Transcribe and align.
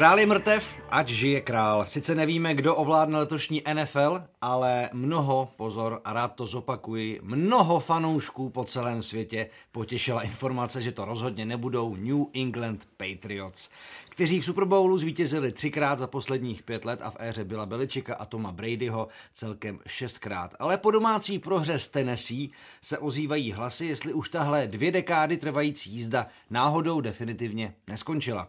Král 0.00 0.18
je 0.18 0.26
mrtev, 0.26 0.64
ať 0.90 1.08
žije 1.08 1.40
král. 1.40 1.84
Sice 1.84 2.14
nevíme, 2.14 2.54
kdo 2.54 2.76
ovládne 2.76 3.18
letošní 3.18 3.62
NFL, 3.74 4.22
ale 4.40 4.90
mnoho, 4.92 5.48
pozor, 5.56 6.00
a 6.04 6.12
rád 6.12 6.28
to 6.28 6.46
zopakuji, 6.46 7.20
mnoho 7.22 7.80
fanoušků 7.80 8.50
po 8.50 8.64
celém 8.64 9.02
světě 9.02 9.50
potěšila 9.72 10.22
informace, 10.22 10.82
že 10.82 10.92
to 10.92 11.04
rozhodně 11.04 11.44
nebudou 11.44 11.96
New 11.96 12.24
England 12.34 12.88
Patriots, 12.96 13.70
kteří 14.08 14.40
v 14.40 14.44
Super 14.44 14.64
Bowlu 14.64 14.98
zvítězili 14.98 15.52
třikrát 15.52 15.98
za 15.98 16.06
posledních 16.06 16.62
pět 16.62 16.84
let 16.84 17.00
a 17.02 17.10
v 17.10 17.16
éře 17.18 17.44
Bila 17.44 17.66
Beličika 17.66 18.14
a 18.14 18.24
Toma 18.24 18.52
Bradyho 18.52 19.08
celkem 19.32 19.78
šestkrát. 19.86 20.54
Ale 20.58 20.76
po 20.76 20.90
domácí 20.90 21.38
prohře 21.38 21.78
z 21.78 21.88
Tennessee 21.88 22.48
se 22.82 22.98
ozývají 22.98 23.52
hlasy, 23.52 23.86
jestli 23.86 24.12
už 24.12 24.28
tahle 24.28 24.66
dvě 24.66 24.92
dekády 24.92 25.36
trvající 25.36 25.90
jízda 25.90 26.26
náhodou 26.50 27.00
definitivně 27.00 27.74
neskončila. 27.88 28.48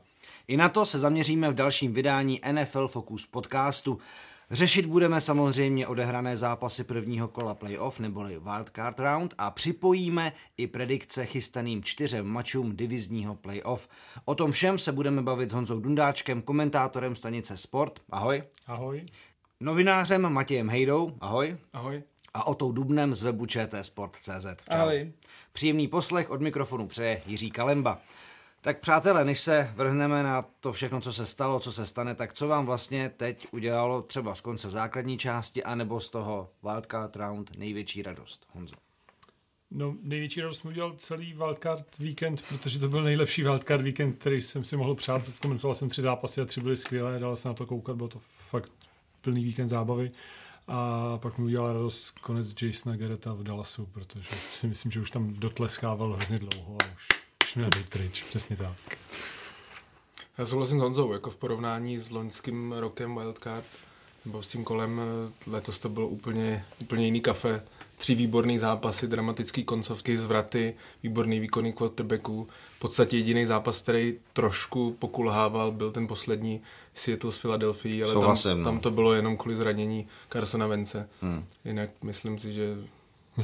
I 0.51 0.57
na 0.57 0.69
to 0.69 0.85
se 0.85 0.99
zaměříme 0.99 1.51
v 1.51 1.53
dalším 1.53 1.93
vydání 1.93 2.41
NFL 2.51 2.87
Focus 2.87 3.25
podcastu. 3.25 3.99
Řešit 4.51 4.85
budeme 4.85 5.21
samozřejmě 5.21 5.87
odehrané 5.87 6.37
zápasy 6.37 6.83
prvního 6.83 7.27
kola 7.27 7.55
playoff 7.55 7.99
neboli 7.99 8.39
wildcard 8.39 8.99
round 8.99 9.33
a 9.37 9.51
připojíme 9.51 10.33
i 10.57 10.67
predikce 10.67 11.25
chystaným 11.25 11.83
čtyřem 11.83 12.27
mačům 12.27 12.75
divizního 12.75 13.35
playoff. 13.35 13.89
O 14.25 14.35
tom 14.35 14.51
všem 14.51 14.79
se 14.79 14.91
budeme 14.91 15.21
bavit 15.21 15.49
s 15.49 15.53
Honzou 15.53 15.79
Dundáčkem, 15.79 16.41
komentátorem 16.41 17.15
stanice 17.15 17.57
Sport. 17.57 17.99
Ahoj. 18.09 18.43
Ahoj. 18.67 19.05
Novinářem 19.59 20.29
Matějem 20.29 20.69
Hejdou. 20.69 21.17
Ahoj. 21.21 21.57
Ahoj. 21.73 22.03
A 22.33 22.47
o 22.47 22.55
tou 22.55 22.71
Dubnem 22.71 23.15
z 23.15 23.21
webu 23.21 23.45
čtsport.cz. 23.45 24.45
Ahoj. 24.67 25.11
Příjemný 25.53 25.87
poslech 25.87 26.29
od 26.29 26.41
mikrofonu 26.41 26.87
přeje 26.87 27.21
Jiří 27.25 27.51
Kalemba. 27.51 28.01
Tak 28.63 28.79
přátelé, 28.79 29.25
než 29.25 29.39
se 29.39 29.73
vrhneme 29.75 30.23
na 30.23 30.45
to 30.59 30.73
všechno, 30.73 31.01
co 31.01 31.13
se 31.13 31.25
stalo, 31.25 31.59
co 31.59 31.71
se 31.71 31.85
stane, 31.85 32.15
tak 32.15 32.33
co 32.33 32.47
vám 32.47 32.65
vlastně 32.65 33.11
teď 33.17 33.47
udělalo 33.51 34.01
třeba 34.01 34.35
z 34.35 34.41
konce 34.41 34.69
základní 34.69 35.17
části, 35.17 35.63
anebo 35.63 35.99
z 35.99 36.09
toho 36.09 36.49
Wildcard 36.63 37.15
Round 37.15 37.57
největší 37.57 38.01
radost, 38.01 38.47
Honzo? 38.53 38.75
No, 39.71 39.95
největší 40.03 40.41
radost 40.41 40.63
mi 40.63 40.69
udělal 40.69 40.93
celý 40.97 41.33
wildcard 41.33 41.97
víkend, 41.97 42.41
protože 42.49 42.79
to 42.79 42.89
byl 42.89 43.03
nejlepší 43.03 43.43
wildcard 43.43 43.81
víkend, 43.81 44.13
který 44.13 44.41
jsem 44.41 44.63
si 44.63 44.77
mohl 44.77 44.95
přát. 44.95 45.21
Komentoval 45.41 45.75
jsem 45.75 45.89
tři 45.89 46.01
zápasy 46.01 46.41
a 46.41 46.45
tři 46.45 46.61
byly 46.61 46.77
skvělé, 46.77 47.19
dal 47.19 47.35
se 47.35 47.47
na 47.47 47.53
to 47.53 47.65
koukat, 47.65 47.95
byl 47.95 48.07
to 48.07 48.21
fakt 48.49 48.71
plný 49.21 49.43
víkend 49.43 49.67
zábavy. 49.67 50.11
A 50.67 51.17
pak 51.17 51.37
mi 51.37 51.45
udělal 51.45 51.73
radost 51.73 52.11
konec 52.11 52.61
Jasona 52.61 52.95
Garretta 52.95 53.33
v 53.33 53.43
Dallasu, 53.43 53.85
protože 53.85 54.29
si 54.53 54.67
myslím, 54.67 54.91
že 54.91 54.99
už 54.99 55.11
tam 55.11 55.33
dotleskával 55.33 56.13
hrozně 56.13 56.37
dlouho 56.39 56.77
a 56.83 56.85
už 56.95 57.20
už 57.51 57.55
měl 57.55 57.69
být 57.77 57.89
pryč, 57.89 58.23
přesně 58.23 58.55
tak. 58.55 58.97
Já 60.37 60.45
souhlasím 60.45 60.79
s 60.79 60.81
Honzou, 60.81 61.13
jako 61.13 61.29
v 61.29 61.35
porovnání 61.35 61.99
s 61.99 62.11
loňským 62.11 62.71
rokem 62.77 63.15
Wildcard, 63.15 63.65
nebo 64.25 64.43
s 64.43 64.49
tím 64.49 64.63
kolem, 64.63 65.01
letos 65.47 65.79
to 65.79 65.89
bylo 65.89 66.07
úplně, 66.07 66.65
úplně 66.81 67.05
jiný 67.05 67.21
kafe. 67.21 67.63
Tři 67.97 68.15
výborné 68.15 68.59
zápasy, 68.59 69.07
dramatické 69.07 69.63
koncovky, 69.63 70.17
zvraty, 70.17 70.75
výborný 71.03 71.39
výkonný 71.39 71.73
quarterbacků. 71.73 72.47
V 72.75 72.79
podstatě 72.79 73.17
jediný 73.17 73.45
zápas, 73.45 73.81
který 73.81 74.17
trošku 74.33 74.95
pokulhával, 74.99 75.71
byl 75.71 75.91
ten 75.91 76.07
poslední 76.07 76.61
Seattle 76.95 77.31
s 77.31 77.37
Philadelphia, 77.37 78.05
ale 78.05 78.13
Souhlasím, 78.13 78.49
tam, 78.51 78.59
no. 78.59 78.65
tam 78.65 78.79
to 78.79 78.91
bylo 78.91 79.13
jenom 79.13 79.37
kvůli 79.37 79.55
zranění 79.57 80.07
Carsona 80.29 80.67
Vence. 80.67 81.09
Hmm. 81.21 81.45
Jinak 81.65 81.89
myslím 82.03 82.39
si, 82.39 82.53
že 82.53 82.77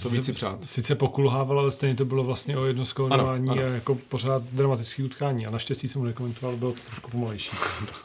to 0.03 0.09
víc 0.09 0.25
si 0.25 0.33
přát. 0.33 0.59
Sice 0.65 0.95
pokulhával, 0.95 1.59
ale 1.59 1.71
stejně 1.71 1.95
to 1.95 2.05
bylo 2.05 2.23
vlastně 2.23 2.57
o 2.57 2.65
jedno 2.65 2.85
skórování 2.85 3.49
Ano, 3.49 3.61
ano. 3.61 3.71
a 3.71 3.73
jako 3.73 3.95
pořád 3.95 4.43
dramatický 4.43 5.03
utkání. 5.03 5.45
A 5.47 5.49
naštěstí 5.49 5.87
jsem 5.87 6.01
mu 6.01 6.07
nekomentoval, 6.07 6.57
bylo 6.57 6.71
to 6.71 6.79
trošku 6.81 7.11
pomalejší. 7.11 7.51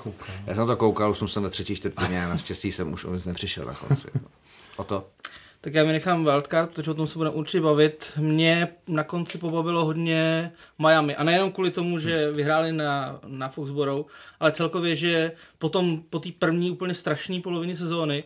Já 0.46 0.54
jsem 0.54 0.66
to 0.66 0.76
koukal, 0.76 1.10
už 1.10 1.32
jsem 1.32 1.42
ve 1.42 1.50
třetí 1.50 1.76
čtvrtině 1.76 2.24
a 2.24 2.28
naštěstí 2.28 2.72
jsem 2.72 2.92
už 2.92 3.04
o 3.04 3.14
nic 3.14 3.26
nepřišel 3.26 3.64
na 3.64 3.74
konci. 3.74 4.08
O 4.76 4.84
to? 4.84 5.06
Tak 5.60 5.74
já 5.74 5.84
mi 5.84 5.92
nechám 5.92 6.24
wildcard, 6.24 6.70
protože 6.74 6.90
o 6.90 6.94
tom 6.94 7.06
se 7.06 7.18
budeme 7.18 7.36
určitě 7.36 7.60
bavit. 7.60 8.04
Mě 8.16 8.68
na 8.88 9.04
konci 9.04 9.38
pobavilo 9.38 9.84
hodně 9.84 10.52
Miami. 10.78 11.16
A 11.16 11.24
nejenom 11.24 11.52
kvůli 11.52 11.70
tomu, 11.70 11.98
že 11.98 12.30
vyhráli 12.30 12.72
na, 12.72 13.20
na 13.26 13.48
Foxborough, 13.48 14.06
ale 14.40 14.52
celkově, 14.52 14.96
že 14.96 15.32
potom 15.58 16.02
po 16.10 16.18
té 16.18 16.28
první 16.38 16.70
úplně 16.70 16.94
strašné 16.94 17.40
polovině 17.40 17.76
sezóny 17.76 18.24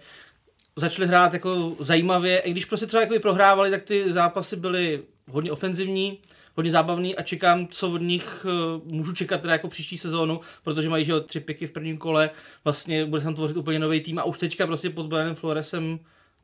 začali 0.77 1.09
hrát 1.09 1.33
jako 1.33 1.77
zajímavě. 1.81 2.39
I 2.39 2.51
když 2.51 2.65
prostě 2.65 2.87
třeba 2.87 3.01
jako 3.01 3.15
i 3.15 3.19
prohrávali, 3.19 3.71
tak 3.71 3.83
ty 3.83 4.13
zápasy 4.13 4.57
byly 4.57 5.03
hodně 5.31 5.53
ofenzivní, 5.53 6.19
hodně 6.55 6.71
zábavný 6.73 7.17
a 7.17 7.23
čekám, 7.23 7.69
co 7.69 7.93
od 7.93 8.03
nich 8.03 8.47
eh, 8.49 8.81
můžu 8.85 9.13
čekat 9.13 9.41
teda 9.41 9.53
jako 9.53 9.69
příští 9.69 9.99
sezónu, 9.99 10.41
protože 10.65 10.89
mají 10.89 11.05
že 11.05 11.21
tři 11.21 11.41
piky 11.41 11.67
v 11.67 11.73
prvním 11.73 11.97
kole, 11.97 12.31
vlastně 12.65 13.07
bude 13.07 13.21
se 13.21 13.25
tam 13.25 13.35
tvořit 13.35 13.57
úplně 13.57 13.79
nový 13.79 14.01
tým 14.01 14.19
a 14.19 14.25
už 14.25 14.39
teďka 14.39 14.67
prostě 14.67 14.91
pod 14.91 15.07
Brianem 15.07 15.35
Floresem 15.35 15.99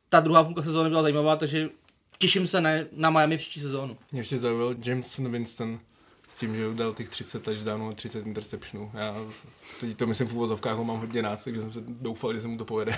ta 0.09 0.19
druhá 0.19 0.43
půlka 0.43 0.61
sezóny 0.61 0.89
byla 0.89 1.01
zajímavá, 1.01 1.35
takže 1.35 1.69
těším 2.17 2.47
se 2.47 2.61
na, 2.61 2.69
na 2.91 3.09
Miami 3.09 3.37
příští 3.37 3.59
sezónu. 3.59 3.97
Mě 4.11 4.21
ještě 4.21 4.37
zaujal 4.37 4.75
Jameson 4.85 5.31
Winston 5.31 5.79
s 6.29 6.35
tím, 6.35 6.55
že 6.55 6.67
udal 6.67 6.93
těch 6.93 7.09
30 7.09 7.43
touchdownů 7.43 7.89
a 7.89 7.93
30 7.93 8.25
interceptionů. 8.25 8.91
Já 8.93 9.15
teď 9.79 9.97
to 9.97 10.07
myslím 10.07 10.27
v 10.27 10.33
úvozovkách 10.33 10.75
ho 10.75 10.83
mám 10.83 10.99
hodně 10.99 11.21
rád, 11.21 11.43
takže 11.43 11.61
jsem 11.61 11.73
se 11.73 11.83
doufal, 11.87 12.33
že 12.33 12.41
se 12.41 12.47
mu 12.47 12.57
to 12.57 12.65
povede. 12.65 12.95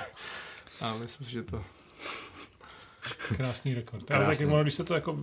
A 0.82 0.98
myslím 0.98 1.26
si, 1.28 1.32
že 1.32 1.44
to... 1.44 1.64
Krásný 3.36 3.74
rekord. 3.74 4.04
Krásný. 4.04 4.26
Ale 4.26 4.36
tak 4.36 4.48
ono, 4.48 4.64
když 4.64 4.74
se 4.74 4.84
to 4.84 4.94
jako 4.94 5.20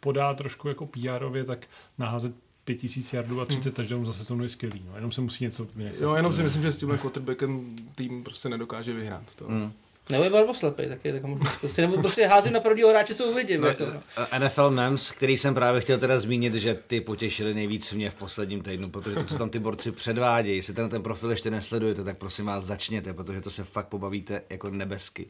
podá 0.00 0.34
trošku 0.34 0.68
jako 0.68 0.86
PR-ově, 0.86 1.44
tak 1.44 1.66
naházet 1.98 2.34
5000 2.64 3.12
yardů 3.12 3.40
a 3.40 3.44
30 3.44 3.74
touchdownů 3.74 4.06
za 4.06 4.12
sezónu 4.12 4.42
je 4.42 4.48
skvělý. 4.48 4.84
No. 4.86 4.94
Jenom 4.94 5.12
se 5.12 5.20
musí 5.20 5.44
něco 5.44 5.64
vynechat. 5.64 6.00
Jo, 6.00 6.14
jenom 6.14 6.32
si 6.32 6.42
myslím, 6.42 6.62
že 6.62 6.72
s 6.72 6.76
tímhle 6.76 6.98
quarterbackem 6.98 7.76
tým 7.94 8.24
prostě 8.24 8.48
nedokáže 8.48 8.92
vyhrát. 8.92 9.36
To. 9.36 9.48
Mm. 9.48 9.72
Nebo 10.10 10.24
je 10.24 10.30
barvoslepej, 10.30 10.88
tak 10.88 11.04
je 11.04 11.12
taková 11.12 11.30
možnost. 11.30 11.56
Prostě, 11.60 11.82
nebo 11.82 11.98
prostě 11.98 12.26
házím 12.26 12.52
na 12.52 12.60
prvního 12.60 12.88
hráče, 12.88 13.14
co 13.14 13.24
uvidím. 13.24 13.64
Jako, 13.64 13.84
no. 13.86 14.00
NFL 14.38 14.70
Mems, 14.70 15.10
který 15.10 15.36
jsem 15.36 15.54
právě 15.54 15.80
chtěl 15.80 15.98
teda 15.98 16.18
zmínit, 16.18 16.54
že 16.54 16.74
ty 16.74 17.00
potěšili 17.00 17.54
nejvíc 17.54 17.92
mě 17.92 18.10
v 18.10 18.14
posledním 18.14 18.62
týdnu, 18.62 18.90
protože 18.90 19.16
to, 19.16 19.24
co 19.24 19.38
tam 19.38 19.50
ty 19.50 19.58
borci 19.58 19.92
předvádějí, 19.92 20.56
jestli 20.56 20.74
ten, 20.74 20.88
ten 20.88 21.02
profil 21.02 21.30
ještě 21.30 21.50
nesledujete, 21.50 22.04
tak 22.04 22.18
prosím 22.18 22.46
vás 22.46 22.64
začněte, 22.64 23.12
protože 23.12 23.40
to 23.40 23.50
se 23.50 23.64
fakt 23.64 23.88
pobavíte 23.88 24.42
jako 24.50 24.70
nebesky. 24.70 25.26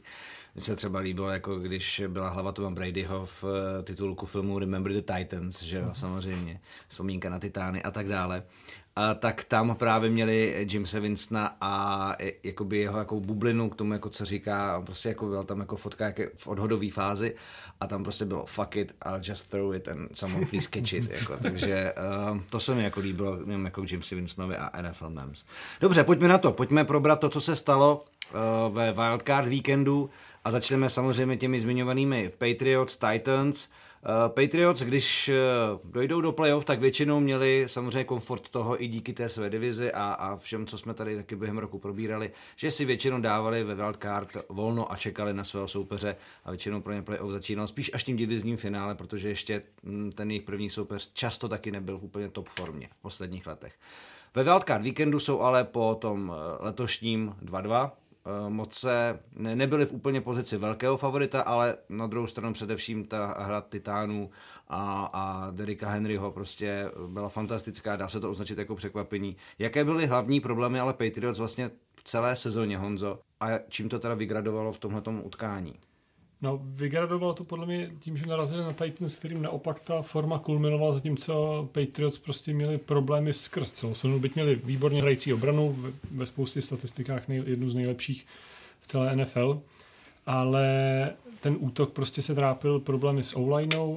Mně 0.54 0.62
se 0.64 0.76
třeba 0.76 0.98
líbilo, 0.98 1.28
jako 1.28 1.58
když 1.58 2.02
byla 2.08 2.28
hlava 2.28 2.52
Toma 2.52 2.70
Bradyho 2.70 3.26
v 3.26 3.44
eh, 3.44 3.82
titulku 3.82 4.26
filmu 4.26 4.58
Remember 4.58 4.92
the 4.92 5.12
Titans, 5.14 5.62
že 5.62 5.76
jo, 5.76 5.90
samozřejmě, 5.92 6.60
vzpomínka 6.88 7.30
na 7.30 7.38
Titány 7.38 7.82
a 7.82 7.90
tak 7.90 8.08
dále. 8.08 8.42
A 9.00 9.14
tak 9.14 9.44
tam 9.44 9.74
právě 9.74 10.10
měli 10.10 10.66
Jamesa 10.72 10.98
Winstona 10.98 11.56
a 11.60 12.14
e, 12.18 12.32
jakoby 12.42 12.78
jeho 12.78 12.98
jako 12.98 13.20
bublinu 13.20 13.70
k 13.70 13.76
tomu, 13.76 13.92
jako 13.92 14.08
co 14.10 14.24
říká, 14.24 14.82
prostě 14.86 15.08
jako 15.08 15.26
byla 15.26 15.42
tam 15.42 15.60
jako 15.60 15.76
fotka 15.76 16.04
jak 16.04 16.20
v 16.36 16.46
odhodové 16.46 16.90
fázi 16.90 17.34
a 17.80 17.86
tam 17.86 18.02
prostě 18.02 18.24
bylo 18.24 18.46
fuck 18.46 18.76
it, 18.76 18.94
I'll 19.06 19.20
just 19.22 19.50
throw 19.50 19.74
it 19.74 19.88
and 19.88 20.16
someone 20.16 20.46
please 20.46 20.68
catch 20.74 20.92
it. 20.92 21.10
Jako, 21.10 21.36
takže 21.42 21.92
uh, 22.32 22.40
to 22.50 22.60
se 22.60 22.74
mi 22.74 22.84
jako 22.84 23.00
líbilo, 23.00 23.36
jenom 23.40 23.64
jako 23.64 23.84
Jamesi 23.90 24.14
Winstonovi 24.14 24.56
a 24.56 24.82
NFL 24.82 25.10
Mems. 25.10 25.44
Dobře, 25.80 26.04
pojďme 26.04 26.28
na 26.28 26.38
to, 26.38 26.52
pojďme 26.52 26.84
probrat 26.84 27.20
to, 27.20 27.28
co 27.28 27.40
se 27.40 27.56
stalo 27.56 28.04
uh, 28.68 28.74
ve 28.74 28.92
Wildcard 28.92 29.48
víkendu 29.48 30.10
a 30.44 30.50
začneme 30.50 30.90
samozřejmě 30.90 31.36
těmi 31.36 31.60
zmiňovanými 31.60 32.32
Patriots, 32.38 32.96
Titans. 32.96 33.68
Uh, 34.08 34.34
Patriots, 34.34 34.82
když 34.82 35.28
uh, 35.28 35.90
dojdou 35.92 36.20
do 36.20 36.32
playoff, 36.32 36.64
tak 36.64 36.80
většinou 36.80 37.20
měli 37.20 37.64
samozřejmě 37.66 38.04
komfort 38.04 38.48
toho 38.48 38.82
i 38.82 38.88
díky 38.88 39.12
té 39.12 39.28
své 39.28 39.50
divizi 39.50 39.92
a, 39.92 40.04
a 40.12 40.36
všem, 40.36 40.66
co 40.66 40.78
jsme 40.78 40.94
tady 40.94 41.16
taky 41.16 41.36
během 41.36 41.58
roku 41.58 41.78
probírali, 41.78 42.30
že 42.56 42.70
si 42.70 42.84
většinou 42.84 43.20
dávali 43.20 43.64
ve 43.64 43.74
wildcard 43.74 44.36
volno 44.48 44.92
a 44.92 44.96
čekali 44.96 45.34
na 45.34 45.44
svého 45.44 45.68
soupeře 45.68 46.16
a 46.44 46.50
většinou 46.50 46.80
pro 46.80 46.92
ně 46.92 47.02
playoff 47.02 47.32
začínal 47.32 47.66
spíš 47.66 47.90
až 47.94 48.04
tím 48.04 48.16
divizním 48.16 48.56
finále, 48.56 48.94
protože 48.94 49.28
ještě 49.28 49.62
mm, 49.82 50.12
ten 50.12 50.30
jejich 50.30 50.44
první 50.44 50.70
soupeř 50.70 51.12
často 51.12 51.48
taky 51.48 51.70
nebyl 51.70 51.98
v 51.98 52.04
úplně 52.04 52.28
top 52.28 52.48
formě 52.48 52.88
v 52.92 53.02
posledních 53.02 53.46
letech. 53.46 53.72
Ve 54.34 54.44
wildcard 54.44 54.82
víkendu 54.82 55.20
jsou 55.20 55.40
ale 55.40 55.64
po 55.64 55.94
tom 56.00 56.32
eh, 56.34 56.64
letošním 56.64 57.34
2-2, 57.44 57.90
Eh, 57.90 57.99
moc 58.48 58.74
se 58.74 59.18
ne, 59.36 59.56
nebyli 59.56 59.86
v 59.86 59.92
úplně 59.92 60.20
pozici 60.20 60.56
velkého 60.56 60.96
favorita, 60.96 61.40
ale 61.42 61.76
na 61.88 62.06
druhou 62.06 62.26
stranu 62.26 62.52
především 62.52 63.04
ta 63.04 63.26
hra 63.38 63.60
Titánů 63.60 64.30
a, 64.68 65.10
a 65.12 65.50
Derika 65.50 65.88
Henryho 65.88 66.32
prostě 66.32 66.90
byla 67.08 67.28
fantastická, 67.28 67.96
dá 67.96 68.08
se 68.08 68.20
to 68.20 68.30
označit 68.30 68.58
jako 68.58 68.76
překvapení. 68.76 69.36
Jaké 69.58 69.84
byly 69.84 70.06
hlavní 70.06 70.40
problémy 70.40 70.80
ale 70.80 70.92
Patriots 70.92 71.38
vlastně 71.38 71.70
v 71.96 72.02
celé 72.02 72.36
sezóně, 72.36 72.78
Honzo, 72.78 73.20
a 73.40 73.58
čím 73.68 73.88
to 73.88 73.98
teda 73.98 74.14
vygradovalo 74.14 74.72
v 74.72 74.78
tomhletom 74.78 75.20
utkání? 75.24 75.74
No, 76.42 76.60
vygradovalo 76.64 77.34
to 77.34 77.44
podle 77.44 77.66
mě 77.66 77.90
tím, 77.98 78.16
že 78.16 78.26
narazili 78.26 78.64
na 78.64 78.72
Titans, 78.72 79.18
kterým 79.18 79.42
naopak 79.42 79.78
ta 79.78 80.02
forma 80.02 80.38
kulminovala, 80.38 80.94
zatímco 80.94 81.68
Patriots 81.72 82.18
prostě 82.18 82.52
měli 82.52 82.78
problémy 82.78 83.32
skrz 83.32 83.72
celou 83.72 83.94
sezónu, 83.94 84.20
byť 84.20 84.34
měli 84.34 84.54
výborně 84.54 85.00
hrající 85.00 85.32
obranu, 85.32 85.72
ve, 85.72 85.90
ve 86.10 86.26
spoustě 86.26 86.62
statistikách 86.62 87.28
nej, 87.28 87.42
jednu 87.46 87.70
z 87.70 87.74
nejlepších 87.74 88.26
v 88.80 88.86
celé 88.86 89.16
NFL, 89.16 89.60
ale 90.26 90.66
ten 91.40 91.56
útok 91.58 91.92
prostě 91.92 92.22
se 92.22 92.34
trápil 92.34 92.80
problémy 92.80 93.24
s 93.24 93.36
o 93.36 93.56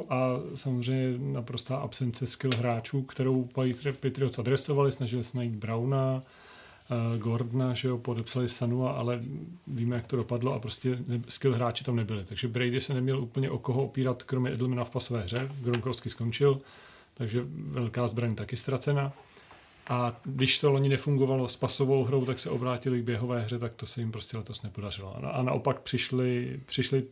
a 0.10 0.40
samozřejmě 0.56 1.18
naprostá 1.18 1.78
absence 1.78 2.28
skill 2.28 2.52
hráčů, 2.58 3.02
kterou 3.02 3.44
Patri- 3.44 3.94
Patriots 3.94 4.40
adresovali, 4.40 4.92
snažili 4.92 5.24
se 5.24 5.38
najít 5.38 5.56
Browna, 5.56 6.24
Gordona, 7.18 7.74
že 7.74 7.88
jo, 7.88 7.98
podepsali 7.98 8.50
Sanua, 8.50 8.92
ale 8.92 9.20
víme, 9.68 9.96
jak 9.96 10.08
to 10.08 10.16
dopadlo 10.16 10.54
a 10.54 10.60
prostě 10.60 11.00
skill 11.28 11.54
hráči 11.54 11.84
tam 11.84 11.96
nebyli. 11.96 12.26
Takže 12.26 12.48
Brady 12.48 12.82
se 12.82 12.94
neměl 12.94 13.20
úplně 13.20 13.50
o 13.50 13.58
koho 13.58 13.84
opírat, 13.84 14.24
kromě 14.24 14.52
Edelmana 14.52 14.84
v 14.84 14.90
pasové 14.90 15.22
hře. 15.22 15.52
Gronkowski 15.62 16.10
skončil, 16.10 16.62
takže 17.14 17.44
velká 17.48 18.08
zbraň 18.08 18.36
taky 18.36 18.58
ztracena. 18.58 19.12
A 19.90 20.20
když 20.24 20.60
to 20.60 20.72
loni 20.72 20.90
nefungovalo 20.90 21.48
s 21.48 21.58
pasovou 21.58 22.04
hrou, 22.04 22.26
tak 22.26 22.40
se 22.40 22.50
obrátili 22.50 23.02
k 23.02 23.04
běhové 23.04 23.42
hře, 23.42 23.60
tak 23.60 23.74
to 23.74 23.86
se 23.86 24.02
jim 24.02 24.12
prostě 24.12 24.38
letos 24.38 24.62
nepodařilo. 24.62 25.36
A 25.36 25.44
naopak 25.44 25.80
přišli, 25.80 26.60
přišli 26.66 27.04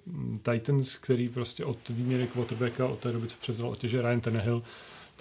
Titans, 0.52 0.98
který 0.98 1.30
prostě 1.30 1.66
od 1.66 1.90
výměry 1.90 2.28
quarterbacka, 2.28 2.88
od 2.88 3.00
té 3.00 3.12
doby, 3.12 3.28
co 3.28 3.38
převzal 3.42 3.70
otěže 3.70 4.02
Ryan 4.02 4.22
Tannehill, 4.22 4.64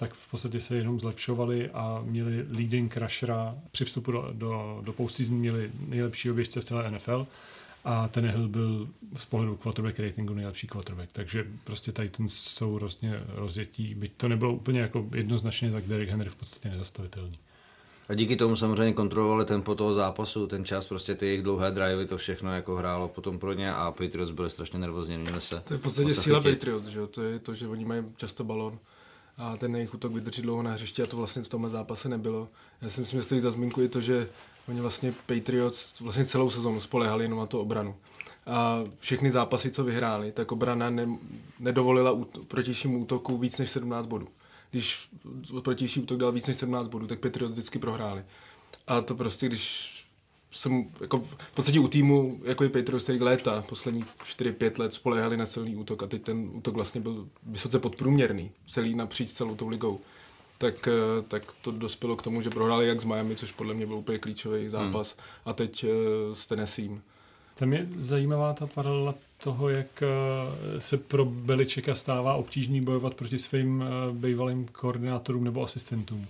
tak 0.01 0.13
v 0.13 0.31
podstatě 0.31 0.61
se 0.61 0.75
jenom 0.75 0.99
zlepšovali 0.99 1.69
a 1.69 2.01
měli 2.05 2.45
leading 2.49 2.93
crushera 2.93 3.55
při 3.71 3.85
vstupu 3.85 4.11
do, 4.11 4.29
do, 4.33 4.81
do 4.81 4.93
postseason 4.93 5.37
měli 5.37 5.71
nejlepší 5.87 6.31
oběžce 6.31 6.61
v 6.61 6.65
celé 6.65 6.91
NFL 6.91 7.27
a 7.85 8.07
ten 8.07 8.29
Hill 8.29 8.47
byl 8.47 8.87
z 9.17 9.25
pohledu 9.25 9.55
quarterback 9.55 9.99
ratingu 9.99 10.33
nejlepší 10.33 10.67
quarterback, 10.67 11.11
takže 11.11 11.45
prostě 11.63 11.91
Titans 11.91 12.33
jsou 12.33 12.77
rozně 12.77 13.23
rozjetí, 13.27 13.95
byť 13.95 14.11
to 14.17 14.27
nebylo 14.27 14.53
úplně 14.53 14.79
jako 14.79 15.05
jednoznačně, 15.15 15.71
tak 15.71 15.85
Derrick 15.85 16.11
Henry 16.11 16.29
v 16.29 16.35
podstatě 16.35 16.69
nezastavitelný. 16.69 17.39
A 18.09 18.13
díky 18.13 18.35
tomu 18.35 18.55
samozřejmě 18.55 18.93
kontrolovali 18.93 19.45
tempo 19.45 19.75
toho 19.75 19.93
zápasu, 19.93 20.47
ten 20.47 20.65
čas, 20.65 20.87
prostě 20.87 21.15
ty 21.15 21.25
jejich 21.25 21.41
dlouhé 21.41 21.71
drivey, 21.71 22.05
to 22.05 22.17
všechno 22.17 22.55
jako 22.55 22.75
hrálo 22.75 23.07
potom 23.07 23.39
pro 23.39 23.53
ně 23.53 23.73
a 23.73 23.91
Patriots 23.91 24.31
byli 24.31 24.49
strašně 24.49 24.79
nervózní, 24.79 25.17
měli 25.17 25.41
se. 25.41 25.61
To 25.65 25.73
je 25.73 25.77
v 25.77 25.81
podstatě 25.81 26.13
síla 26.13 26.41
Patriots, 26.41 26.87
že 26.87 26.99
jo? 26.99 27.07
to 27.07 27.23
je 27.23 27.39
to, 27.39 27.55
že 27.55 27.67
oni 27.67 27.85
mají 27.85 28.03
často 28.17 28.43
balon 28.43 28.79
a 29.37 29.57
ten 29.57 29.75
jejich 29.75 29.93
útok 29.93 30.11
vydrží 30.11 30.41
dlouho 30.41 30.63
na 30.63 30.71
hřišti 30.71 31.03
a 31.03 31.05
to 31.05 31.17
vlastně 31.17 31.41
v 31.41 31.49
tomhle 31.49 31.69
zápase 31.69 32.09
nebylo. 32.09 32.47
Já 32.81 32.89
si 32.89 32.99
myslím, 32.99 33.19
že 33.19 33.23
stojí 33.23 33.41
za 33.41 33.51
zmínku 33.51 33.81
i 33.81 33.89
to, 33.89 34.01
že 34.01 34.29
oni 34.67 34.81
vlastně 34.81 35.13
Patriots 35.25 35.99
vlastně 35.99 36.25
celou 36.25 36.49
sezonu 36.49 36.81
spolehali 36.81 37.25
jenom 37.25 37.39
na 37.39 37.45
tu 37.45 37.59
obranu. 37.59 37.95
A 38.45 38.83
všechny 38.99 39.31
zápasy, 39.31 39.71
co 39.71 39.83
vyhráli, 39.83 40.31
tak 40.31 40.51
obrana 40.51 40.89
ne, 40.89 41.07
nedovolila 41.59 42.11
út, 42.11 42.47
protějšímu 42.47 42.99
útoku 42.99 43.37
víc 43.37 43.57
než 43.57 43.71
17 43.71 44.07
bodů. 44.07 44.27
Když 44.71 45.09
protější 45.63 45.99
útok 45.99 46.17
dal 46.17 46.31
víc 46.31 46.47
než 46.47 46.57
17 46.57 46.87
bodů, 46.87 47.07
tak 47.07 47.19
Patriots 47.19 47.51
vždycky 47.51 47.79
prohráli. 47.79 48.23
A 48.87 49.01
to 49.01 49.15
prostě, 49.15 49.47
když 49.47 49.91
jsem 50.51 50.85
jako 51.01 51.17
v 51.17 51.51
podstatě 51.53 51.79
u 51.79 51.87
týmu, 51.87 52.39
jako 52.43 52.63
je 52.63 52.69
Patriots, 52.69 53.03
který 53.03 53.19
léta, 53.19 53.63
poslední 53.69 54.05
4-5 54.25 54.79
let 54.79 54.93
spolehali 54.93 55.37
na 55.37 55.45
silný 55.45 55.75
útok 55.75 56.03
a 56.03 56.07
teď 56.07 56.21
ten 56.21 56.49
útok 56.53 56.75
vlastně 56.75 57.01
byl 57.01 57.27
vysoce 57.45 57.79
podprůměrný, 57.79 58.51
celý 58.69 58.95
napříč 58.95 59.29
celou 59.29 59.55
tou 59.55 59.67
ligou. 59.67 59.99
Tak, 60.57 60.87
eh, 60.87 61.21
tak 61.27 61.53
to 61.61 61.71
dospělo 61.71 62.15
k 62.15 62.21
tomu, 62.21 62.41
že 62.41 62.49
prohráli 62.49 62.87
jak 62.87 63.01
s 63.01 63.05
Miami, 63.05 63.35
což 63.35 63.51
podle 63.51 63.73
mě 63.73 63.85
byl 63.85 63.95
úplně 63.95 64.17
klíčový 64.17 64.69
zápas, 64.69 65.15
hmm. 65.17 65.25
a 65.45 65.53
teď 65.53 65.83
uh, 65.83 65.89
s 66.33 66.47
Tennessee. 66.47 66.89
Tam 67.55 67.73
je 67.73 67.87
zajímavá 67.95 68.53
ta 68.53 68.67
paralela 68.67 69.15
toho, 69.43 69.69
jak 69.69 70.03
eh, 70.03 70.81
se 70.81 70.97
pro 70.97 71.25
Beličeka 71.25 71.95
stává 71.95 72.33
obtížný 72.33 72.81
bojovat 72.81 73.13
proti 73.13 73.39
svým 73.39 73.83
bývalým 74.11 74.67
koordinátorům 74.71 75.43
nebo 75.43 75.63
asistentům, 75.63 76.27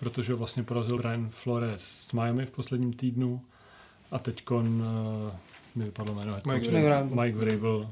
protože 0.00 0.34
vlastně 0.34 0.62
porazil 0.62 0.96
Ryan 0.96 1.28
Flores 1.30 1.82
s 2.00 2.12
Miami 2.12 2.46
v 2.46 2.50
posledním 2.50 2.92
týdnu 2.92 3.40
a 4.12 4.18
teď 4.18 4.50
uh, 4.50 4.62
mi 5.74 5.84
vypadlo 5.84 6.14
jméno 6.14 6.32
head 6.32 6.46
Mike, 6.46 6.70
Vrabel. 6.70 7.22
Mike 7.22 7.38
Vrabel 7.38 7.74
uh, 7.76 7.88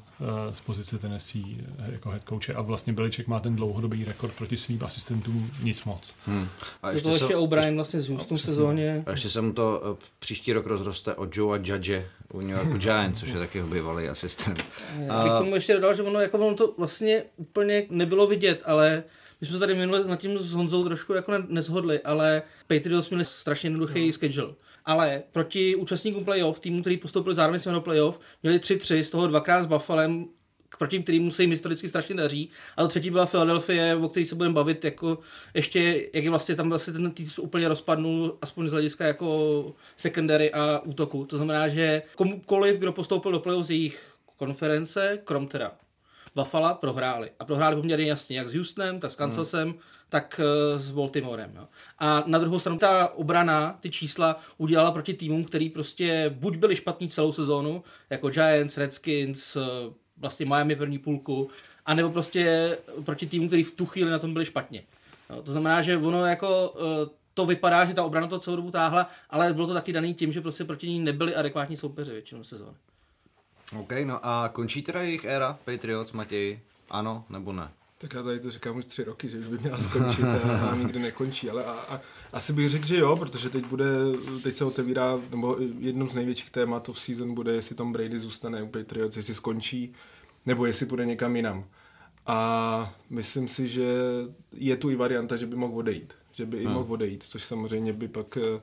z 0.52 0.61
pozice 0.61 0.99
Tennessee 0.99 1.44
uh, 1.44 1.93
jako 1.93 2.11
head 2.11 2.22
coache 2.28 2.55
a 2.55 2.61
vlastně 2.62 2.93
Beliček 2.93 3.26
má 3.26 3.40
ten 3.40 3.56
dlouhodobý 3.56 4.05
rekord 4.05 4.34
proti 4.34 4.56
svým 4.56 4.84
asistentům 4.84 5.50
nic 5.62 5.84
moc. 5.84 6.14
Hmm. 6.26 6.49
A 6.82 6.90
ještě 6.90 7.08
to 7.08 7.14
ještě 7.14 7.37
O'Brien 7.37 7.75
vlastně 7.75 8.00
z 8.00 8.08
Houston 8.08 8.34
no, 8.34 8.38
sezóně. 8.38 9.02
A 9.06 9.11
ještě 9.11 9.28
se 9.28 9.40
mu 9.40 9.52
to 9.52 9.82
uh, 9.90 9.96
příští 10.19 10.52
rok 10.52 10.67
rozroste 10.67 11.14
od 11.14 11.37
Joea 11.37 11.61
Judge 11.64 12.06
u 12.32 12.40
New 12.40 12.50
York 12.50 12.69
Giants, 12.78 13.20
což 13.20 13.28
je 13.28 13.38
taky 13.38 13.62
bývalý 13.62 14.08
asistent. 14.08 14.64
Já 15.00 15.25
bych 15.25 15.32
tomu 15.38 15.55
ještě 15.55 15.75
dodal, 15.75 15.94
že 15.94 16.02
ono, 16.02 16.20
jako 16.20 16.38
ono 16.38 16.56
to 16.56 16.75
vlastně 16.78 17.25
úplně 17.37 17.87
nebylo 17.90 18.26
vidět, 18.26 18.62
ale 18.64 19.05
my 19.40 19.46
jsme 19.46 19.55
se 19.55 19.58
tady 19.61 19.75
minule 19.75 20.05
nad 20.05 20.16
tím 20.16 20.38
s 20.38 20.52
Honzou 20.52 20.84
trošku 20.84 21.12
jako 21.12 21.32
nezhodli, 21.49 22.00
ale 22.00 22.43
Patriots 22.66 23.11
měli 23.11 23.25
strašně 23.25 23.66
jednoduchý 23.66 24.06
no. 24.06 24.12
schedule 24.12 24.55
ale 24.84 25.22
proti 25.32 25.76
účastníkům 25.76 26.24
playoff, 26.24 26.60
týmu, 26.60 26.80
který 26.80 26.96
postoupil 26.96 27.34
zároveň 27.34 27.60
do 27.72 27.80
playoff, 27.80 28.20
měli 28.42 28.58
3-3, 28.58 29.00
z 29.00 29.10
toho 29.10 29.26
dvakrát 29.26 29.62
s 29.62 29.66
Buffalem, 29.66 30.26
proti 30.78 31.02
kterým 31.02 31.30
se 31.30 31.42
jim 31.42 31.50
historicky 31.50 31.88
strašně 31.88 32.14
daří. 32.14 32.50
A 32.76 32.82
to 32.82 32.88
třetí 32.88 33.10
byla 33.10 33.26
Philadelphia, 33.26 33.96
o 33.96 34.08
který 34.08 34.26
se 34.26 34.34
budeme 34.34 34.54
bavit, 34.54 34.84
jako 34.84 35.18
ještě, 35.54 36.08
jak 36.14 36.24
je 36.24 36.30
vlastně 36.30 36.54
tam 36.54 36.68
vlastně 36.68 36.92
ten 36.92 37.10
tým 37.10 37.26
úplně 37.40 37.68
rozpadnul, 37.68 38.38
aspoň 38.42 38.68
z 38.68 38.72
hlediska 38.72 39.06
jako 39.06 39.72
secondary 39.96 40.52
a 40.52 40.82
útoku. 40.84 41.24
To 41.24 41.36
znamená, 41.36 41.68
že 41.68 42.02
komukoliv, 42.16 42.78
kdo 42.78 42.92
postoupil 42.92 43.32
do 43.32 43.40
playoff 43.40 43.66
z 43.66 43.70
jejich 43.70 44.14
konference, 44.36 45.18
krom 45.24 45.48
teda 45.48 45.72
Buffalo, 46.34 46.74
prohráli. 46.80 47.30
A 47.38 47.44
prohráli 47.44 47.76
poměrně 47.76 48.06
jasně, 48.06 48.38
jak 48.38 48.48
s 48.48 48.54
Houstonem, 48.54 49.00
tak 49.00 49.10
s 49.10 49.16
Kansasem, 49.16 49.68
hmm 49.68 49.78
tak 50.10 50.40
eh, 50.40 50.78
s 50.78 50.90
Baltimorem. 50.90 51.52
Jo. 51.56 51.68
A 51.98 52.24
na 52.26 52.38
druhou 52.38 52.60
stranu 52.60 52.78
ta 52.78 53.14
obrana, 53.14 53.78
ty 53.80 53.90
čísla 53.90 54.40
udělala 54.58 54.92
proti 54.92 55.14
týmům, 55.14 55.44
který 55.44 55.70
prostě 55.70 56.34
buď 56.38 56.56
byli 56.56 56.76
špatní 56.76 57.08
celou 57.08 57.32
sezónu, 57.32 57.84
jako 58.10 58.30
Giants, 58.30 58.78
Redskins, 58.78 59.56
eh, 59.56 59.60
vlastně 60.16 60.46
Miami 60.46 60.76
první 60.76 60.98
půlku, 60.98 61.50
anebo 61.86 62.10
prostě 62.10 62.76
proti 63.04 63.26
týmům, 63.26 63.48
který 63.48 63.64
v 63.64 63.74
tu 63.74 63.86
chvíli 63.86 64.10
na 64.10 64.18
tom 64.18 64.32
byli 64.32 64.44
špatně. 64.44 64.82
Jo. 65.30 65.42
To 65.42 65.52
znamená, 65.52 65.82
že 65.82 65.96
ono 65.96 66.26
jako 66.26 66.74
eh, 66.76 67.10
to 67.34 67.46
vypadá, 67.46 67.84
že 67.84 67.94
ta 67.94 68.04
obrana 68.04 68.26
to 68.26 68.38
celou 68.38 68.56
dobu 68.56 68.70
táhla, 68.70 69.10
ale 69.30 69.52
bylo 69.52 69.66
to 69.66 69.74
taky 69.74 69.92
daný 69.92 70.14
tím, 70.14 70.32
že 70.32 70.40
prostě 70.40 70.64
proti 70.64 70.88
ní 70.88 71.00
nebyli 71.00 71.34
adekvátní 71.34 71.76
soupeři 71.76 72.10
většinou 72.10 72.44
sezóny. 72.44 72.76
OK, 73.78 73.92
no 74.04 74.26
a 74.26 74.49
končí 74.49 74.82
teda 74.82 75.02
jejich 75.02 75.25
éra 75.25 75.58
Patriots, 75.64 76.12
Matěj? 76.12 76.61
Ano 76.90 77.25
nebo 77.28 77.52
ne? 77.52 77.70
Tak 78.00 78.14
já 78.14 78.23
tady 78.23 78.40
to 78.40 78.50
říkám 78.50 78.76
už 78.76 78.85
tři 78.85 79.04
roky, 79.04 79.28
že 79.28 79.38
už 79.38 79.47
by 79.47 79.59
měla 79.59 79.78
skončit 79.78 80.25
a, 80.25 80.69
a 80.71 80.76
nikdy 80.76 80.99
nekončí, 80.99 81.50
ale 81.50 81.64
a, 81.64 81.71
a, 81.71 82.00
asi 82.33 82.52
bych 82.52 82.71
řekl, 82.71 82.87
že 82.87 82.97
jo, 82.97 83.16
protože 83.16 83.50
teď 83.50 83.66
bude, 83.66 83.87
teď 84.42 84.54
se 84.54 84.64
otevírá, 84.64 85.21
nebo 85.30 85.57
jednou 85.78 86.09
z 86.09 86.14
největších 86.14 86.50
témat 86.50 86.88
v 86.88 86.99
season 86.99 87.35
bude, 87.35 87.52
jestli 87.52 87.75
Tom 87.75 87.92
Brady 87.92 88.21
zůstane 88.21 88.62
u 88.62 88.66
Patriots, 88.66 89.16
jestli 89.16 89.35
skončí, 89.35 89.92
nebo 90.47 90.66
jestli 90.66 90.87
půjde 90.87 91.07
někam 91.07 91.37
jinam. 91.37 91.64
A 92.26 92.95
myslím 93.11 93.49
si, 93.49 93.69
že 93.69 93.95
je 94.52 94.76
tu 94.76 94.90
i 94.90 94.97
varianta, 94.97 95.37
že 95.37 95.47
by 95.47 95.57
mohl 95.57 95.78
odejít, 95.78 96.14
že 96.33 96.47
by 96.47 96.57
i 96.57 96.66
mohl 96.66 96.92
odejít, 96.92 97.23
což 97.23 97.45
samozřejmě 97.45 97.92
by 97.92 98.09
pak 98.09 98.37
Eh, 98.37 98.61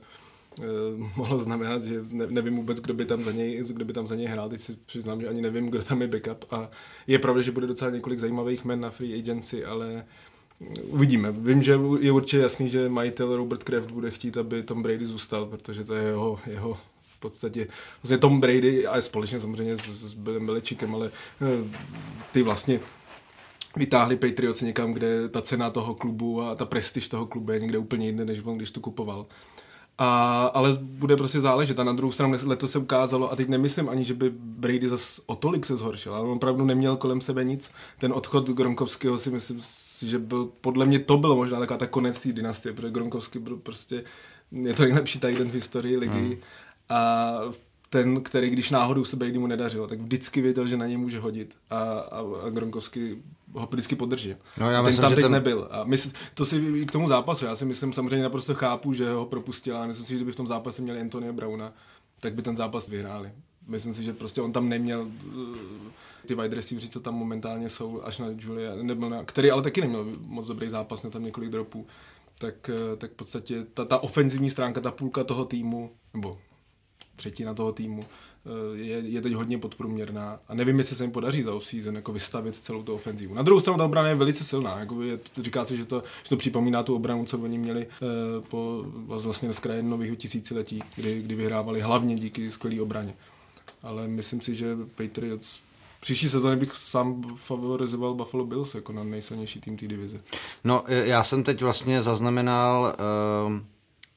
mohlo 1.16 1.38
znamenat, 1.38 1.82
že 1.82 2.04
ne, 2.10 2.26
nevím 2.26 2.56
vůbec, 2.56 2.80
kdo 2.80 2.94
by 2.94 3.04
tam 3.04 3.22
za 3.22 3.32
něj, 3.32 3.64
kdo 3.68 3.84
by 3.84 3.92
tam 3.92 4.06
za 4.06 4.14
něj 4.14 4.26
hrál. 4.26 4.48
Teď 4.48 4.60
si 4.60 4.76
přiznám, 4.86 5.20
že 5.20 5.28
ani 5.28 5.42
nevím, 5.42 5.66
kdo 5.66 5.82
tam 5.82 6.02
je 6.02 6.08
backup 6.08 6.44
a 6.52 6.70
je 7.06 7.18
pravda, 7.18 7.42
že 7.42 7.52
bude 7.52 7.66
docela 7.66 7.90
několik 7.90 8.18
zajímavých 8.18 8.64
men 8.64 8.80
na 8.80 8.90
free 8.90 9.18
agency, 9.18 9.64
ale 9.64 10.04
uvidíme. 10.86 11.32
Vím, 11.32 11.62
že 11.62 11.78
je 12.00 12.12
určitě 12.12 12.38
jasný, 12.38 12.70
že 12.70 12.88
majitel 12.88 13.36
Robert 13.36 13.64
Kraft 13.64 13.90
bude 13.90 14.10
chtít, 14.10 14.36
aby 14.36 14.62
Tom 14.62 14.82
Brady 14.82 15.06
zůstal, 15.06 15.46
protože 15.46 15.84
to 15.84 15.94
je 15.94 16.04
jeho, 16.04 16.40
jeho 16.46 16.78
v 17.18 17.20
podstatě 17.20 17.66
vlastně 18.02 18.18
Tom 18.18 18.40
Brady 18.40 18.86
a 18.86 19.00
společně 19.00 19.40
samozřejmě 19.40 19.76
s, 19.76 19.82
s 19.82 20.14
Billem 20.14 20.46
Beličíkem, 20.46 20.94
ale 20.94 21.10
eh, 21.42 21.78
ty 22.32 22.42
vlastně 22.42 22.80
vytáhli 23.76 24.16
Patriots 24.16 24.62
někam, 24.62 24.92
kde 24.92 25.28
ta 25.28 25.42
cena 25.42 25.70
toho 25.70 25.94
klubu 25.94 26.42
a 26.42 26.54
ta 26.54 26.64
prestiž 26.64 27.08
toho 27.08 27.26
klubu 27.26 27.52
je 27.52 27.60
někde 27.60 27.78
úplně 27.78 28.06
jinde, 28.06 28.24
než 28.24 28.40
on 28.44 28.56
když 28.56 28.70
to 28.70 28.80
kupoval. 28.80 29.26
A, 29.98 30.44
ale 30.54 30.78
bude 30.80 31.16
prostě 31.16 31.40
záležet. 31.40 31.80
A 31.80 31.84
na 31.84 31.92
druhou 31.92 32.12
stranu 32.12 32.34
letos 32.44 32.70
se 32.70 32.78
ukázalo, 32.78 33.32
a 33.32 33.36
teď 33.36 33.48
nemyslím 33.48 33.88
ani, 33.88 34.04
že 34.04 34.14
by 34.14 34.30
Brady 34.30 34.88
zas 34.88 35.20
o 35.26 35.36
tolik 35.36 35.66
se 35.66 35.76
zhoršil, 35.76 36.14
ale 36.14 36.24
on 36.24 36.36
opravdu 36.36 36.64
neměl 36.64 36.96
kolem 36.96 37.20
sebe 37.20 37.44
nic. 37.44 37.70
Ten 37.98 38.12
odchod 38.12 38.50
Gronkovského 38.50 39.18
si 39.18 39.30
myslím, 39.30 39.60
že 40.02 40.18
byl, 40.18 40.48
podle 40.60 40.86
mě 40.86 40.98
to 40.98 41.18
bylo 41.18 41.36
možná 41.36 41.58
taková 41.58 41.78
ta 41.78 41.86
konec 41.86 42.20
té 42.20 42.32
dynastie, 42.32 42.72
protože 42.72 42.90
Gronkovský 42.90 43.38
byl 43.38 43.56
prostě, 43.56 44.04
je 44.52 44.74
to 44.74 44.82
nejlepší 44.82 45.20
tight 45.20 45.40
v 45.40 45.54
historii 45.54 45.96
ligy. 45.96 46.18
Hmm. 46.18 46.36
A 46.88 47.40
ten, 47.90 48.22
který 48.22 48.50
když 48.50 48.70
náhodou 48.70 49.04
se 49.04 49.16
Brady 49.16 49.38
mu 49.38 49.46
nedařilo, 49.46 49.86
tak 49.86 50.00
vždycky 50.00 50.40
věděl, 50.40 50.68
že 50.68 50.76
na 50.76 50.86
něj 50.86 50.96
může 50.96 51.20
hodit 51.20 51.56
a, 51.70 51.76
a, 51.80 52.22
a 52.46 52.50
Gronkovský 52.50 53.22
ho 53.52 53.66
vždycky 53.66 53.96
podrží. 53.96 54.34
No, 54.58 54.70
já 54.70 54.78
ten 54.78 54.86
myslím, 54.86 55.02
tam 55.02 55.14
teď 55.14 55.24
ten... 55.24 55.32
nebyl. 55.32 55.68
A 55.70 55.84
mysl, 55.84 56.10
to 56.34 56.44
si 56.44 56.86
k 56.86 56.92
tomu 56.92 57.08
zápasu, 57.08 57.44
já 57.44 57.56
si 57.56 57.64
myslím, 57.64 57.92
samozřejmě 57.92 58.22
naprosto 58.22 58.54
chápu, 58.54 58.92
že 58.92 59.10
ho 59.10 59.26
propustil, 59.26 59.76
ale 59.76 59.86
myslím 59.86 60.06
si, 60.06 60.10
že 60.10 60.16
kdyby 60.16 60.32
v 60.32 60.36
tom 60.36 60.46
zápase 60.46 60.82
měli 60.82 61.00
Antonia 61.00 61.32
Brauna, 61.32 61.72
tak 62.20 62.34
by 62.34 62.42
ten 62.42 62.56
zápas 62.56 62.88
vyhráli. 62.88 63.32
Myslím 63.66 63.92
si, 63.92 64.04
že 64.04 64.12
prostě 64.12 64.42
on 64.42 64.52
tam 64.52 64.68
neměl 64.68 65.00
uh, 65.00 65.56
ty 66.26 66.34
wide 66.34 66.56
receivery, 66.56 66.88
co 66.88 67.00
tam 67.00 67.14
momentálně 67.14 67.68
jsou, 67.68 68.02
až 68.02 68.18
na 68.18 68.26
Julia, 68.38 68.74
nebyl 68.82 69.10
na, 69.10 69.24
který 69.24 69.50
ale 69.50 69.62
taky 69.62 69.80
neměl 69.80 70.06
moc 70.20 70.46
dobrý 70.46 70.70
zápas, 70.70 71.02
měl 71.02 71.10
tam 71.10 71.24
několik 71.24 71.50
dropů. 71.50 71.86
Tak, 72.38 72.70
uh, 72.90 72.96
tak 72.96 73.10
v 73.10 73.14
podstatě 73.14 73.66
ta, 73.74 73.84
ta 73.84 74.02
ofenzivní 74.02 74.50
stránka, 74.50 74.80
ta 74.80 74.90
půlka 74.90 75.24
toho 75.24 75.44
týmu, 75.44 75.90
nebo 76.14 76.38
třetina 77.16 77.54
toho 77.54 77.72
týmu, 77.72 78.02
eh, 78.02 78.27
je, 78.74 78.98
je 78.98 79.20
teď 79.20 79.32
hodně 79.32 79.58
podprůměrná 79.58 80.38
a 80.48 80.54
nevím, 80.54 80.78
jestli 80.78 80.96
se 80.96 81.04
jim 81.04 81.10
podaří 81.10 81.42
za 81.42 81.54
off-season 81.54 81.94
jako 81.94 82.12
vystavit 82.12 82.56
celou 82.56 82.82
tu 82.82 82.94
ofenzivu. 82.94 83.34
Na 83.34 83.42
druhou 83.42 83.60
stranu 83.60 83.78
ta 83.78 83.84
obrana 83.84 84.08
je 84.08 84.14
velice 84.14 84.44
silná, 84.44 84.78
jako 84.78 85.02
je, 85.02 85.18
říká 85.42 85.64
se, 85.64 85.76
že 85.76 85.84
to, 85.84 86.02
že 86.22 86.28
to 86.28 86.36
připomíná 86.36 86.82
tu 86.82 86.94
obranu, 86.94 87.24
co 87.24 87.38
oni 87.38 87.58
měli 87.58 87.86
eh, 87.86 88.06
po 88.48 88.84
vlastně 88.86 89.52
z 89.52 89.58
kraje 89.58 89.82
nového 89.82 90.16
tisíciletí, 90.16 90.82
kdy, 90.96 91.22
kdy 91.22 91.34
vyhrávali 91.34 91.80
hlavně 91.80 92.16
díky 92.16 92.50
skvělé 92.50 92.82
obraně. 92.82 93.14
Ale 93.82 94.08
myslím 94.08 94.40
si, 94.40 94.54
že 94.54 94.76
Patriots 94.94 95.60
Příští 96.00 96.28
sezóně 96.28 96.56
bych 96.56 96.74
sám 96.74 97.22
favorizoval 97.36 98.14
Buffalo 98.14 98.44
Bills 98.44 98.74
jako 98.74 98.92
na 98.92 99.04
nejsilnější 99.04 99.60
tým 99.60 99.76
té 99.76 99.86
divize. 99.86 100.20
No, 100.64 100.84
já 100.88 101.24
jsem 101.24 101.44
teď 101.44 101.62
vlastně 101.62 102.02
zaznamenal 102.02 102.96
uh, 103.46 103.52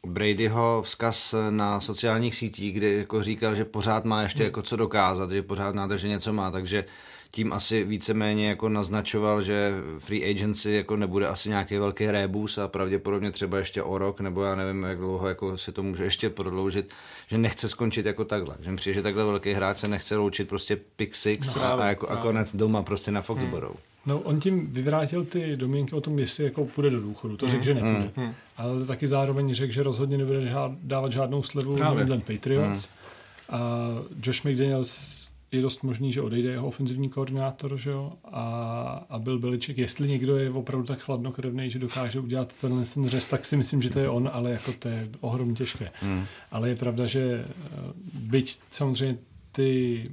Bradyho 0.08 0.81
vzkaz 0.81 1.36
na 1.50 1.81
sociálních 1.81 2.36
sítích, 2.36 2.74
kde 2.74 2.93
jako 2.93 3.24
říkal, 3.24 3.55
že 3.55 3.65
pořád 3.65 4.05
má 4.05 4.22
ještě 4.22 4.39
hmm. 4.39 4.46
jako 4.46 4.62
co 4.62 4.75
dokázat, 4.75 5.31
že 5.31 5.41
pořád 5.41 5.75
nádrže 5.75 6.08
něco 6.08 6.34
má, 6.34 6.51
takže 6.51 6.86
tím 7.31 7.53
asi 7.53 7.84
víceméně 7.84 8.50
jako 8.50 8.70
naznačoval, 8.70 9.41
že 9.41 9.72
free 10.00 10.29
agency 10.29 10.72
jako 10.72 10.96
nebude 10.96 11.27
asi 11.27 11.50
nějaký 11.50 11.77
velký 11.77 12.12
rébus 12.12 12.58
a 12.58 12.67
pravděpodobně 12.67 13.31
třeba 13.31 13.58
ještě 13.58 13.84
o 13.84 13.98
rok, 13.98 14.22
nebo 14.22 14.43
já 14.43 14.55
nevím, 14.55 14.84
jak 14.84 14.98
dlouho 14.98 15.27
jako 15.27 15.58
se 15.58 15.72
to 15.72 15.84
může 15.84 16.03
ještě 16.03 16.29
prodloužit, 16.29 16.93
že 17.27 17.38
nechce 17.38 17.70
skončit 17.70 18.05
jako 18.05 18.25
takhle. 18.25 18.55
Že 18.60 18.75
přijde, 18.75 18.93
že 18.93 19.01
takhle 19.01 19.24
velký 19.24 19.53
hráč 19.53 19.77
se 19.77 19.88
nechce 19.88 20.17
loučit 20.17 20.50
prostě 20.50 20.75
pick 20.96 21.15
six 21.15 21.55
no, 21.55 21.63
a, 21.63 21.72
a, 21.72 21.86
jako, 21.86 22.08
a 22.08 22.15
konec 22.15 22.55
doma 22.55 22.84
prostě 22.84 23.12
na 23.12 23.22
Foxborough. 23.22 23.75
Hmm. 23.75 23.90
No, 24.05 24.20
on 24.20 24.39
tím 24.39 24.67
vyvrátil 24.67 25.25
ty 25.25 25.58
domínky 25.58 25.96
o 25.96 26.01
tom, 26.01 26.20
jestli 26.20 26.43
jako 26.43 26.65
půjde 26.65 26.89
do 26.89 27.01
důchodu. 27.01 27.38
To 27.38 27.50
řekl, 27.50 27.63
že 27.63 27.74
hmm. 27.74 27.93
nepůjde. 27.93 28.12
Mm. 28.17 28.34
Ale 28.58 28.86
taky 28.86 29.08
zároveň 29.08 29.53
řekl, 29.53 29.74
že 29.74 29.84
rozhodně 29.84 30.17
nebude 30.17 30.50
žád, 30.50 30.72
dávat 30.84 31.12
žádnou 31.12 31.43
slevu 31.43 31.75
New 31.75 32.00
England 32.00 32.24
Patriots. 32.24 32.88
Mm. 32.88 33.55
A 33.58 33.89
Josh 34.24 34.43
McDaniels 34.43 35.22
je 35.51 35.62
dost 35.62 35.84
možný, 35.84 36.13
že 36.13 36.22
odejde 36.22 36.50
jeho 36.50 36.67
ofenzivní 36.67 37.10
koordinátor, 37.10 37.77
že 37.77 37.89
jo, 37.89 38.13
a, 38.24 39.05
a 39.10 39.20
byl 39.20 39.39
Beliček. 39.39 39.77
Jestli 39.77 40.10
někdo 40.10 40.38
je 40.38 40.50
opravdu 40.50 40.88
tak 40.88 41.00
chladnokrevný, 41.00 41.70
že 41.70 41.79
dokáže 41.79 42.20
udělat 42.20 42.53
tenhle 42.62 42.86
ten 42.86 43.10
řez, 43.10 43.25
tak 43.25 43.46
si 43.46 43.58
myslím, 43.58 43.81
že 43.81 43.89
to 43.89 44.00
je 44.00 44.10
on, 44.10 44.29
ale 44.34 44.51
jako 44.51 44.74
to 44.74 44.88
je 44.88 45.10
ohromně 45.20 45.55
těžké. 45.55 45.91
Hmm. 45.93 46.25
Ale 46.51 46.70
je 46.70 46.75
pravda, 46.75 47.05
že 47.05 47.46
eh, 47.46 47.77
byť 48.13 48.60
samozřejmě 48.72 49.17
ty 49.51 50.10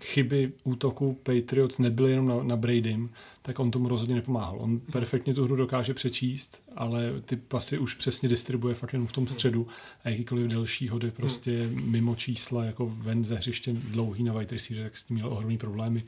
chyby 0.00 0.52
útoku 0.64 1.20
Patriots 1.22 1.78
nebyly 1.78 2.10
jenom 2.10 2.28
na, 2.28 2.42
na 2.42 2.56
Bradym, 2.56 3.10
tak 3.42 3.58
on 3.58 3.70
tomu 3.70 3.88
rozhodně 3.88 4.14
nepomáhal. 4.14 4.58
On 4.60 4.80
perfektně 4.80 5.34
tu 5.34 5.44
hru 5.44 5.56
dokáže 5.56 5.94
přečíst, 5.94 6.62
ale 6.76 7.20
ty 7.24 7.36
pasy 7.36 7.78
už 7.78 7.94
přesně 7.94 8.28
distribuje 8.28 8.74
fakt 8.74 8.92
jenom 8.92 9.06
v 9.06 9.12
tom 9.12 9.26
středu 9.26 9.66
a 10.04 10.08
jakýkoliv 10.08 10.46
delší 10.46 10.88
hody 10.88 11.10
prostě 11.10 11.68
mimo 11.68 12.14
čísla, 12.14 12.64
jako 12.64 12.92
ven 12.98 13.24
ze 13.24 13.34
hřiště 13.34 13.72
dlouhý 13.72 14.24
na 14.24 14.32
wide 14.32 14.52
receiver, 14.52 14.84
tak 14.84 14.98
s 14.98 15.02
tím 15.02 15.14
měl 15.14 15.32
ohromný 15.32 15.58
problémy. 15.58 16.04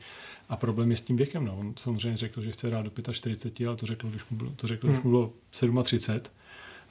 A 0.49 0.57
problém 0.57 0.91
je 0.91 0.97
s 0.97 1.01
tím 1.01 1.17
věkem. 1.17 1.45
No. 1.45 1.57
On 1.57 1.73
samozřejmě 1.77 2.17
řekl, 2.17 2.41
že 2.41 2.51
chce 2.51 2.67
hrát 2.67 2.85
do 2.85 3.13
45, 3.13 3.67
ale 3.67 3.77
to 3.77 3.85
řekl, 3.85 4.09
když 4.09 4.29
mu 4.29 4.37
bylo, 4.37 4.51
to 4.51 4.67
řekl, 4.67 4.87
když 4.87 5.01
mu 5.01 5.09
bylo 5.09 5.33
37 5.51 5.83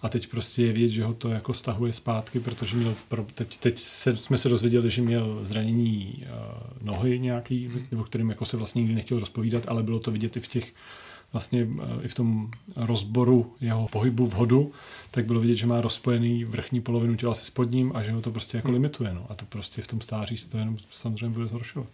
a 0.03 0.09
teď 0.09 0.27
prostě 0.27 0.63
je 0.63 0.73
vidět, 0.73 0.89
že 0.89 1.05
ho 1.05 1.15
to 1.15 1.29
jako 1.29 1.55
stahuje 1.55 1.93
zpátky, 1.93 2.41
protože 2.41 2.77
měl, 2.77 2.95
pro, 3.09 3.27
teď, 3.35 3.59
teď 3.59 3.79
se, 3.79 4.17
jsme 4.17 4.39
se 4.39 4.49
dozvěděli, 4.49 4.91
že 4.91 5.03
měl 5.03 5.41
zranění 5.43 6.15
uh, 6.23 6.87
nohy 6.87 7.19
nějaký, 7.19 7.71
o 7.99 8.05
kterým 8.05 8.31
jako 8.31 8.45
se 8.45 8.57
vlastně 8.57 8.81
nikdy 8.83 8.95
nechtěl 8.95 9.21
rozpovídat, 9.21 9.65
ale 9.69 9.83
bylo 9.83 9.99
to 9.99 10.11
vidět 10.11 10.37
i 10.37 10.41
v 10.41 10.49
těch 10.49 10.73
vlastně 11.33 11.65
uh, 11.65 11.81
i 12.03 12.09
v 12.09 12.15
tom 12.15 12.51
rozboru 12.77 13.55
jeho 13.61 13.89
pohybu 13.89 14.27
v 14.27 14.33
hodu, 14.33 14.73
tak 15.11 15.27
bylo 15.27 15.41
vidět, 15.41 15.57
že 15.57 15.67
má 15.67 15.81
rozpojený 15.81 16.45
vrchní 16.45 16.81
polovinu 16.81 17.17
těla 17.17 17.35
se 17.35 17.45
spodním 17.45 17.93
a 17.97 18.03
že 18.03 18.13
ho 18.13 18.21
to 18.21 18.31
prostě 18.31 18.57
jako 18.57 18.71
limituje. 18.71 19.15
No. 19.15 19.27
A 19.29 19.35
to 19.35 19.45
prostě 19.45 19.83
v 19.83 19.87
tom 19.87 20.01
stáří 20.01 20.37
se 20.37 20.49
to 20.49 20.59
jenom 20.59 20.77
samozřejmě 20.91 21.29
bude 21.29 21.47
zhoršovat. 21.47 21.89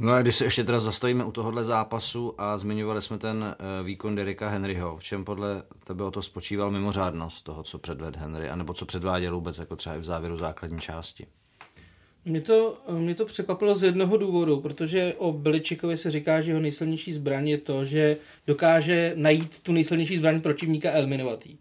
No 0.00 0.12
a 0.12 0.22
když 0.22 0.36
se 0.36 0.44
ještě 0.44 0.64
teda 0.64 0.80
zastavíme 0.80 1.24
u 1.24 1.32
tohohle 1.32 1.64
zápasu 1.64 2.34
a 2.38 2.58
zmiňovali 2.58 3.02
jsme 3.02 3.18
ten 3.18 3.36
uh, 3.80 3.86
výkon 3.86 4.14
Derika 4.14 4.48
Henryho, 4.48 4.96
v 4.96 5.02
čem 5.02 5.24
podle 5.24 5.62
tebe 5.84 6.04
o 6.04 6.10
to 6.10 6.22
spočíval 6.22 6.70
mimořádnost 6.70 7.44
toho, 7.44 7.62
co 7.62 7.78
předved 7.78 8.16
Henry, 8.16 8.48
anebo 8.48 8.74
co 8.74 8.86
předváděl 8.86 9.34
vůbec 9.34 9.58
jako 9.58 9.76
třeba 9.76 9.96
i 9.96 9.98
v 9.98 10.04
závěru 10.04 10.36
základní 10.36 10.80
části? 10.80 11.26
Mě 12.24 12.40
to, 12.40 12.76
mě 12.90 13.14
to 13.14 13.26
překvapilo 13.26 13.74
z 13.74 13.82
jednoho 13.82 14.16
důvodu, 14.16 14.60
protože 14.60 15.14
o 15.18 15.32
Beličikovi 15.32 15.98
se 15.98 16.10
říká, 16.10 16.40
že 16.40 16.50
jeho 16.50 16.60
nejsilnější 16.60 17.12
zbraň 17.12 17.48
je 17.48 17.58
to, 17.58 17.84
že 17.84 18.16
dokáže 18.46 19.12
najít 19.16 19.60
tu 19.62 19.72
nejsilnější 19.72 20.16
zbraň 20.16 20.40
protivníka 20.40 20.90
a 20.90 20.94
eliminovat 20.94 21.46
jí. 21.46 21.58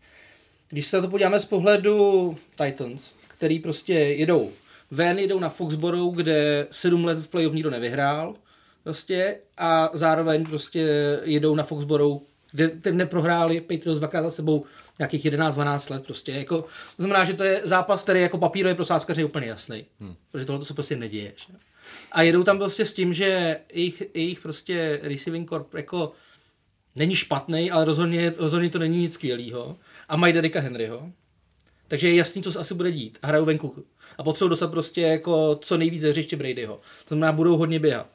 Když 0.70 0.88
se 0.88 0.98
na 0.98 1.04
to 1.04 1.10
podíváme 1.10 1.40
z 1.40 1.46
pohledu 1.46 2.36
Titans, 2.56 3.12
který 3.28 3.60
prostě 3.60 3.94
jedou 3.94 4.52
ven 4.92 5.20
jedou 5.20 5.40
na 5.40 5.50
Foxborough, 5.50 6.16
kde 6.16 6.68
sedm 6.72 7.06
let 7.06 7.20
v 7.20 7.28
playoff 7.28 7.54
nikdo 7.54 7.70
nevyhrál, 7.70 8.36
prostě, 8.84 9.38
a 9.58 9.90
zároveň 9.94 10.46
prostě 10.46 10.90
jedou 11.24 11.56
na 11.56 11.64
Foxborough, 11.64 12.22
kde 12.52 12.68
ten 12.68 12.98
neprohráli 12.98 13.62
Patriots 13.62 14.00
dvakrát 14.00 14.24
za 14.24 14.32
sebou 14.32 14.66
nějakých 15.00 15.26
11-12 15.26 15.92
let 15.92 16.06
prostě. 16.06 16.32
Jako, 16.32 16.62
to 16.98 17.04
znamená, 17.04 17.26
že 17.26 17.34
to 17.34 17.44
je 17.44 17.62
zápas, 17.64 18.04
který 18.04 18.22
jako 18.22 18.38
papírový 18.38 18.76
pro 18.76 18.86
sáskaře 18.86 19.22
je 19.22 19.26
úplně 19.26 19.48
jasný. 19.48 19.86
Hmm. 20.00 20.16
Protože 20.32 20.46
tohle 20.46 20.66
se 20.66 20.74
prostě 20.74 20.96
neděje. 20.96 21.34
Že? 21.36 21.54
A 22.12 22.22
jedou 22.22 22.44
tam 22.44 22.58
prostě 22.58 22.86
s 22.86 22.94
tím, 22.94 23.14
že 23.14 23.60
jejich, 23.74 24.04
jejich 24.14 24.40
prostě 24.40 25.00
receiving 25.04 25.50
corp 25.50 25.74
jako 25.74 26.12
není 26.96 27.16
špatný, 27.16 27.72
ale 27.72 27.86
rozhodně, 27.86 28.34
rozhodně 28.38 28.70
to 28.70 28.80
není 28.80 28.98
nic 28.98 29.14
skvělého. 29.14 29.78
A 30.10 30.18
mají 30.18 30.34
Derika 30.34 30.60
Henryho. 30.60 31.12
Takže 31.90 32.10
je 32.10 32.16
jasný, 32.16 32.44
co 32.44 32.52
se 32.52 32.60
asi 32.60 32.74
bude 32.74 32.92
dít. 32.92 33.20
Hrajou 33.24 33.46
venku 33.46 33.86
a 34.18 34.24
potřebují 34.24 34.50
dostat 34.50 34.72
prostě 34.72 35.02
jako 35.02 35.60
co 35.62 35.78
nejvíc 35.78 36.02
ze 36.02 36.10
hřiště 36.10 36.36
Bradyho. 36.38 36.82
To 37.08 37.16
znamená, 37.16 37.32
budou 37.32 37.58
hodně 37.58 37.80
běhat. 37.80 38.08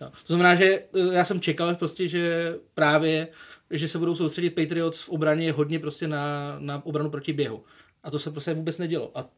Jo. 0.00 0.08
To 0.26 0.34
znamená, 0.34 0.54
že 0.54 0.64
eh, 0.64 1.14
já 1.14 1.24
jsem 1.24 1.40
čekal 1.40 1.74
prostě, 1.74 2.08
že 2.08 2.54
právě, 2.74 3.28
že 3.70 3.88
se 3.88 3.98
budou 3.98 4.14
soustředit 4.14 4.50
Patriots 4.50 5.00
v 5.00 5.08
obraně 5.08 5.52
hodně 5.52 5.78
prostě 5.78 6.08
na, 6.08 6.56
na 6.58 6.86
obranu 6.86 7.10
proti 7.10 7.32
běhu. 7.32 7.64
A 8.04 8.10
to 8.10 8.18
se 8.18 8.30
prostě 8.30 8.54
vůbec 8.54 8.78
nedělo. 8.78 9.10
A 9.14 9.28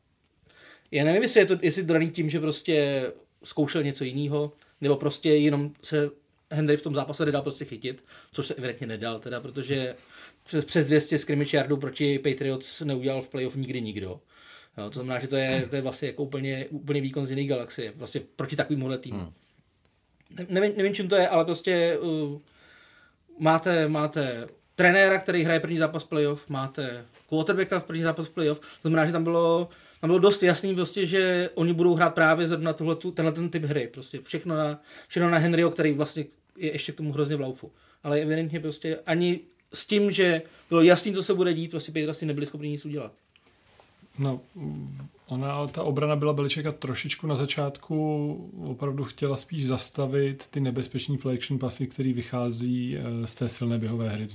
já 0.90 1.04
nevím, 1.04 1.22
jestli 1.22 1.40
je 1.40 1.46
to, 1.46 1.56
jestli 1.62 1.82
daný 1.82 2.10
tím, 2.10 2.30
že 2.30 2.40
prostě 2.40 3.06
zkoušel 3.44 3.82
něco 3.82 4.04
jiného, 4.04 4.52
nebo 4.80 4.96
prostě 4.96 5.34
jenom 5.34 5.70
se 5.82 6.10
Henry 6.50 6.76
v 6.76 6.82
tom 6.82 6.94
zápase 6.94 7.26
nedal 7.26 7.42
prostě 7.42 7.64
chytit, 7.64 8.04
což 8.32 8.46
se 8.46 8.54
evidentně 8.54 8.86
nedal, 8.86 9.18
teda, 9.18 9.40
protože 9.40 9.94
přes, 10.48 10.64
přes 10.64 10.86
200 10.86 11.18
scrimmage 11.18 11.56
yardů 11.56 11.76
proti 11.76 12.18
Patriots 12.18 12.80
neudělal 12.80 13.20
v 13.22 13.28
playoff 13.28 13.56
nikdy 13.56 13.80
nikdo. 13.80 14.20
Jo, 14.78 14.90
to 14.90 14.94
znamená, 14.94 15.18
že 15.18 15.28
to 15.28 15.36
je, 15.36 15.66
to 15.70 15.76
je 15.76 15.82
vlastně 15.82 16.08
jako 16.08 16.22
úplně, 16.22 16.66
úplně 16.70 17.00
výkon 17.00 17.26
z 17.26 17.30
jiné 17.30 17.44
galaxie, 17.44 17.92
prostě 17.92 18.22
proti 18.36 18.56
takovýmhle 18.56 18.98
týmu. 18.98 19.18
Hmm. 19.18 19.32
Nevím, 20.48 20.72
nevím, 20.76 20.94
čím 20.94 21.08
to 21.08 21.16
je, 21.16 21.28
ale 21.28 21.44
prostě 21.44 21.98
uh, 21.98 22.40
máte, 23.38 23.88
máte 23.88 24.48
trenéra, 24.74 25.18
který 25.18 25.42
hraje 25.42 25.60
první 25.60 25.78
zápas 25.78 26.04
playoff, 26.04 26.48
máte 26.48 27.04
quarterbacka 27.28 27.80
v 27.80 27.84
první 27.84 28.02
zápas 28.02 28.28
playoff, 28.28 28.60
to 28.60 28.88
znamená, 28.88 29.06
že 29.06 29.12
tam 29.12 29.24
bylo, 29.24 29.68
tam 30.00 30.08
bylo 30.08 30.18
dost 30.18 30.42
jasný 30.42 30.74
prostě, 30.74 31.06
že 31.06 31.50
oni 31.54 31.72
budou 31.72 31.94
hrát 31.94 32.14
právě 32.14 32.48
na 32.48 32.72
tohle, 32.72 32.96
tenhle 33.14 33.32
ten 33.32 33.50
typ 33.50 33.64
hry, 33.64 33.88
prostě 33.92 34.20
všechno 34.20 34.56
na, 34.56 34.80
všechno 35.08 35.30
na 35.30 35.38
Henryho, 35.38 35.70
který 35.70 35.92
vlastně 35.92 36.24
je 36.56 36.72
ještě 36.72 36.92
k 36.92 36.96
tomu 36.96 37.12
hrozně 37.12 37.36
v 37.36 37.40
laufu. 37.40 37.72
Ale 38.02 38.20
evidentně 38.20 38.60
prostě 38.60 38.98
ani 39.06 39.40
s 39.72 39.86
tím, 39.86 40.10
že 40.10 40.42
bylo 40.68 40.82
jasný, 40.82 41.14
co 41.14 41.22
se 41.22 41.34
bude 41.34 41.54
dít, 41.54 41.70
prostě 41.70 41.92
Patriots 41.92 42.20
nebyli 42.20 42.46
schopni 42.46 42.68
nic 42.68 42.84
udělat. 42.84 43.12
No, 44.18 44.40
ona, 45.26 45.66
ta 45.66 45.82
obrana 45.82 46.16
byla 46.16 46.32
Beličeka 46.32 46.72
trošičku 46.72 47.26
na 47.26 47.36
začátku 47.36 48.50
opravdu 48.64 49.04
chtěla 49.04 49.36
spíš 49.36 49.66
zastavit 49.66 50.46
ty 50.50 50.60
nebezpečný 50.60 51.18
play 51.18 51.36
action 51.36 51.58
pasy, 51.58 51.86
který 51.86 52.12
vychází 52.12 52.96
eh, 52.96 53.26
z 53.26 53.34
té 53.34 53.48
silné 53.48 53.78
běhové 53.78 54.08
hry. 54.08 54.26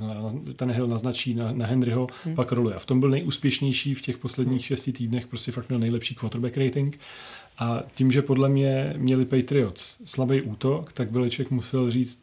Ten 0.55 0.71
Hill 0.71 0.87
naznačí 0.87 1.33
na, 1.33 1.51
na 1.51 1.65
Henryho, 1.65 2.07
hmm. 2.23 2.35
pak 2.35 2.51
roluje. 2.51 2.75
A 2.75 2.79
v 2.79 2.85
tom 2.85 2.99
byl 2.99 3.09
nejúspěšnější 3.09 3.93
v 3.93 4.01
těch 4.01 4.17
posledních 4.17 4.61
hmm. 4.61 4.67
šesti 4.67 4.93
týdnech, 4.93 5.27
prostě 5.27 5.51
fakt 5.51 5.69
měl 5.69 5.79
nejlepší 5.79 6.15
quarterback 6.15 6.57
rating. 6.57 6.99
A 7.59 7.83
tím, 7.95 8.11
že 8.11 8.21
podle 8.21 8.49
mě 8.49 8.93
měli 8.97 9.25
Patriots 9.25 9.97
slabý 10.05 10.41
útok, 10.41 10.93
tak 10.93 11.11
Beliček 11.11 11.51
musel 11.51 11.91
říct, 11.91 12.21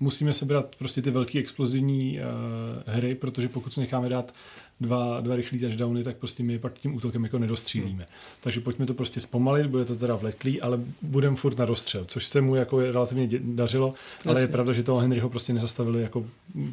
musíme 0.00 0.34
sebrat 0.34 0.76
prostě 0.76 1.02
ty 1.02 1.10
velké 1.10 1.38
explozivní 1.38 2.18
uh, 2.18 2.94
hry, 2.94 3.14
protože 3.14 3.48
pokud 3.48 3.74
se 3.74 3.80
necháme 3.80 4.08
dát 4.08 4.34
dva, 4.80 5.20
dva 5.20 5.36
rychlý 5.36 5.58
touchdowny, 5.58 6.04
tak 6.04 6.16
prostě 6.16 6.42
my 6.42 6.58
pak 6.58 6.78
tím 6.78 6.94
útokem 6.94 7.24
jako 7.24 7.38
nedostřílíme. 7.38 8.04
Hmm. 8.04 8.14
Takže 8.40 8.60
pojďme 8.60 8.86
to 8.86 8.94
prostě 8.94 9.20
zpomalit, 9.20 9.66
bude 9.66 9.84
to 9.84 9.96
teda 9.96 10.16
vleklý, 10.16 10.60
ale 10.60 10.80
budeme 11.02 11.36
furt 11.36 11.58
na 11.58 11.64
dostřel, 11.64 12.04
což 12.04 12.26
se 12.26 12.40
mu 12.40 12.54
jako 12.54 12.80
relativně 12.80 13.28
dařilo, 13.40 13.94
Jasně. 14.16 14.30
ale 14.30 14.40
je 14.40 14.48
pravda, 14.48 14.72
že 14.72 14.82
toho 14.82 14.98
Henryho 14.98 15.30
prostě 15.30 15.52
nezastavili 15.52 16.02
jako 16.02 16.26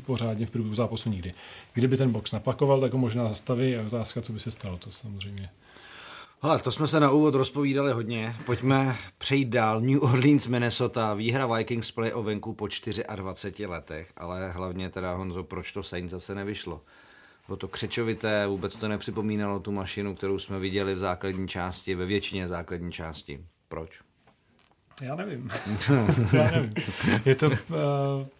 pořádně 0.05 0.45
v 0.45 0.51
průběhu 0.51 0.75
zápasu 0.75 1.09
nikdy. 1.09 1.33
Kdyby 1.73 1.97
ten 1.97 2.11
box 2.11 2.31
napakoval, 2.31 2.81
tak 2.81 2.93
ho 2.93 2.99
možná 2.99 3.29
zastaví 3.29 3.75
a 3.75 3.87
otázka, 3.87 4.21
co 4.21 4.33
by 4.33 4.39
se 4.39 4.51
stalo, 4.51 4.77
to 4.77 4.91
samozřejmě. 4.91 5.49
Ale 6.41 6.59
to 6.59 6.71
jsme 6.71 6.87
se 6.87 6.99
na 6.99 7.11
úvod 7.11 7.35
rozpovídali 7.35 7.91
hodně. 7.91 8.35
Pojďme 8.45 8.95
přejít 9.17 9.49
dál. 9.49 9.81
New 9.81 10.03
Orleans, 10.03 10.47
Minnesota, 10.47 11.13
výhra 11.13 11.47
Vikings 11.47 11.91
play 11.91 12.13
o 12.13 12.23
venku 12.23 12.53
po 12.53 12.67
24 13.15 13.65
letech, 13.65 14.11
ale 14.17 14.51
hlavně 14.51 14.89
teda 14.89 15.13
Honzo, 15.13 15.43
proč 15.43 15.71
to 15.71 15.83
Saints 15.83 16.11
zase 16.11 16.35
nevyšlo? 16.35 16.81
Bylo 17.47 17.57
to 17.57 17.67
křečovité, 17.67 18.47
vůbec 18.47 18.75
to 18.75 18.87
nepřipomínalo 18.87 19.59
tu 19.59 19.71
mašinu, 19.71 20.15
kterou 20.15 20.39
jsme 20.39 20.59
viděli 20.59 20.95
v 20.95 20.99
základní 20.99 21.47
části, 21.47 21.95
ve 21.95 22.05
většině 22.05 22.47
základní 22.47 22.91
části. 22.91 23.45
Proč? 23.67 24.01
Já 25.01 25.15
nevím. 25.15 25.51
Já 26.33 26.51
nevím. 26.51 26.69
Je 27.25 27.35
to 27.35 27.47
uh, 27.47 27.55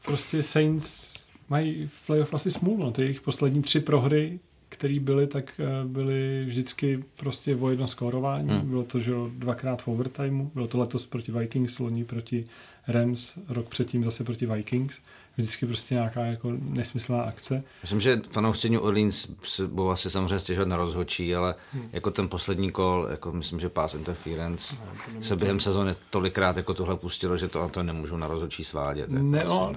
prostě 0.06 0.44
Saints 0.44 1.16
mají 1.50 1.88
v 1.88 2.06
playoff 2.06 2.34
asi 2.34 2.52
smůlu. 2.52 2.84
No. 2.84 2.92
Ty 2.92 3.02
jejich 3.02 3.22
poslední 3.22 3.62
tři 3.62 3.80
prohry, 3.80 4.40
které 4.76 5.00
byly, 5.00 5.28
tak 5.28 5.60
uh, 5.60 5.92
byly 5.92 6.46
vždycky 6.46 7.04
prostě 7.16 7.56
o 7.56 7.70
jedno 7.70 7.88
skórování. 7.88 8.50
Hmm. 8.50 8.70
Bylo 8.70 8.84
to, 8.84 9.00
že 9.00 9.12
dvakrát 9.38 9.82
v 9.82 9.88
overtimeu. 9.88 10.52
Bylo 10.54 10.68
to 10.68 10.78
letos 10.78 11.06
proti 11.06 11.32
Vikings, 11.32 11.80
loni 11.80 12.04
proti 12.04 12.46
Rams, 12.88 13.38
rok 13.50 13.70
předtím 13.70 14.04
zase 14.04 14.24
proti 14.24 14.46
Vikings 14.46 15.00
vždycky 15.38 15.66
prostě 15.66 15.96
nějaká 15.96 16.22
jako 16.22 16.54
nesmyslná 16.60 17.22
akce. 17.22 17.64
Myslím, 17.82 18.02
že 18.02 18.22
fanoušci 18.30 18.70
New 18.70 18.84
Orleans 18.84 19.28
se 19.44 19.68
budou 19.68 19.90
asi 19.90 20.10
samozřejmě 20.10 20.40
stěžovat 20.40 20.68
na 20.68 20.78
rozhočí, 20.78 21.36
ale 21.36 21.56
hmm. 21.74 21.90
jako 21.94 22.12
ten 22.12 22.30
poslední 22.30 22.72
kol, 22.72 23.08
jako 23.12 23.32
myslím, 23.32 23.60
že 23.60 23.70
pass 23.70 23.94
interference 23.94 24.76
no, 25.16 25.22
se 25.22 25.36
během 25.36 25.60
sezóny 25.60 25.94
tolikrát 26.10 26.58
jako 26.58 26.74
tohle 26.74 26.96
pustilo, 26.96 27.38
že 27.38 27.48
to, 27.48 27.70
to 27.70 27.84
nemůžu 27.84 28.18
na 28.18 28.28
rozhočí 28.28 28.64
svádět. 28.64 29.12
Jako 29.12 29.24
ne, 29.24 29.44
no, 29.48 29.76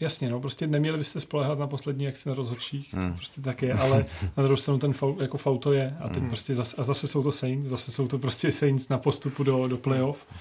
Jasně, 0.00 0.30
no, 0.30 0.40
prostě 0.40 0.66
neměli 0.66 0.98
byste 0.98 1.20
spolehat 1.20 1.58
na 1.58 1.66
poslední 1.66 2.08
akci 2.08 2.28
na 2.28 2.34
rozhodčích, 2.34 2.94
hmm. 2.94 3.10
to 3.10 3.16
prostě 3.16 3.40
tak 3.40 3.62
je, 3.62 3.74
ale 3.74 4.04
na 4.36 4.42
druhou 4.42 4.56
stranu 4.56 4.78
ten 4.78 4.92
faul, 4.92 5.16
jako 5.20 5.38
faul 5.38 5.58
to 5.58 5.72
je 5.72 5.96
a 6.00 6.08
teď 6.08 6.18
hmm. 6.18 6.28
prostě 6.28 6.54
zase, 6.54 6.76
a 6.76 6.82
zase 6.82 7.06
jsou 7.06 7.22
to 7.22 7.32
Saints, 7.32 7.68
zase 7.68 7.92
jsou 7.92 8.08
to 8.08 8.18
prostě 8.18 8.52
Saints 8.52 8.88
na 8.88 8.98
postupu 8.98 9.42
do, 9.42 9.68
do 9.68 9.76
playoff. 9.76 10.26
Hmm 10.30 10.40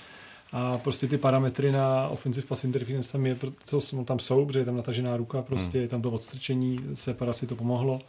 a 0.52 0.78
prostě 0.78 1.08
ty 1.08 1.18
parametry 1.18 1.72
na 1.72 2.08
offensive 2.08 2.48
pass 2.48 2.64
interference 2.64 3.12
tam, 3.12 3.26
je, 3.26 3.36
to, 3.70 4.04
tam 4.06 4.20
jsou, 4.20 4.46
protože 4.46 4.60
je 4.60 4.66
tam 4.66 4.78
natažená 4.78 5.18
ruka, 5.18 5.42
prostě 5.42 5.78
hmm. 5.78 5.82
je 5.82 5.88
tam 5.88 6.02
to 6.02 6.12
odstrčení, 6.12 6.80
separaci 6.94 7.48
to 7.48 7.56
pomohlo. 7.56 8.02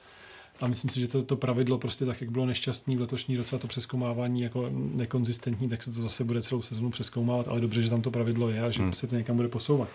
A 0.60 0.66
myslím 0.66 0.90
si, 0.90 1.00
že 1.00 1.08
to, 1.08 1.22
to 1.22 1.36
pravidlo 1.36 1.78
prostě 1.78 2.06
tak, 2.06 2.20
jak 2.20 2.30
bylo 2.30 2.46
nešťastný 2.46 2.96
v 2.96 3.00
letošní 3.00 3.36
roce 3.36 3.56
a 3.56 3.58
to 3.58 3.66
přeskoumávání 3.66 4.42
jako 4.42 4.68
nekonzistentní, 4.72 5.68
tak 5.68 5.82
se 5.82 5.92
to 5.92 6.02
zase 6.02 6.24
bude 6.24 6.42
celou 6.42 6.62
sezonu 6.62 6.90
přeskoumávat, 6.90 7.48
ale 7.48 7.60
dobře, 7.60 7.82
že 7.82 7.90
tam 7.90 8.02
to 8.02 8.10
pravidlo 8.10 8.48
je 8.48 8.62
a 8.62 8.70
že 8.70 8.82
hmm. 8.82 8.92
se 8.92 9.06
to 9.06 9.16
někam 9.16 9.36
bude 9.36 9.48
posouvat. 9.48 9.88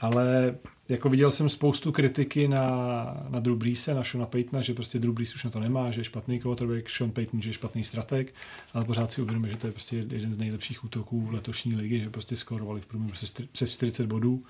Ale 0.00 0.54
jako 0.88 1.08
viděl 1.08 1.30
jsem 1.30 1.48
spoustu 1.48 1.92
kritiky 1.92 2.48
na, 2.48 3.26
na 3.28 3.40
Drew 3.40 3.56
Breese, 3.56 3.94
na 3.94 4.02
Shona 4.02 4.26
Paytona, 4.26 4.62
že 4.62 4.74
prostě 4.74 4.98
Drew 4.98 5.12
Brees 5.12 5.34
už 5.34 5.44
na 5.44 5.50
to 5.50 5.60
nemá, 5.60 5.90
že 5.90 6.00
je 6.00 6.04
špatný 6.04 6.40
quarterback, 6.40 6.90
Sean 6.90 7.10
Payton, 7.10 7.42
že 7.42 7.48
je 7.48 7.54
špatný 7.54 7.84
strateg, 7.84 8.34
ale 8.74 8.84
pořád 8.84 9.10
si 9.10 9.22
uvědomuje, 9.22 9.52
že 9.52 9.58
to 9.58 9.66
je 9.66 9.72
prostě 9.72 9.96
jeden 9.96 10.32
z 10.32 10.38
nejlepších 10.38 10.84
útoků 10.84 11.28
letošní 11.30 11.76
ligy, 11.76 12.00
že 12.00 12.10
prostě 12.10 12.36
skorovali 12.36 12.80
v 12.80 12.86
průměru 12.86 13.14
přes 13.52 13.72
40 13.72 14.06
bodů 14.06 14.42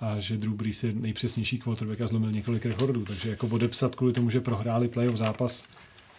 a 0.00 0.18
že 0.18 0.36
Drew 0.36 0.54
Brees 0.54 0.84
je 0.84 0.92
nejpřesnější 0.92 1.58
quarterback 1.58 2.00
a 2.00 2.06
zlomil 2.06 2.32
několik 2.32 2.66
rekordů, 2.66 3.04
takže 3.04 3.30
jako 3.30 3.46
odepsat 3.46 3.94
kvůli 3.94 4.12
tomu, 4.12 4.30
že 4.30 4.40
prohráli 4.40 4.88
playoff 4.88 5.16
zápas 5.16 5.68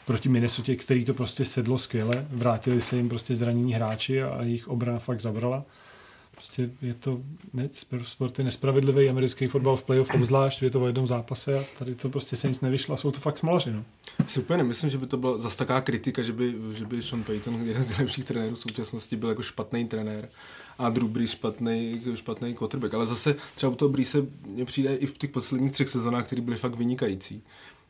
proti 0.05 0.29
Minnesota, 0.29 0.75
který 0.75 1.05
to 1.05 1.13
prostě 1.13 1.45
sedlo 1.45 1.77
skvěle, 1.77 2.27
vrátili 2.29 2.81
se 2.81 2.97
jim 2.97 3.09
prostě 3.09 3.35
zranění 3.35 3.74
hráči 3.74 4.24
a 4.24 4.43
jejich 4.43 4.67
obrana 4.67 5.00
fakt 5.00 5.21
zabrala 5.21 5.65
Prostě 6.45 6.69
je 6.81 6.93
to 6.93 7.21
ne, 7.53 7.69
sport 8.03 8.39
je 8.39 8.45
nespravedlivý 8.45 9.09
americký 9.09 9.47
fotbal 9.47 9.77
v 9.77 9.83
playoff 9.83 10.13
obzvlášť, 10.13 10.61
je 10.61 10.69
to 10.69 10.81
o 10.81 10.87
jednom 10.87 11.07
zápase 11.07 11.59
a 11.59 11.63
tady 11.79 11.95
to 11.95 12.09
prostě 12.09 12.35
se 12.35 12.47
nic 12.47 12.61
nevyšlo 12.61 12.93
a 12.93 12.97
jsou 12.97 13.11
to 13.11 13.19
fakt 13.19 13.37
smolaři. 13.37 13.71
No. 13.71 13.83
Si 14.27 14.39
úplně 14.39 14.57
nemyslím, 14.57 14.89
že 14.89 14.97
by 14.97 15.07
to 15.07 15.17
byla 15.17 15.37
zase 15.37 15.57
taková 15.57 15.81
kritika, 15.81 16.23
že 16.23 16.33
by, 16.33 16.55
že 16.73 16.85
by 16.85 17.03
Sean 17.03 17.23
Payton, 17.23 17.67
jeden 17.67 17.83
z 17.83 17.89
nejlepších 17.89 18.25
trenérů 18.25 18.55
v 18.55 18.59
současnosti, 18.59 19.15
byl 19.15 19.29
jako 19.29 19.43
špatný 19.43 19.87
trenér 19.87 20.29
a 20.77 20.89
Drew 20.89 21.07
Brees 21.07 21.31
špatný, 21.31 22.01
špatný 22.15 22.53
quarterback. 22.53 22.93
Ale 22.93 23.05
zase 23.05 23.35
třeba 23.55 23.72
u 23.72 23.75
toho 23.75 23.89
Breese 23.89 24.25
mně 24.48 24.65
přijde 24.65 24.96
i 24.96 25.05
v 25.05 25.17
těch 25.17 25.29
posledních 25.29 25.72
třech 25.72 25.89
sezónách, 25.89 26.25
které 26.25 26.41
byly 26.41 26.57
fakt 26.57 26.75
vynikající. 26.75 27.43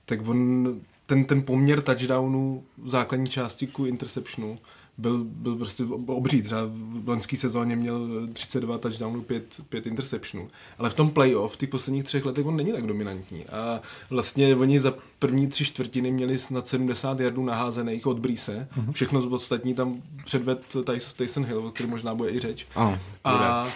Tak 0.06 0.28
on, 0.28 0.82
ten, 1.06 1.26
ten 1.26 1.42
poměr 1.42 1.82
touchdownů 1.82 2.64
v 2.78 2.90
základní 2.90 3.28
části 3.28 3.68
ku 3.68 3.86
interceptionu 3.86 4.58
byl, 4.98 5.24
byl 5.24 5.56
prostě 5.56 5.84
obří. 6.06 6.42
Třeba 6.42 6.62
v 6.70 7.10
loňské 7.10 7.38
sezóně 7.38 7.76
měl 7.76 8.28
32 8.34 8.78
touchdownů, 8.78 9.22
5, 9.22 9.62
5 9.70 9.88
interceptionů. 9.88 10.48
Ale 10.78 10.90
v 10.90 10.94
tom 10.94 11.12
playoff 11.12 11.54
v 11.54 11.58
těch 11.58 11.70
posledních 11.70 12.04
třech 12.04 12.26
letech 12.26 12.46
on 12.46 12.56
není 12.56 12.72
tak 12.72 12.88
dominantní. 12.88 13.46
A 13.46 13.82
vlastně 14.10 14.56
oni 14.56 14.82
za 14.82 14.94
první 15.20 15.48
tři 15.48 15.66
čtvrtiny 15.66 16.12
měli 16.12 16.38
snad 16.38 16.68
70 16.68 17.20
jardů 17.20 17.46
naházených 17.46 18.08
od 18.08 18.20
Brise. 18.20 18.68
Mm-hmm. 18.78 18.92
Všechno 18.92 19.22
z 19.22 19.26
ostatní 19.26 19.74
tam 19.74 20.02
předved 20.26 20.76
Tyson 21.18 21.46
Hill, 21.46 21.68
o 21.68 21.72
který 21.72 21.90
možná 21.90 22.16
bude 22.16 22.32
i 22.32 22.40
řeč. 22.40 22.68
Oh, 22.76 22.96
a 23.24 23.68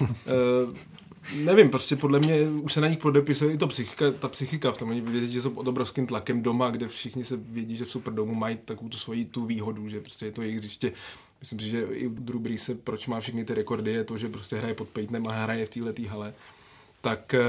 nevím, 1.44 1.70
prostě 1.70 1.96
podle 1.96 2.20
mě 2.20 2.42
už 2.50 2.74
se 2.74 2.82
na 2.82 2.88
nich 2.88 2.98
podepisuje 2.98 3.54
i 3.54 3.58
to 3.58 3.68
psychika, 3.68 4.12
ta 4.12 4.28
psychika 4.28 4.72
v 4.72 4.78
tom. 4.78 4.90
Oni 4.90 5.02
vědí, 5.02 5.32
že 5.32 5.42
jsou 5.42 5.50
pod 5.50 5.68
obrovským 5.68 6.08
tlakem 6.08 6.42
doma, 6.42 6.72
kde 6.72 6.88
všichni 6.88 7.24
se 7.24 7.38
vědí, 7.38 7.76
že 7.76 7.86
v 7.86 7.92
Superdomu 7.92 8.36
mají 8.36 8.58
takovou 8.66 8.90
tu 8.90 8.98
svoji 8.98 9.26
tu 9.26 9.46
výhodu, 9.46 9.90
že 9.90 10.00
prostě 10.00 10.26
je 10.26 10.32
to 10.32 10.42
jejich 10.42 10.58
hřiště. 10.58 10.92
Myslím 11.40 11.60
si, 11.60 11.70
že 11.70 11.84
i 11.92 12.10
Drew 12.10 12.58
se, 12.58 12.76
proč 12.76 13.08
má 13.08 13.20
všechny 13.20 13.46
ty 13.46 13.54
rekordy, 13.54 13.92
je 13.92 14.04
to, 14.04 14.18
že 14.18 14.30
prostě 14.30 14.56
hraje 14.56 14.74
pod 14.74 14.90
Peytonem 14.90 15.28
a 15.28 15.32
hraje 15.32 15.66
v 15.66 15.70
této 15.70 16.02
hale 16.10 16.34
tak, 17.02 17.34
eh, 17.34 17.40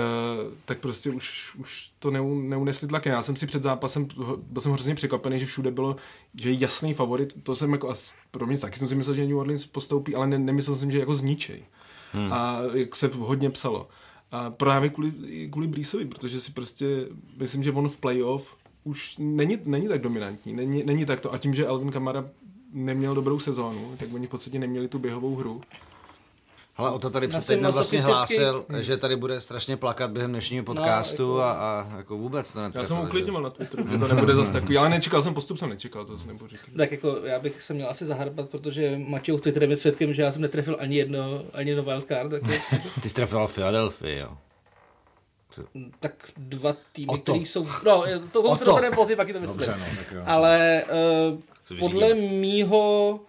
tak 0.65 0.79
prostě 0.79 1.11
už, 1.11 1.55
už 1.59 1.93
to 1.99 2.11
neunesli 2.11 2.89
tlakem. 2.89 3.13
Já 3.13 3.23
jsem 3.23 3.37
si 3.37 3.47
před 3.47 3.63
zápasem, 3.63 4.09
byl 4.37 4.63
jsem 4.63 4.73
hrozně 4.73 4.95
překvapený, 4.95 5.39
že 5.39 5.47
všude 5.47 5.71
bylo, 5.71 5.97
že 6.35 6.53
jasný 6.53 6.95
favorit. 6.95 7.37
To 7.43 7.57
jsem 7.57 7.73
jako, 7.73 7.95
pro 8.31 8.47
mě 8.47 8.59
taky 8.59 8.79
jsem 8.79 8.89
si 8.89 8.95
myslel, 8.95 9.15
že 9.15 9.27
New 9.27 9.39
Orleans 9.39 9.67
postoupí, 9.67 10.15
ale 10.15 10.27
ne, 10.27 10.39
nemyslel 10.39 10.77
jsem, 10.77 10.91
že 10.91 10.99
jako 10.99 11.17
zničej. 11.17 11.63
Hmm. 12.13 12.33
A 12.33 12.61
jak 12.75 12.97
se 12.97 13.11
hodně 13.19 13.51
psalo. 13.51 13.89
A 14.33 14.51
právě 14.51 14.91
kvůli, 14.91 15.13
kvůli 15.51 15.67
Breesovi, 15.67 16.05
protože 16.05 16.41
si 16.41 16.53
prostě, 16.53 17.07
myslím, 17.37 17.63
že 17.63 17.73
on 17.73 17.89
v 17.89 17.97
playoff 17.97 18.57
už 18.85 19.17
není, 19.19 19.59
není 19.65 19.89
tak 19.89 20.01
dominantní, 20.01 20.53
není, 20.53 20.83
není 20.85 21.07
tak 21.07 21.21
to. 21.21 21.33
A 21.33 21.39
tím, 21.39 21.55
že 21.55 21.67
Alvin 21.67 21.91
Kamara 21.91 22.29
neměl 22.73 23.15
dobrou 23.15 23.39
sezónu, 23.39 23.97
tak 23.99 24.09
oni 24.15 24.27
v 24.27 24.31
podstatě 24.31 24.59
neměli 24.59 24.89
tu 24.89 24.99
běhovou 24.99 25.37
hru. 25.37 25.61
Ale 26.81 26.91
o 26.91 26.99
to 26.99 27.11
tady 27.11 27.29
před 27.29 27.47
týdnem 27.47 27.73
vlastně 27.73 28.01
hlásil, 28.01 28.65
hmm. 28.69 28.83
že 28.83 28.97
tady 28.97 29.17
bude 29.17 29.41
strašně 29.41 29.77
plakat 29.77 30.11
během 30.11 30.31
dnešního 30.31 30.63
no, 30.63 30.75
podcastu 30.75 31.23
no, 31.23 31.29
jako... 31.29 31.43
a, 31.43 31.53
a 31.53 31.97
jako 31.97 32.17
vůbec 32.17 32.53
to 32.53 32.63
netrefil. 32.63 32.81
Já 32.81 32.89
jsem 32.89 32.97
ho 32.97 33.03
uklidňoval 33.03 33.43
na 33.43 33.51
Twitteru, 33.51 33.89
že 33.91 33.99
to 33.99 34.09
nebude 34.09 34.35
zase 34.35 34.53
takový, 34.53 34.79
ale 34.79 34.89
nečekal 34.89 35.23
jsem 35.23 35.35
postup, 35.35 35.59
jsem 35.59 35.69
nečekal, 35.69 36.05
to 36.05 36.17
nebudu 36.27 36.49
říkat. 36.49 36.67
Tak 36.77 36.93
jako 36.93 37.19
já 37.25 37.39
bych 37.39 37.63
se 37.63 37.75
měl 37.75 37.91
asi 37.91 38.05
zahrbat, 38.05 38.49
protože 38.49 39.01
Matěj 39.07 39.37
v 39.37 39.41
Twitteru 39.41 39.71
je 39.71 39.77
svědkem, 39.77 40.15
že 40.15 40.23
já 40.23 40.33
jsem 40.33 40.43
netrefil 40.43 40.77
ani 40.81 40.97
jedno, 40.97 41.43
ani 41.55 41.71
jedno 41.71 41.83
wildcard. 41.83 42.31
Tak 42.31 42.43
Ty 43.03 43.09
jsi 43.09 43.15
trefil 43.15 43.49
Philadelphia, 43.55 44.21
jo. 44.21 44.37
Tak 46.01 46.13
dva 46.37 46.77
týmy, 46.93 47.19
které 47.23 47.39
jsou... 47.39 47.67
No, 47.87 48.05
to, 48.33 48.43
tomu 48.43 48.57
se 48.57 48.65
dostaneme 48.65 48.97
později, 48.97 49.17
pak 49.17 49.33
to 49.33 49.41
myslím. 49.41 49.59
Dobře, 49.59 49.77
no, 49.79 49.97
tak 49.97 50.13
jo. 50.13 50.23
Ale 50.27 50.83
uh, 51.71 51.79
podle 51.79 52.15
mýho 52.15 53.21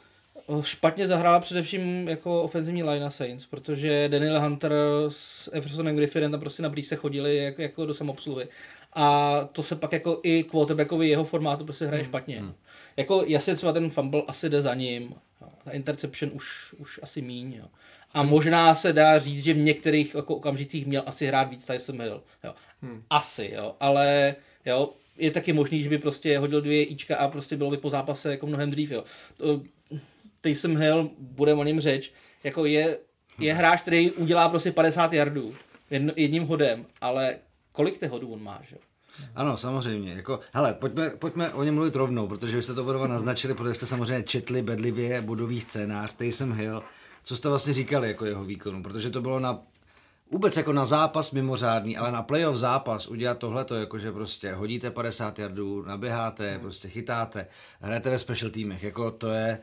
špatně 0.62 1.08
zahrála 1.08 1.40
především 1.40 2.08
jako 2.08 2.42
ofenzivní 2.42 2.84
line 2.84 3.12
Saints, 3.12 3.46
protože 3.46 4.10
Daniel 4.10 4.42
Hunter 4.42 4.74
s 5.10 5.50
Eversonem 5.54 5.96
Griffinem 5.96 6.32
tam 6.32 6.40
prostě 6.40 6.64
na 6.64 6.70
blízce 6.70 6.96
chodili 6.96 7.38
jako, 7.38 7.62
jako 7.62 7.86
do 7.86 7.94
samobsluhy. 7.94 8.48
A 8.94 9.40
to 9.52 9.64
se 9.64 9.76
pak 9.76 9.92
jako 9.92 10.20
i 10.24 10.44
quarterbackovi 10.44 11.10
jeho 11.10 11.24
formátu 11.24 11.66
prostě 11.66 11.86
hraje 11.86 12.04
hmm. 12.04 12.10
špatně. 12.10 12.40
Hmm. 12.40 12.54
Jako 12.98 13.24
jasně 13.28 13.56
třeba 13.56 13.74
ten 13.74 13.90
fumble 13.90 14.24
asi 14.28 14.50
jde 14.50 14.62
za 14.62 14.74
ním, 14.76 15.16
ta 15.64 15.72
interception 15.72 16.32
už, 16.34 16.74
už 16.78 17.00
asi 17.04 17.22
míň. 17.22 17.54
Jo. 17.54 17.66
A 18.14 18.24
možná 18.24 18.76
se 18.76 18.94
dá 18.94 19.20
říct, 19.20 19.44
že 19.44 19.54
v 19.54 19.58
některých 19.58 20.16
jako 20.16 20.36
okamžicích 20.36 20.86
měl 20.86 21.04
asi 21.06 21.26
hrát 21.28 21.50
víc 21.50 21.66
Tyson 21.66 22.02
Hill. 22.02 22.24
Jo. 22.44 22.54
Hmm. 22.82 23.04
Asi, 23.10 23.52
jo. 23.56 23.76
Ale 23.80 24.36
jo, 24.66 24.90
je 25.18 25.32
taky 25.32 25.54
možný, 25.54 25.84
že 25.84 25.90
by 25.90 25.98
prostě 25.98 26.40
hodil 26.40 26.62
dvě 26.62 26.84
ička 26.84 27.18
a 27.18 27.28
prostě 27.28 27.58
bylo 27.58 27.72
by 27.72 27.78
po 27.78 27.90
zápase 27.90 28.32
jako 28.32 28.48
mnohem 28.48 28.72
dřív. 28.72 28.92
Jo. 28.92 29.04
To, 29.38 29.62
Taysom 30.42 30.78
Hill, 30.78 31.10
bude 31.18 31.54
o 31.54 31.64
něm 31.64 31.80
řeč, 31.80 32.14
jako 32.44 32.66
je, 32.66 32.98
je 33.40 33.54
hráč, 33.54 33.82
který 33.82 34.12
udělá 34.12 34.50
prostě 34.50 34.72
50 34.72 35.14
yardů 35.14 35.54
jedno, 35.90 36.14
jedním 36.16 36.48
hodem, 36.48 36.86
ale 37.02 37.36
kolik 37.72 38.00
těch 38.00 38.12
hodů 38.12 38.34
on 38.34 38.44
má, 38.44 38.62
že? 38.70 38.76
Ano, 39.36 39.58
samozřejmě. 39.58 40.14
Jako, 40.14 40.40
hele, 40.54 40.74
pojďme, 40.74 41.10
pojďme 41.10 41.54
o 41.54 41.64
něm 41.64 41.76
mluvit 41.76 41.96
rovnou, 41.96 42.28
protože 42.28 42.58
vy 42.58 42.64
jste 42.64 42.74
to 42.74 42.84
budova 42.84 43.08
naznačili, 43.08 43.54
protože 43.54 43.74
jste 43.74 43.86
samozřejmě 43.86 44.24
četli 44.24 44.62
bedlivě 44.62 45.22
bodový 45.22 45.62
scénář 45.62 46.14
Taysom 46.14 46.54
Hill. 46.54 46.84
Co 47.24 47.38
jste 47.38 47.50
vlastně 47.50 47.74
říkali 47.74 48.08
jako 48.08 48.26
jeho 48.26 48.44
výkonu? 48.44 48.84
Protože 48.84 49.10
to 49.10 49.22
bylo 49.22 49.40
na 49.40 49.62
vůbec 50.32 50.58
jako 50.58 50.74
na 50.74 50.86
zápas 50.86 51.32
mimořádný, 51.32 51.98
ale 51.98 52.12
na 52.12 52.24
playoff 52.24 52.58
zápas 52.58 53.08
udělat 53.08 53.38
tohleto, 53.38 53.76
jakože 53.76 54.12
prostě 54.12 54.54
hodíte 54.54 54.92
50 54.92 55.40
yardů, 55.40 55.82
naběháte, 55.82 56.60
prostě 56.60 56.90
chytáte, 56.90 57.48
hrajete 57.82 58.10
ve 58.10 58.20
special 58.20 58.52
týmech, 58.52 58.84
jako 58.84 59.12
to 59.12 59.30
je, 59.30 59.60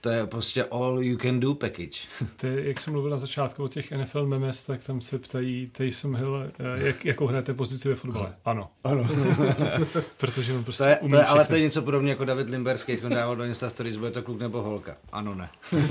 to 0.00 0.10
je 0.10 0.26
prostě 0.26 0.64
all 0.64 1.02
you 1.02 1.18
can 1.18 1.40
do 1.40 1.54
package. 1.54 1.98
Ty, 2.36 2.56
jak 2.62 2.80
jsem 2.80 2.92
mluvil 2.92 3.10
na 3.10 3.18
začátku 3.18 3.64
o 3.64 3.68
těch 3.68 3.92
NFL 3.92 4.26
memes, 4.26 4.62
tak 4.62 4.84
tam 4.84 5.00
se 5.00 5.18
ptají 5.18 5.70
Taysom 5.72 6.16
Hill, 6.16 6.42
eh, 6.58 6.86
jak, 6.86 7.04
jakou 7.04 7.26
hrajete 7.26 7.54
pozici 7.54 7.88
ve 7.88 7.94
fotbale. 7.94 8.34
Ano. 8.44 8.70
Ano. 8.84 9.04
Protože 10.16 10.52
on 10.52 10.64
prostě 10.64 10.84
to 10.84 10.88
je, 10.88 11.10
to 11.10 11.16
je, 11.16 11.24
Ale 11.24 11.44
to 11.44 11.54
je 11.54 11.60
něco 11.60 11.82
podobně 11.82 12.10
jako 12.10 12.24
David 12.24 12.50
Limberský, 12.50 12.92
když 12.92 13.10
dával 13.10 13.36
do 13.36 13.44
Insta 13.44 13.70
Stories, 13.70 13.96
bude 13.96 14.10
to 14.10 14.22
kluk 14.22 14.40
nebo 14.40 14.62
holka. 14.62 14.96
Ano, 15.12 15.34
ne. 15.34 15.48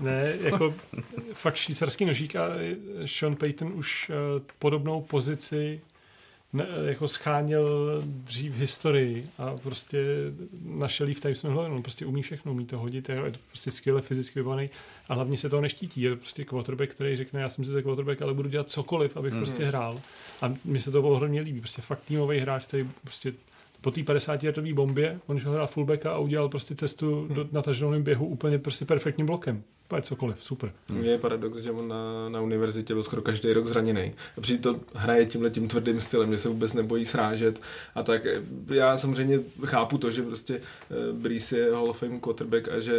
ne, 0.00 0.32
jako 0.40 0.74
fakt 1.32 1.56
švýcarský 1.56 2.04
nožík 2.04 2.36
a 2.36 2.48
Sean 3.06 3.36
Payton 3.36 3.72
už 3.74 4.10
uh, 4.10 4.42
podobnou 4.58 5.02
pozici 5.02 5.80
ne, 6.54 6.66
jako 6.84 7.08
scháněl 7.08 7.68
dřív 8.04 8.54
historii 8.54 9.28
a 9.38 9.56
prostě 9.62 9.98
našel 10.64 11.08
jí 11.08 11.14
v 11.14 11.20
Times 11.20 11.44
on 11.44 11.82
prostě 11.82 12.06
umí 12.06 12.22
všechno, 12.22 12.52
umí 12.52 12.66
to 12.66 12.78
hodit, 12.78 13.08
je 13.08 13.32
to 13.32 13.38
prostě 13.48 13.70
skvěle 13.70 14.02
fyzicky 14.02 14.38
vybavený 14.38 14.70
a 15.08 15.14
hlavně 15.14 15.38
se 15.38 15.48
toho 15.48 15.62
neštítí. 15.62 16.00
Je 16.00 16.10
to 16.10 16.16
prostě 16.16 16.44
quarterback, 16.44 16.90
který 16.90 17.16
řekne, 17.16 17.40
já 17.40 17.48
jsem 17.48 17.64
si 17.64 17.82
quarterback, 17.82 18.22
ale 18.22 18.34
budu 18.34 18.48
dělat 18.48 18.70
cokoliv, 18.70 19.16
abych 19.16 19.32
mm. 19.32 19.38
prostě 19.38 19.64
hrál. 19.64 20.00
A 20.42 20.54
mně 20.64 20.80
se 20.80 20.90
to 20.90 21.02
ohromně 21.02 21.40
líbí. 21.40 21.60
Prostě 21.60 21.82
fakt 21.82 22.00
týmový 22.00 22.38
hráč, 22.38 22.66
který 22.66 22.88
prostě 23.02 23.32
po 23.80 23.90
té 23.90 24.02
50 24.02 24.42
letové 24.42 24.72
bombě, 24.72 25.20
on 25.26 25.40
šel 25.40 25.52
hrát 25.52 25.66
fullbacka 25.66 26.12
a 26.12 26.18
udělal 26.18 26.48
prostě 26.48 26.74
cestu 26.74 27.28
do, 27.28 27.48
na 27.52 27.62
tažnovém 27.62 28.02
běhu 28.02 28.26
úplně 28.26 28.58
prostě 28.58 28.84
perfektním 28.84 29.26
blokem. 29.26 29.62
Úplně 29.88 30.02
cokoliv, 30.02 30.36
super. 30.40 30.72
Je 31.00 31.18
paradox, 31.18 31.58
že 31.58 31.70
on 31.70 31.88
na, 31.88 32.28
na 32.28 32.40
univerzitě 32.40 32.94
byl 32.94 33.02
skoro 33.02 33.22
každý 33.22 33.52
rok 33.52 33.66
zraněný. 33.66 34.12
A 34.38 34.58
to 34.60 34.80
hraje 34.94 35.26
tímhle 35.26 35.50
tím 35.50 35.68
tvrdým 35.68 36.00
stylem, 36.00 36.32
že 36.32 36.38
se 36.38 36.48
vůbec 36.48 36.74
nebojí 36.74 37.04
srážet. 37.04 37.60
A 37.94 38.02
tak 38.02 38.26
já 38.68 38.98
samozřejmě 38.98 39.40
chápu 39.64 39.98
to, 39.98 40.10
že 40.10 40.22
prostě 40.22 40.60
uh, 40.60 41.18
Breeze 41.18 41.58
je 41.58 41.72
Hall 41.72 41.90
of 41.90 41.98
Fame 41.98 42.20
quarterback 42.20 42.68
a 42.68 42.80
že 42.80 42.92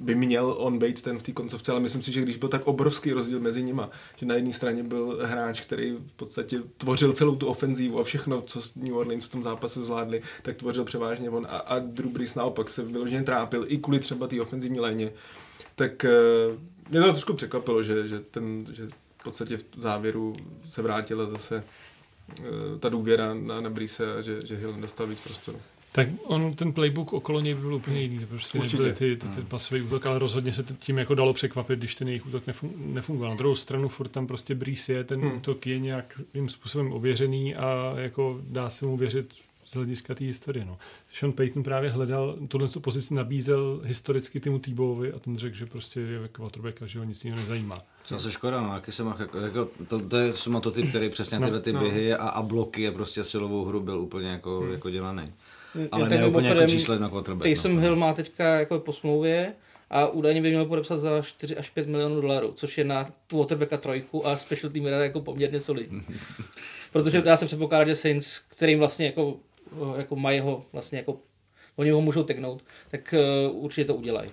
by 0.00 0.14
měl 0.14 0.54
on 0.58 0.78
být 0.78 1.02
ten 1.02 1.18
v 1.18 1.22
té 1.22 1.32
koncovce, 1.32 1.72
ale 1.72 1.80
myslím 1.80 2.02
si, 2.02 2.12
že 2.12 2.20
když 2.20 2.36
byl 2.36 2.48
tak 2.48 2.66
obrovský 2.66 3.12
rozdíl 3.12 3.40
mezi 3.40 3.62
nima, 3.62 3.90
že 4.16 4.26
na 4.26 4.34
jedné 4.34 4.52
straně 4.52 4.82
byl 4.82 5.18
hráč, 5.22 5.60
který 5.60 5.92
v 5.92 6.12
podstatě 6.16 6.60
tvořil 6.76 7.12
celou 7.12 7.36
tu 7.36 7.46
ofenzívu 7.46 8.00
a 8.00 8.04
všechno, 8.04 8.42
co 8.42 8.60
New 8.76 8.96
Orleans 8.96 9.24
v 9.24 9.28
tom 9.28 9.42
zápase 9.42 9.82
zvládli, 9.82 10.22
tak 10.42 10.56
tvořil 10.56 10.84
převážně 10.84 11.30
on 11.30 11.46
a, 11.50 11.56
a 11.58 11.78
Drew 11.78 12.10
Brees 12.10 12.34
naopak 12.34 12.70
se 12.70 12.82
vyloženě 12.82 13.22
trápil 13.22 13.64
i 13.68 13.78
kvůli 13.78 13.98
třeba 13.98 14.26
té 14.26 14.40
ofenzivní 14.40 14.80
léně 14.80 15.10
tak 15.78 16.04
eh, 16.04 16.10
mě 16.90 17.00
to 17.00 17.12
trošku 17.12 17.34
překvapilo, 17.34 17.82
že, 17.82 18.08
že, 18.08 18.20
ten, 18.20 18.66
že 18.72 18.86
v 19.20 19.24
podstatě 19.24 19.56
v 19.56 19.64
závěru 19.76 20.32
se 20.70 20.82
vrátila 20.82 21.26
zase 21.26 21.64
eh, 22.38 22.42
ta 22.78 22.88
důvěra 22.88 23.34
na, 23.34 23.60
na 23.60 23.70
Brise 23.70 24.16
a 24.16 24.20
že, 24.20 24.46
že 24.46 24.56
Hill 24.56 24.72
dostal 24.72 25.06
víc 25.06 25.20
prostoru. 25.20 25.58
Tak 25.92 26.08
on, 26.24 26.54
ten 26.54 26.72
playbook 26.72 27.12
okolo 27.12 27.40
něj 27.40 27.54
byl 27.54 27.74
úplně 27.74 28.00
jiný. 28.00 28.26
Prostě 28.26 28.58
Určitě. 28.58 28.76
nebyly 28.76 28.94
ty, 28.94 29.16
ty, 29.16 29.28
ty 29.28 29.34
hmm. 29.34 29.46
pasový 29.46 29.82
útok, 29.82 30.06
ale 30.06 30.18
rozhodně 30.18 30.52
se 30.52 30.64
tím 30.78 30.98
jako 30.98 31.14
dalo 31.14 31.34
překvapit, 31.34 31.78
když 31.78 31.94
ten 31.94 32.08
jejich 32.08 32.26
útok 32.26 32.42
nefungoval. 32.76 33.30
Na 33.30 33.36
druhou 33.36 33.54
stranu 33.54 33.88
furt 33.88 34.08
tam 34.08 34.26
prostě 34.26 34.54
Breeze 34.54 34.92
je, 34.92 35.04
ten 35.04 35.20
hmm. 35.20 35.36
útok 35.36 35.66
je 35.66 35.78
nějakým 35.78 36.48
způsobem 36.48 36.92
ověřený 36.92 37.54
a 37.54 37.94
jako 37.96 38.40
dá 38.48 38.70
se 38.70 38.86
mu 38.86 38.96
věřit 38.96 39.34
z 39.70 39.74
hlediska 39.74 40.14
té 40.14 40.24
historie. 40.24 40.64
No. 40.64 40.78
Sean 41.12 41.32
Payton 41.32 41.62
právě 41.62 41.90
hledal, 41.90 42.36
tuhle 42.48 42.68
pozici 42.80 43.14
nabízel 43.14 43.80
historicky 43.84 44.40
Timu 44.40 44.58
Týbovi 44.58 45.12
a 45.12 45.18
ten 45.18 45.38
řekl, 45.38 45.56
že 45.56 45.66
prostě 45.66 46.00
je 46.00 46.28
quarterback 46.28 46.82
a 46.82 46.86
že 46.86 46.98
ho 46.98 47.04
nic 47.04 47.24
jiného 47.24 47.42
nezajímá. 47.42 47.82
Co 48.04 48.20
se 48.20 48.32
škoda, 48.32 48.62
no, 48.62 48.74
jaký 48.74 48.92
jsem 48.92 49.06
jako, 49.06 49.38
jako 49.38 49.68
to, 49.88 50.00
to, 50.00 50.16
je 50.16 50.32
ty, 50.72 50.82
který 50.82 51.08
přesně 51.08 51.38
no, 51.38 51.46
tyhle 51.46 51.60
ty 51.60 51.72
no. 51.72 51.80
běhy 51.80 52.14
a, 52.14 52.28
a 52.28 52.42
bloky 52.42 52.88
a 52.88 52.92
prostě 52.92 53.24
silovou 53.24 53.64
hru 53.64 53.80
byl 53.80 54.00
úplně 54.00 54.28
jako, 54.28 54.60
hmm. 54.60 54.72
jako 54.72 54.90
dělaný. 54.90 55.32
Ale 55.92 56.08
ne 56.08 56.26
úplně 56.26 56.48
jako 56.48 56.66
číslo 56.66 56.94
jedna 56.94 57.08
quarterback. 57.08 57.42
Taysom 57.42 57.76
no. 57.76 57.80
Hill 57.80 57.96
má 57.96 58.14
teďka 58.14 58.44
jako 58.44 58.78
po 58.78 58.92
smlouvě 58.92 59.54
a 59.90 60.06
údajně 60.06 60.42
by 60.42 60.48
měl 60.50 60.64
podepsat 60.64 61.00
za 61.00 61.22
4 61.22 61.56
až 61.56 61.70
5 61.70 61.88
milionů 61.88 62.20
dolarů, 62.20 62.52
což 62.52 62.78
je 62.78 62.84
na 62.84 63.06
quarterbacka 63.26 63.76
trojku 63.76 64.26
a 64.26 64.36
special 64.36 64.72
team 64.72 64.86
jako 64.86 65.20
poměrně 65.20 65.60
solidní. 65.60 66.02
Protože 66.92 67.22
dá 67.22 67.36
se 67.36 67.46
předpokládat, 67.46 67.88
že 67.88 67.96
Saints, 67.96 68.38
kterým 68.38 68.78
vlastně 68.78 69.06
jako 69.06 69.36
jako 69.96 70.16
mají 70.16 70.40
ho 70.40 70.64
vlastně 70.72 70.98
jako, 70.98 71.16
oni 71.76 71.90
ho 71.90 72.00
můžou 72.00 72.22
teknout, 72.22 72.64
tak 72.90 73.14
uh, 73.48 73.64
určitě 73.64 73.84
to 73.84 73.94
udělají. 73.94 74.30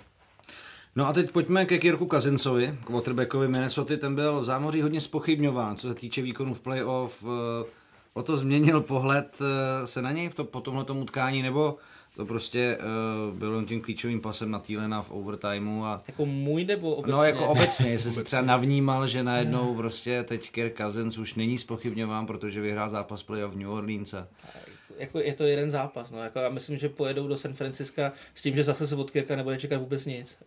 No 0.95 1.07
a 1.07 1.13
teď 1.13 1.31
pojďme 1.31 1.65
ke 1.65 1.77
Kirku 1.77 2.05
Kazincovi, 2.05 2.75
quarterbackovi 2.85 3.47
Minnesota, 3.47 3.97
ten 3.97 4.15
byl 4.15 4.39
v 4.39 4.45
zámoří 4.45 4.81
hodně 4.81 5.01
spochybňován, 5.01 5.77
co 5.77 5.87
se 5.87 5.95
týče 5.95 6.21
výkonu 6.21 6.53
v 6.53 6.59
playoff. 6.59 7.23
Eh, 7.23 7.69
o 8.13 8.23
to 8.23 8.37
změnil 8.37 8.81
pohled 8.81 9.39
se 9.85 10.01
na 10.01 10.11
něj 10.11 10.29
v 10.29 10.33
to, 10.33 10.43
po 10.43 10.61
tomhle 10.61 10.83
utkání, 10.83 11.41
nebo 11.41 11.77
to 12.15 12.25
prostě 12.25 12.77
uh, 13.31 13.37
bylo 13.37 13.63
tím 13.63 13.81
klíčovým 13.81 14.21
pasem 14.21 14.51
na 14.51 14.59
Týlena 14.59 15.01
v 15.01 15.11
overtimeu. 15.11 15.83
A... 15.83 16.01
Jako 16.07 16.25
můj 16.25 16.65
nebo 16.65 16.95
obecně? 16.95 17.13
No 17.13 17.23
jako 17.23 17.47
obecně, 17.47 17.89
jestli 17.89 18.11
se 18.11 18.23
třeba 18.23 18.41
navnímal, 18.41 19.07
že 19.07 19.23
najednou 19.23 19.75
prostě 19.75 20.23
teď 20.23 20.51
Kirk 20.51 20.77
Cousins 20.77 21.17
už 21.17 21.35
není 21.35 21.57
spochybňován, 21.57 22.25
protože 22.25 22.61
vyhrál 22.61 22.89
zápas 22.89 23.23
playoff 23.23 23.53
v 23.53 23.57
New 23.57 23.71
Orleans. 23.71 24.15
Jako 24.97 25.19
je 25.19 25.33
to 25.33 25.43
jeden 25.43 25.71
zápas. 25.71 26.11
No. 26.11 26.23
Jako 26.23 26.39
já 26.39 26.49
myslím, 26.49 26.77
že 26.77 26.89
pojedou 26.89 27.27
do 27.27 27.37
San 27.37 27.53
Francisca 27.53 28.11
s 28.35 28.41
tím, 28.41 28.55
že 28.55 28.63
zase 28.63 28.87
se 28.87 28.95
od 28.95 29.11
Kirka 29.11 29.35
nebude 29.35 29.57
čekat 29.57 29.77
vůbec 29.77 30.05
nic. 30.05 30.37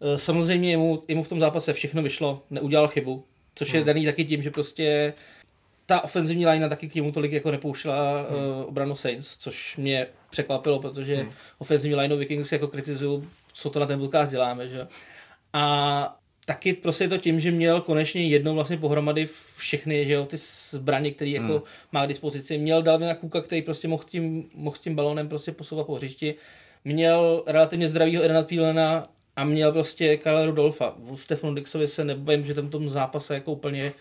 E, 0.00 0.18
samozřejmě 0.18 0.70
jemu, 0.70 1.02
jemu 1.08 1.22
v 1.22 1.28
tom 1.28 1.40
zápase 1.40 1.72
všechno 1.72 2.02
vyšlo, 2.02 2.42
neudělal 2.50 2.88
chybu, 2.88 3.24
což 3.54 3.74
je 3.74 3.80
hmm. 3.80 3.86
daný 3.86 4.06
taky 4.06 4.24
tím, 4.24 4.42
že 4.42 4.50
prostě 4.50 5.14
ta 5.86 6.04
ofenzivní 6.04 6.46
line 6.46 6.68
taky 6.68 6.88
k 6.88 6.94
němu 6.94 7.12
tolik 7.12 7.32
jako 7.32 7.50
nepoušla 7.50 8.26
hmm. 8.30 8.38
uh, 8.38 8.68
obranu 8.68 8.96
Saints, 8.96 9.36
což 9.36 9.76
mě 9.76 10.06
překvapilo, 10.30 10.78
protože 10.78 11.16
hmm. 11.16 11.32
ofenzivní 11.58 11.96
line 11.96 12.16
Vikings 12.16 12.52
jako 12.52 12.68
kritizuju, 12.68 13.28
co 13.52 13.70
to 13.70 13.80
na 13.80 13.86
ten 13.86 13.98
podcast 13.98 14.30
děláme, 14.30 14.68
že? 14.68 14.86
A 15.52 16.19
taky 16.50 16.72
prostě 16.72 17.08
to 17.08 17.18
tím, 17.18 17.40
že 17.40 17.50
měl 17.50 17.80
konečně 17.80 18.28
jednou 18.28 18.54
vlastně 18.54 18.76
pohromady 18.76 19.28
všechny 19.56 20.04
že 20.04 20.12
jo, 20.12 20.26
ty 20.26 20.36
zbraně, 20.70 21.10
které 21.10 21.30
jako 21.30 21.52
hmm. 21.52 21.62
má 21.92 22.04
k 22.04 22.08
dispozici. 22.08 22.58
Měl 22.58 22.82
Dalvina 22.82 23.14
Kuka, 23.14 23.40
který 23.40 23.62
prostě 23.62 23.88
mohl 23.88 24.04
tím, 24.06 24.50
mohl 24.54 24.76
s 24.76 24.80
tím 24.80 24.94
balónem 24.94 25.28
prostě 25.28 25.52
posouvat 25.52 25.86
po 25.86 25.94
hřišti. 25.94 26.34
Měl 26.84 27.42
relativně 27.46 27.88
zdravýho 27.88 28.24
Edena 28.24 28.42
Thielena 28.42 29.08
a 29.36 29.44
měl 29.44 29.72
prostě 29.72 30.16
Kyle 30.16 30.46
Rudolfa. 30.46 30.94
V 30.98 31.16
Stefanu 31.16 31.54
Dixovi 31.54 31.88
se 31.88 32.04
nebojím, 32.04 32.44
že 32.44 32.54
tam 32.54 32.68
tom 32.68 32.90
zápase 32.90 33.34
jako 33.34 33.52
úplně 33.52 33.92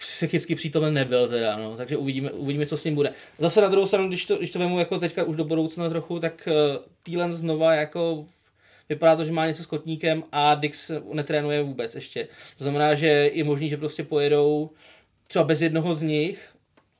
psychicky 0.00 0.54
přítomen 0.54 0.94
nebyl 0.94 1.28
teda, 1.28 1.56
no. 1.56 1.76
takže 1.76 1.96
uvidíme, 1.96 2.30
uvidíme, 2.30 2.66
co 2.66 2.76
s 2.76 2.84
ním 2.84 2.94
bude. 2.94 3.12
Zase 3.38 3.60
na 3.60 3.68
druhou 3.68 3.86
stranu, 3.86 4.08
když 4.08 4.26
to, 4.26 4.36
když 4.36 4.50
to 4.50 4.58
vemu 4.58 4.78
jako 4.78 4.98
teďka 4.98 5.24
už 5.24 5.36
do 5.36 5.44
budoucna 5.44 5.88
trochu, 5.88 6.20
tak 6.20 6.48
uh, 6.48 6.84
Thielen 7.02 7.34
znova 7.34 7.74
jako 7.74 8.26
vypadá 8.94 9.16
to, 9.16 9.24
že 9.24 9.32
má 9.32 9.46
něco 9.46 9.62
s 9.62 9.66
kotníkem 9.66 10.24
a 10.32 10.54
Dix 10.54 10.90
netrénuje 11.12 11.62
vůbec 11.62 11.94
ještě. 11.94 12.28
To 12.58 12.64
znamená, 12.64 12.94
že 12.94 13.06
je 13.32 13.44
možný, 13.44 13.68
že 13.68 13.76
prostě 13.76 14.04
pojedou 14.04 14.70
třeba 15.26 15.44
bez 15.44 15.62
jednoho 15.62 15.94
z 15.94 16.02
nich 16.02 16.48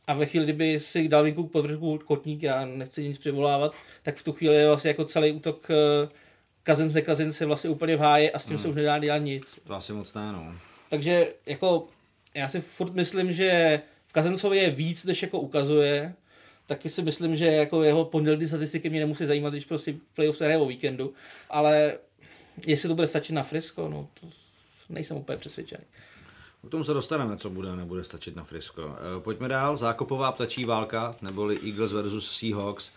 a 0.07 0.15
ve 0.15 0.27
chvíli, 0.27 0.47
kdyby 0.47 0.81
si 0.81 1.09
dal 1.09 1.23
Linku 1.23 1.47
podvrhu 1.47 1.99
kotník, 1.99 2.43
já 2.43 2.67
nechci 2.67 3.09
nic 3.09 3.19
přivolávat, 3.19 3.75
tak 4.03 4.17
v 4.17 4.25
tu 4.25 4.33
chvíli 4.33 4.57
je 4.57 4.67
vlastně 4.67 4.89
jako 4.89 5.05
celý 5.05 5.33
útok 5.33 5.69
Kazens 6.63 6.93
nekazens 6.93 7.41
je 7.41 7.47
vlastně 7.47 7.71
úplně 7.71 7.97
v 7.97 8.01
háji 8.01 8.33
a 8.33 8.39
s 8.39 8.45
tím 8.45 8.57
hmm. 8.57 8.63
se 8.63 8.69
už 8.69 8.77
nedá 8.77 8.99
dělat 8.99 9.19
nic. 9.19 9.61
To 9.67 9.75
asi 9.75 9.93
moc 9.93 10.15
ne, 10.15 10.33
no. 10.33 10.55
Takže 10.91 11.35
jako 11.47 11.89
já 12.35 12.49
si 12.49 12.61
furt 12.61 12.95
myslím, 12.95 13.33
že 13.33 13.81
v 14.07 14.13
Kazencovi 14.13 14.59
je 14.59 14.71
víc, 14.71 15.05
než 15.05 15.23
jako 15.23 15.41
ukazuje, 15.41 16.15
taky 16.73 16.91
si 16.91 17.03
myslím, 17.03 17.37
že 17.37 17.47
jako 17.47 17.83
jeho 17.83 18.05
pondělní 18.05 18.47
statistiky 18.47 18.91
mě 18.91 19.01
nemusí 19.01 19.27
zajímat, 19.27 19.51
když 19.51 19.65
prostě 19.65 19.95
playoff 20.15 20.37
se 20.37 20.57
o 20.57 20.67
víkendu, 20.67 21.13
ale 21.51 21.99
jestli 22.67 22.89
to 22.89 22.95
bude 22.95 23.07
stačit 23.07 23.33
na 23.33 23.43
Frisko, 23.43 23.89
no 23.89 24.09
to 24.21 24.27
nejsem 24.89 25.17
úplně 25.17 25.39
přesvědčený. 25.39 25.85
K 26.67 26.71
tomu 26.71 26.85
se 26.85 26.95
dostaneme, 26.95 27.37
co 27.37 27.51
bude 27.51 27.77
nebude 27.77 28.05
stačit 28.05 28.37
na 28.37 28.45
Frisko. 28.45 28.97
Eh, 28.97 29.21
pojďme 29.21 29.49
dál, 29.49 29.77
zákopová 29.77 30.33
ptačí 30.33 30.65
válka, 30.65 31.15
neboli 31.23 31.59
Eagles 31.67 31.93
versus 31.93 32.39
Seahawks. 32.39 32.91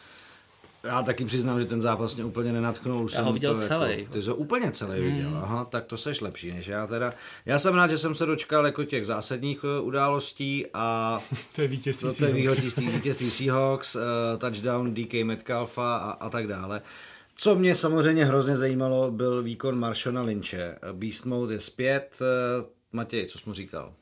Já 0.86 1.04
taky 1.04 1.26
přiznám, 1.26 1.60
že 1.60 1.66
ten 1.66 1.82
zápas 1.82 2.16
mě 2.16 2.26
úplně 2.26 2.54
nenatchnul. 2.54 3.08
Já 3.14 3.22
ho 3.22 3.34
viděl 3.34 3.56
to 3.56 3.68
celý. 3.68 4.00
Jako, 4.00 4.14
ty 4.14 4.22
jsi 4.22 4.30
ho 4.30 4.36
úplně 4.36 4.72
celý 4.72 5.02
mm. 5.02 5.06
viděl, 5.06 5.38
aha, 5.38 5.66
tak 5.66 5.86
to 5.86 5.98
seš 5.98 6.22
lepší 6.22 6.52
než 6.52 6.68
já 6.68 6.88
teda. 6.88 7.14
Já 7.46 7.60
jsem 7.60 7.76
rád, 7.76 7.92
že 7.92 7.98
jsem 7.98 8.16
se 8.16 8.26
dočkal 8.26 8.66
jako 8.66 8.84
těch 8.84 9.06
zásadních 9.06 9.64
uh, 9.64 9.88
událostí 9.88 10.66
a... 10.74 11.20
to 11.56 11.62
je 11.62 11.68
vítězství 11.68 12.10
to, 12.10 12.16
to 12.16 12.26
je 12.26 12.34
vítězství, 12.34 12.88
vítězství 12.88 13.32
Seahawks, 13.32 13.96
uh, 13.96 14.02
touchdown 14.38 14.94
DK 14.94 15.14
Metcalfa 15.24 15.98
a, 15.98 16.12
a 16.12 16.30
tak 16.30 16.48
dále. 16.48 16.82
Co 17.36 17.56
mě 17.56 17.76
samozřejmě 17.76 18.26
hrozně 18.26 18.58
zajímalo, 18.58 19.12
byl 19.12 19.44
výkon 19.44 19.80
Marshona 19.80 20.22
Lynche. 20.22 20.78
Beast 20.94 21.26
Mode 21.26 21.54
je 21.54 21.60
zpět. 21.60 22.18
Uh, 22.60 22.66
Matěj, 22.92 23.26
co 23.26 23.40
jsi 23.40 23.44
mu 23.50 23.54
říkal? 23.54 23.94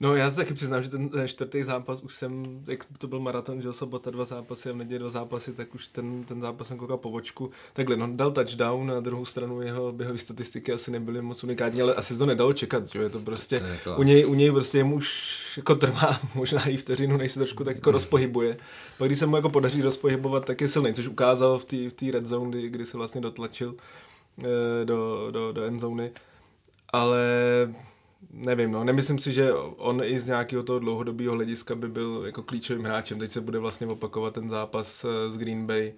No 0.00 0.16
já 0.16 0.30
se 0.30 0.36
taky 0.36 0.54
přiznám, 0.54 0.82
že 0.82 0.90
ten 0.90 1.10
čtvrtý 1.26 1.62
zápas 1.62 2.02
už 2.02 2.14
jsem, 2.14 2.62
jak 2.68 2.84
to 2.98 3.08
byl 3.08 3.20
maraton, 3.20 3.60
že 3.60 3.72
sobota 3.72 4.10
dva 4.10 4.24
zápasy 4.24 4.70
a 4.70 4.72
v 4.72 4.76
neděli 4.76 4.98
dva 4.98 5.10
zápasy, 5.10 5.52
tak 5.52 5.74
už 5.74 5.88
ten, 5.88 6.24
ten 6.24 6.40
zápas 6.40 6.68
jsem 6.68 6.78
koukal 6.78 6.96
po 6.96 7.10
vočku. 7.10 7.50
Takhle, 7.72 7.96
no 7.96 8.08
dal 8.12 8.30
touchdown, 8.30 8.86
na 8.86 9.00
druhou 9.00 9.24
stranu 9.24 9.62
jeho 9.62 9.92
běhové 9.92 10.18
statistiky 10.18 10.72
asi 10.72 10.90
nebyly 10.90 11.22
moc 11.22 11.44
unikátní, 11.44 11.82
ale 11.82 11.94
asi 11.94 12.18
to 12.18 12.26
nedalo 12.26 12.52
čekat, 12.52 12.86
že 12.86 12.98
je 12.98 13.08
to 13.08 13.20
prostě, 13.20 13.58
to 13.58 13.66
je 13.66 13.72
jako... 13.72 13.96
u, 13.96 14.02
něj, 14.02 14.26
u 14.26 14.34
něj 14.34 14.52
prostě 14.52 14.78
jemu 14.78 14.96
už 14.96 15.36
jako 15.56 15.74
trvá 15.74 16.20
možná 16.34 16.68
i 16.68 16.76
vteřinu, 16.76 17.16
než 17.16 17.32
se 17.32 17.38
trošku 17.38 17.64
tak 17.64 17.76
jako 17.76 17.90
rozpohybuje. 17.90 18.56
Pak 18.98 19.08
když 19.08 19.18
se 19.18 19.26
mu 19.26 19.36
jako 19.36 19.50
podaří 19.50 19.82
rozpohybovat, 19.82 20.44
tak 20.44 20.60
je 20.60 20.68
silný, 20.68 20.94
což 20.94 21.08
ukázal 21.08 21.58
v 21.58 21.64
té 21.64 21.76
v 22.06 22.10
red 22.10 22.26
zone, 22.26 22.50
kdy, 22.50 22.68
kdy 22.68 22.86
se 22.86 22.96
vlastně 22.96 23.20
dotlačil 23.20 23.74
eh, 24.44 24.84
do, 24.84 25.30
do, 25.30 25.52
do 25.52 25.64
end 25.64 25.80
zóny. 25.80 26.10
Ale 26.92 27.24
nevím, 28.30 28.72
no, 28.72 28.84
nemyslím 28.84 29.18
si, 29.18 29.32
že 29.32 29.52
on 29.54 30.02
i 30.04 30.18
z 30.18 30.26
nějakého 30.26 30.62
toho 30.62 30.78
dlouhodobého 30.78 31.34
hlediska 31.34 31.74
by 31.74 31.88
byl 31.88 32.22
jako 32.26 32.42
klíčovým 32.42 32.84
hráčem. 32.84 33.18
Teď 33.18 33.30
se 33.30 33.40
bude 33.40 33.58
vlastně 33.58 33.86
opakovat 33.86 34.34
ten 34.34 34.48
zápas 34.48 35.04
eh, 35.04 35.30
z 35.30 35.36
Green 35.36 35.66
Bay, 35.66 35.92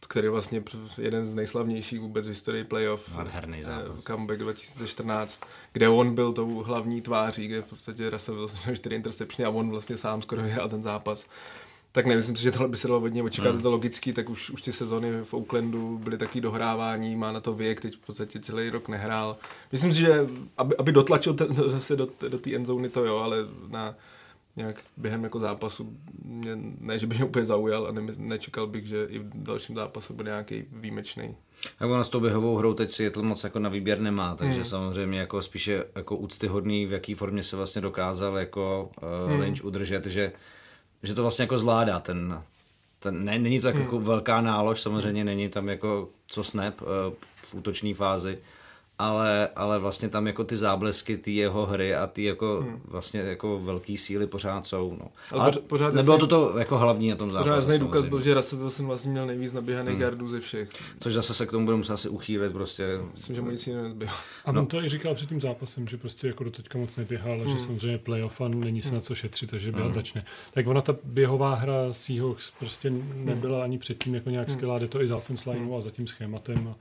který 0.00 0.26
je 0.26 0.30
vlastně 0.30 0.62
jeden 0.98 1.26
z 1.26 1.34
nejslavnějších 1.34 2.00
vůbec 2.00 2.26
v 2.26 2.28
historii 2.28 2.64
playoff. 2.64 3.16
Nádherný 3.16 3.62
zápas. 3.62 4.04
Comeback 4.04 4.38
2014, 4.38 5.40
kde 5.72 5.88
on 5.88 6.14
byl 6.14 6.32
tou 6.32 6.62
hlavní 6.62 7.00
tváří, 7.00 7.48
kde 7.48 7.62
v 7.62 7.66
podstatě 7.66 8.10
Russell 8.10 8.38
Wilson 8.38 8.60
měl 8.64 8.76
4 8.76 8.94
interceptiony 8.94 9.46
a 9.46 9.50
on 9.50 9.70
vlastně 9.70 9.96
sám 9.96 10.22
skoro 10.22 10.42
vyhrál 10.42 10.68
ten 10.68 10.82
zápas 10.82 11.28
tak 11.96 12.06
nemyslím 12.06 12.36
si, 12.36 12.42
že 12.42 12.52
tohle 12.52 12.68
by 12.68 12.76
se 12.76 12.88
dalo 12.88 13.00
hodně 13.00 13.22
očekávat, 13.22 13.52
hmm. 13.52 13.62
to 13.62 13.70
logicky, 13.70 14.12
tak 14.12 14.30
už, 14.30 14.50
už 14.50 14.62
ty 14.62 14.72
sezony 14.72 15.24
v 15.24 15.34
Oaklandu 15.34 15.98
byly 15.98 16.18
taky 16.18 16.40
dohrávání, 16.40 17.16
má 17.16 17.32
na 17.32 17.40
to 17.40 17.52
věk, 17.54 17.80
teď 17.80 17.94
v 17.94 17.98
podstatě 17.98 18.40
celý 18.40 18.70
rok 18.70 18.88
nehrál. 18.88 19.36
Myslím 19.72 19.92
si, 19.92 19.98
že 19.98 20.26
aby, 20.56 20.76
aby 20.76 20.92
dotlačil 20.92 21.34
ten, 21.34 21.48
zase 21.66 21.96
do, 21.96 22.08
do 22.28 22.38
té 22.38 22.54
endzóny 22.54 22.88
to 22.88 23.04
jo, 23.04 23.16
ale 23.16 23.36
na, 23.68 23.94
nějak 24.56 24.76
během 24.96 25.24
jako 25.24 25.40
zápasu, 25.40 25.96
mě, 26.24 26.58
ne, 26.80 26.98
že 26.98 27.06
by 27.06 27.14
mě 27.14 27.24
úplně 27.24 27.44
zaujal 27.44 27.86
a 27.86 27.92
ne, 27.92 28.02
nečekal 28.18 28.66
bych, 28.66 28.86
že 28.86 29.06
i 29.08 29.18
v 29.18 29.30
dalším 29.34 29.74
zápase 29.74 30.12
bude 30.12 30.30
nějaký 30.30 30.64
výjimečný. 30.72 31.36
Tak 31.78 31.90
ono 31.90 32.04
s 32.04 32.08
tou 32.08 32.20
běhovou 32.20 32.56
hrou 32.56 32.74
teď 32.74 32.92
si 32.92 33.10
to 33.10 33.22
moc 33.22 33.44
jako 33.44 33.58
na 33.58 33.68
výběr 33.68 34.00
nemá, 34.00 34.34
takže 34.34 34.60
hmm. 34.60 34.64
samozřejmě 34.64 35.18
jako 35.18 35.42
spíše 35.42 35.84
jako 35.94 36.16
úctyhodný, 36.16 36.86
v 36.86 36.92
jaký 36.92 37.14
formě 37.14 37.42
se 37.42 37.56
vlastně 37.56 37.80
dokázal 37.80 38.38
jako 38.38 38.90
uh, 39.02 39.30
hmm. 39.30 39.40
Lynch 39.40 39.64
udržet, 39.64 40.06
že 40.06 40.32
že 41.02 41.14
to 41.14 41.22
vlastně 41.22 41.42
jako 41.42 41.58
zvládá 41.58 42.00
ten, 42.00 42.42
ten 42.98 43.24
ne, 43.24 43.38
není 43.38 43.60
to 43.60 43.66
tak 43.66 43.74
hmm. 43.74 43.84
jako 43.84 44.00
velká 44.00 44.40
nálož, 44.40 44.80
samozřejmě 44.80 45.24
není 45.24 45.48
tam 45.48 45.68
jako 45.68 46.08
co 46.26 46.44
snap 46.44 46.82
uh, 46.82 46.88
v 47.50 47.54
útoční 47.54 47.94
fázi, 47.94 48.38
ale, 48.98 49.48
ale 49.56 49.78
vlastně 49.78 50.08
tam 50.08 50.26
jako 50.26 50.44
ty 50.44 50.56
záblesky 50.56 51.16
ty 51.16 51.34
jeho 51.34 51.66
hry 51.66 51.94
a 51.94 52.06
ty 52.06 52.24
jako 52.24 52.60
hmm. 52.60 52.80
vlastně 52.84 53.20
jako 53.20 53.58
velký 53.58 53.98
síly 53.98 54.26
pořád 54.26 54.66
jsou. 54.66 54.96
No. 55.00 55.06
Ale, 55.30 55.42
ale 55.42 55.52
pořád 55.52 55.94
nebylo 55.94 56.18
to 56.18 56.26
to 56.26 56.58
jako 56.58 56.78
hlavní 56.78 57.10
na 57.10 57.16
tom 57.16 57.32
zápase. 57.32 57.50
Pořád 57.50 57.76
důkaz 57.76 58.04
byl, 58.04 58.20
že 58.20 58.34
Russell 58.34 58.62
Wilson 58.62 58.86
vlastně 58.86 59.10
měl 59.10 59.26
nejvíc 59.26 59.52
naběhaných 59.52 59.94
hmm. 59.94 60.02
yardů 60.02 60.28
ze 60.28 60.40
všech. 60.40 60.68
Což 61.00 61.14
zase 61.14 61.34
se 61.34 61.46
k 61.46 61.50
tomu 61.50 61.64
budeme 61.64 61.78
muset 61.78 61.92
asi 61.92 62.08
uchýlit 62.08 62.52
prostě. 62.52 62.84
Myslím, 63.12 63.36
že 63.36 63.42
mu 63.42 63.50
nic 63.50 63.66
jiného 63.66 63.84
nezbylo. 63.84 64.10
A 64.44 64.48
on 64.48 64.54
no. 64.54 64.66
to 64.66 64.84
i 64.84 64.88
říkal 64.88 65.14
před 65.14 65.28
tím 65.28 65.40
zápasem, 65.40 65.88
že 65.88 65.96
prostě 65.96 66.26
jako 66.26 66.44
do 66.44 66.50
teďka 66.50 66.78
moc 66.78 66.96
neběhal, 66.96 67.38
hmm. 67.38 67.48
že 67.48 67.64
samozřejmě 67.64 67.98
playoff 67.98 68.40
a 68.40 68.48
není 68.48 68.82
se 68.82 68.88
hmm. 68.88 68.94
na 68.94 69.00
co 69.00 69.14
šetřit, 69.14 69.50
takže 69.50 69.72
běhat 69.72 69.86
hmm. 69.86 69.94
začne. 69.94 70.24
Tak 70.52 70.66
ona 70.66 70.80
ta 70.80 70.96
běhová 71.04 71.54
hra 71.54 71.92
Seahawks 71.92 72.50
prostě 72.58 72.92
nebyla 73.14 73.64
ani 73.64 73.78
předtím 73.78 74.14
jako 74.14 74.30
nějak 74.30 74.48
hmm. 74.48 74.56
skvělá, 74.56 74.78
jde 74.78 74.88
to 74.88 75.02
i 75.02 75.08
za 75.08 75.16
offense 75.16 75.50
line 75.50 75.64
hmm. 75.64 75.74
a 75.74 75.80
za 75.80 75.90
tím 75.90 76.06
schématem. 76.06 76.68
A 76.68 76.76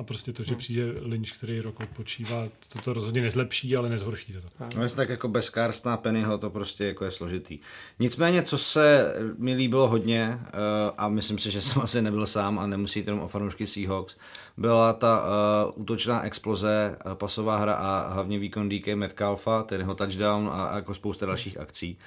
a 0.00 0.02
prostě 0.02 0.32
to, 0.32 0.42
že 0.42 0.50
hmm. 0.50 0.58
přijde 0.58 0.84
Lynch, 1.02 1.32
který 1.32 1.60
rok 1.60 1.80
odpočívá, 1.80 2.48
to, 2.72 2.78
to 2.78 2.92
rozhodně 2.92 3.22
nezlepší, 3.22 3.76
ale 3.76 3.88
nezhorší 3.88 4.32
to. 4.32 4.66
No, 4.76 4.88
tak 4.88 5.08
jako 5.08 5.28
bez 5.28 5.50
Karstna 5.50 5.96
Pennyho 5.96 6.38
to 6.38 6.50
prostě 6.50 6.86
jako 6.86 7.04
je 7.04 7.10
složitý. 7.10 7.58
Nicméně, 7.98 8.42
co 8.42 8.58
se 8.58 9.14
mi 9.38 9.54
líbilo 9.54 9.88
hodně, 9.88 10.38
uh, 10.40 10.48
a 10.96 11.08
myslím 11.08 11.38
si, 11.38 11.50
že 11.50 11.62
jsem 11.62 11.82
asi 11.82 12.02
nebyl 12.02 12.26
sám 12.26 12.58
a 12.58 12.66
nemusí 12.66 13.02
jenom 13.06 13.20
o 13.20 13.28
fanoušky 13.28 13.66
Seahawks, 13.66 14.16
byla 14.56 14.92
ta 14.92 15.24
uh, 15.24 15.82
útočná 15.82 16.22
exploze, 16.22 16.96
uh, 17.06 17.14
pasová 17.14 17.56
hra 17.56 17.74
a 17.74 18.12
hlavně 18.12 18.38
výkon 18.38 18.68
DK 18.68 18.86
Metcalfa, 18.94 19.62
ten 19.62 19.80
jeho 19.80 19.94
touchdown 19.94 20.48
a, 20.52 20.66
a 20.66 20.76
jako 20.76 20.94
spousta 20.94 21.26
dalších 21.26 21.60
akcí. 21.60 21.98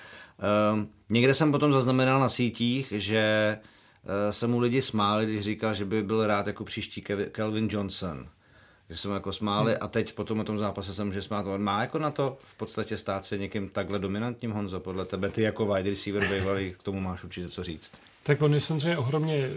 Uh, 0.73 0.79
někde 1.09 1.33
jsem 1.33 1.51
potom 1.51 1.73
zaznamenal 1.73 2.19
na 2.19 2.29
sítích, 2.29 2.93
že 2.95 3.57
Eh, 3.57 3.72
se 4.31 4.47
mu 4.47 4.59
lidi 4.59 4.81
smáli, 4.81 5.25
když 5.25 5.41
říkal, 5.41 5.73
že 5.73 5.85
by 5.85 6.03
byl 6.03 6.27
rád 6.27 6.47
jako 6.47 6.63
příští 6.63 7.01
Kelvin 7.31 7.67
Johnson. 7.71 8.27
Že 8.89 8.97
se 8.97 9.07
mu 9.07 9.13
jako 9.13 9.33
smáli 9.33 9.71
hmm. 9.71 9.77
a 9.81 9.87
teď 9.87 10.13
po 10.13 10.23
tom, 10.23 10.45
tom 10.45 10.59
zápase 10.59 10.93
se 10.93 11.03
může 11.03 11.21
smát. 11.21 11.47
On 11.47 11.63
má 11.63 11.81
jako 11.81 11.99
na 11.99 12.11
to 12.11 12.37
v 12.43 12.57
podstatě 12.57 12.97
stát 12.97 13.25
se 13.25 13.37
někým 13.37 13.69
takhle 13.69 13.99
dominantním, 13.99 14.51
Honzo, 14.51 14.79
podle 14.79 15.05
tebe. 15.05 15.29
Ty 15.29 15.41
jako 15.41 15.73
wide 15.73 15.89
receiver 15.89 16.27
bývalý, 16.29 16.71
k 16.71 16.83
tomu 16.83 16.99
máš 16.99 17.23
určitě 17.23 17.49
co 17.49 17.63
říct. 17.63 17.91
Tak 18.23 18.41
on 18.41 18.53
je 18.53 18.61
samozřejmě 18.61 18.97
ohromně 18.97 19.49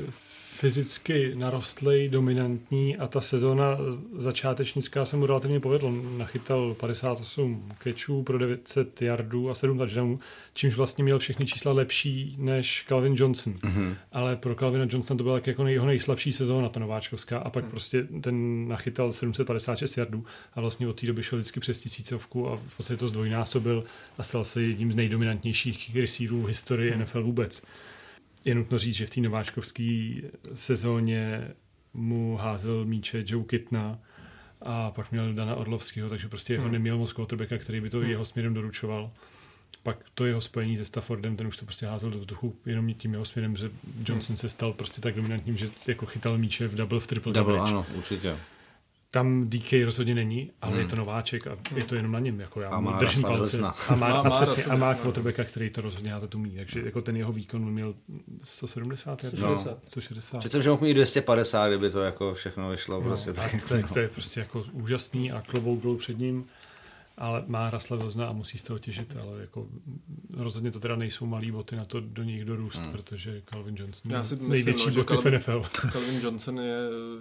fyzicky 0.56 1.32
narostlý, 1.34 2.08
dominantní 2.08 2.96
a 2.96 3.06
ta 3.06 3.20
sezóna 3.20 3.78
začátečnická 4.14 5.04
se 5.04 5.16
mu 5.16 5.26
relativně 5.26 5.60
povedla. 5.60 5.90
Nachytal 6.16 6.74
58 6.74 7.72
kečů 7.78 8.22
pro 8.22 8.38
900 8.38 9.02
yardů 9.02 9.50
a 9.50 9.54
7 9.54 9.78
touchdownů, 9.78 10.20
čímž 10.54 10.74
vlastně 10.74 11.04
měl 11.04 11.18
všechny 11.18 11.46
čísla 11.46 11.72
lepší 11.72 12.36
než 12.38 12.84
Calvin 12.88 13.14
Johnson. 13.16 13.52
Mm-hmm. 13.52 13.94
Ale 14.12 14.36
pro 14.36 14.54
Calvina 14.54 14.86
Johnsona 14.88 15.18
to 15.18 15.24
byla 15.24 15.36
tak 15.36 15.46
jako 15.46 15.66
jeho 15.66 15.86
nejslabší 15.86 16.32
sezóna, 16.32 16.68
ta 16.68 16.80
nováčkovská, 16.80 17.38
a 17.38 17.50
pak 17.50 17.64
mm. 17.64 17.70
prostě 17.70 18.06
ten 18.20 18.68
nachytal 18.68 19.12
756 19.12 19.98
yardů 19.98 20.24
a 20.54 20.60
vlastně 20.60 20.88
od 20.88 21.00
té 21.00 21.06
doby 21.06 21.22
šel 21.22 21.38
vždycky 21.38 21.60
přes 21.60 21.80
tisícovku 21.80 22.48
a 22.48 22.56
v 22.56 22.76
podstatě 22.76 22.98
to 22.98 23.08
zdvojnásobil 23.08 23.84
a 24.18 24.22
stal 24.22 24.44
se 24.44 24.62
jedním 24.62 24.92
z 24.92 24.96
nejdominantnějších 24.96 25.96
receiverů 25.96 26.42
v 26.42 26.46
historii 26.46 26.94
mm. 26.94 27.00
NFL 27.00 27.22
vůbec. 27.22 27.62
Je 28.46 28.54
nutno 28.54 28.78
říct, 28.78 28.94
že 28.94 29.06
v 29.06 29.10
té 29.10 29.20
nováčkovské 29.20 30.14
sezóně 30.54 31.48
mu 31.94 32.36
házel 32.36 32.84
míče 32.84 33.24
Joe 33.26 33.44
Kitna 33.44 33.98
a 34.62 34.90
pak 34.90 35.12
měl 35.12 35.34
Dana 35.34 35.54
Orlovského, 35.54 36.08
takže 36.08 36.28
prostě 36.28 36.54
hmm. 36.54 36.62
jeho 36.62 36.72
neměl 36.72 36.98
moc 36.98 37.12
quarterbacka, 37.12 37.58
který 37.58 37.80
by 37.80 37.90
to 37.90 37.98
hmm. 37.98 38.10
jeho 38.10 38.24
směrem 38.24 38.54
doručoval. 38.54 39.10
Pak 39.82 40.04
to 40.14 40.26
jeho 40.26 40.40
spojení 40.40 40.76
se 40.76 40.84
Staffordem, 40.84 41.36
ten 41.36 41.46
už 41.46 41.56
to 41.56 41.64
prostě 41.64 41.86
házel 41.86 42.10
do 42.10 42.18
vzduchu 42.18 42.56
jenom 42.66 42.94
tím 42.94 43.12
jeho 43.12 43.24
směrem, 43.24 43.56
že 43.56 43.70
Johnson 43.98 44.34
hmm. 44.34 44.36
se 44.36 44.48
stal 44.48 44.72
prostě 44.72 45.00
tak 45.00 45.14
dominantním, 45.14 45.56
že 45.56 45.70
jako 45.86 46.06
chytal 46.06 46.38
míče 46.38 46.68
v 46.68 46.74
double, 46.74 47.00
v 47.00 47.06
triple 47.06 47.32
double. 47.32 47.54
Double, 47.54 47.70
ano, 47.70 47.86
určitě. 47.96 48.36
Tam 49.10 49.48
DK 49.48 49.72
rozhodně 49.84 50.14
není, 50.14 50.50
ale 50.62 50.72
hmm. 50.72 50.80
je 50.80 50.86
to 50.86 50.96
nováček 50.96 51.46
a 51.46 51.56
je 51.76 51.84
to 51.84 51.94
jenom 51.94 52.12
na 52.12 52.18
něm. 52.18 52.40
Jako 52.40 52.60
já 52.60 52.68
a 52.68 52.80
má 52.80 52.98
držím 52.98 53.22
palce. 53.22 53.58
A 53.88 53.96
má, 53.96 53.96
má, 53.96 54.20
a, 54.20 54.30
přesně, 54.30 54.64
a 54.64 54.76
má 54.76 54.94
quarterbacka, 54.94 55.44
který 55.44 55.70
to 55.70 55.80
rozhodně 55.80 56.12
házet 56.12 56.34
umí. 56.34 56.50
Takže 56.50 56.82
jako 56.84 57.02
ten 57.02 57.16
jeho 57.16 57.32
výkon 57.32 57.70
měl 57.70 57.94
170, 58.42 59.20
160. 59.20 59.64
No. 59.64 59.76
160. 59.86 60.38
Přece, 60.38 60.62
že 60.62 60.70
mohl 60.70 60.84
mít 60.84 60.94
250, 60.94 61.68
kdyby 61.68 61.90
to 61.90 62.00
jako 62.00 62.34
všechno 62.34 62.70
vyšlo. 62.70 63.00
No, 63.00 63.02
prostě, 63.02 63.32
tak, 63.32 63.50
tak, 63.68 63.82
no. 63.82 63.88
to 63.88 63.98
je 63.98 64.08
prostě 64.08 64.40
jako 64.40 64.64
úžasný 64.72 65.32
a 65.32 65.42
klobouk 65.42 65.82
dolů 65.82 65.96
před 65.96 66.18
ním 66.18 66.46
ale 67.18 67.44
má 67.46 67.70
Rasla 67.70 67.96
Vozna 67.96 68.28
a 68.28 68.32
musí 68.32 68.58
z 68.58 68.62
toho 68.62 68.78
těžit, 68.78 69.16
ale 69.20 69.40
jako 69.40 69.68
rozhodně 70.36 70.70
to 70.70 70.80
teda 70.80 70.96
nejsou 70.96 71.26
malý 71.26 71.50
boty 71.50 71.76
na 71.76 71.84
to 71.84 72.00
do 72.00 72.22
nich 72.22 72.44
dorůst, 72.44 72.78
hmm. 72.78 72.92
protože 72.92 73.42
Calvin 73.44 73.76
Johnson 73.78 74.12
Já 74.12 74.24
si 74.24 74.36
největší 74.36 74.86
myslím, 74.86 75.04
boty 75.04 75.14
Calvin, 75.14 75.32
v 75.32 75.38
NFL. 75.38 75.62
Calvin 75.92 76.20
Johnson 76.20 76.60
je, 76.60 76.78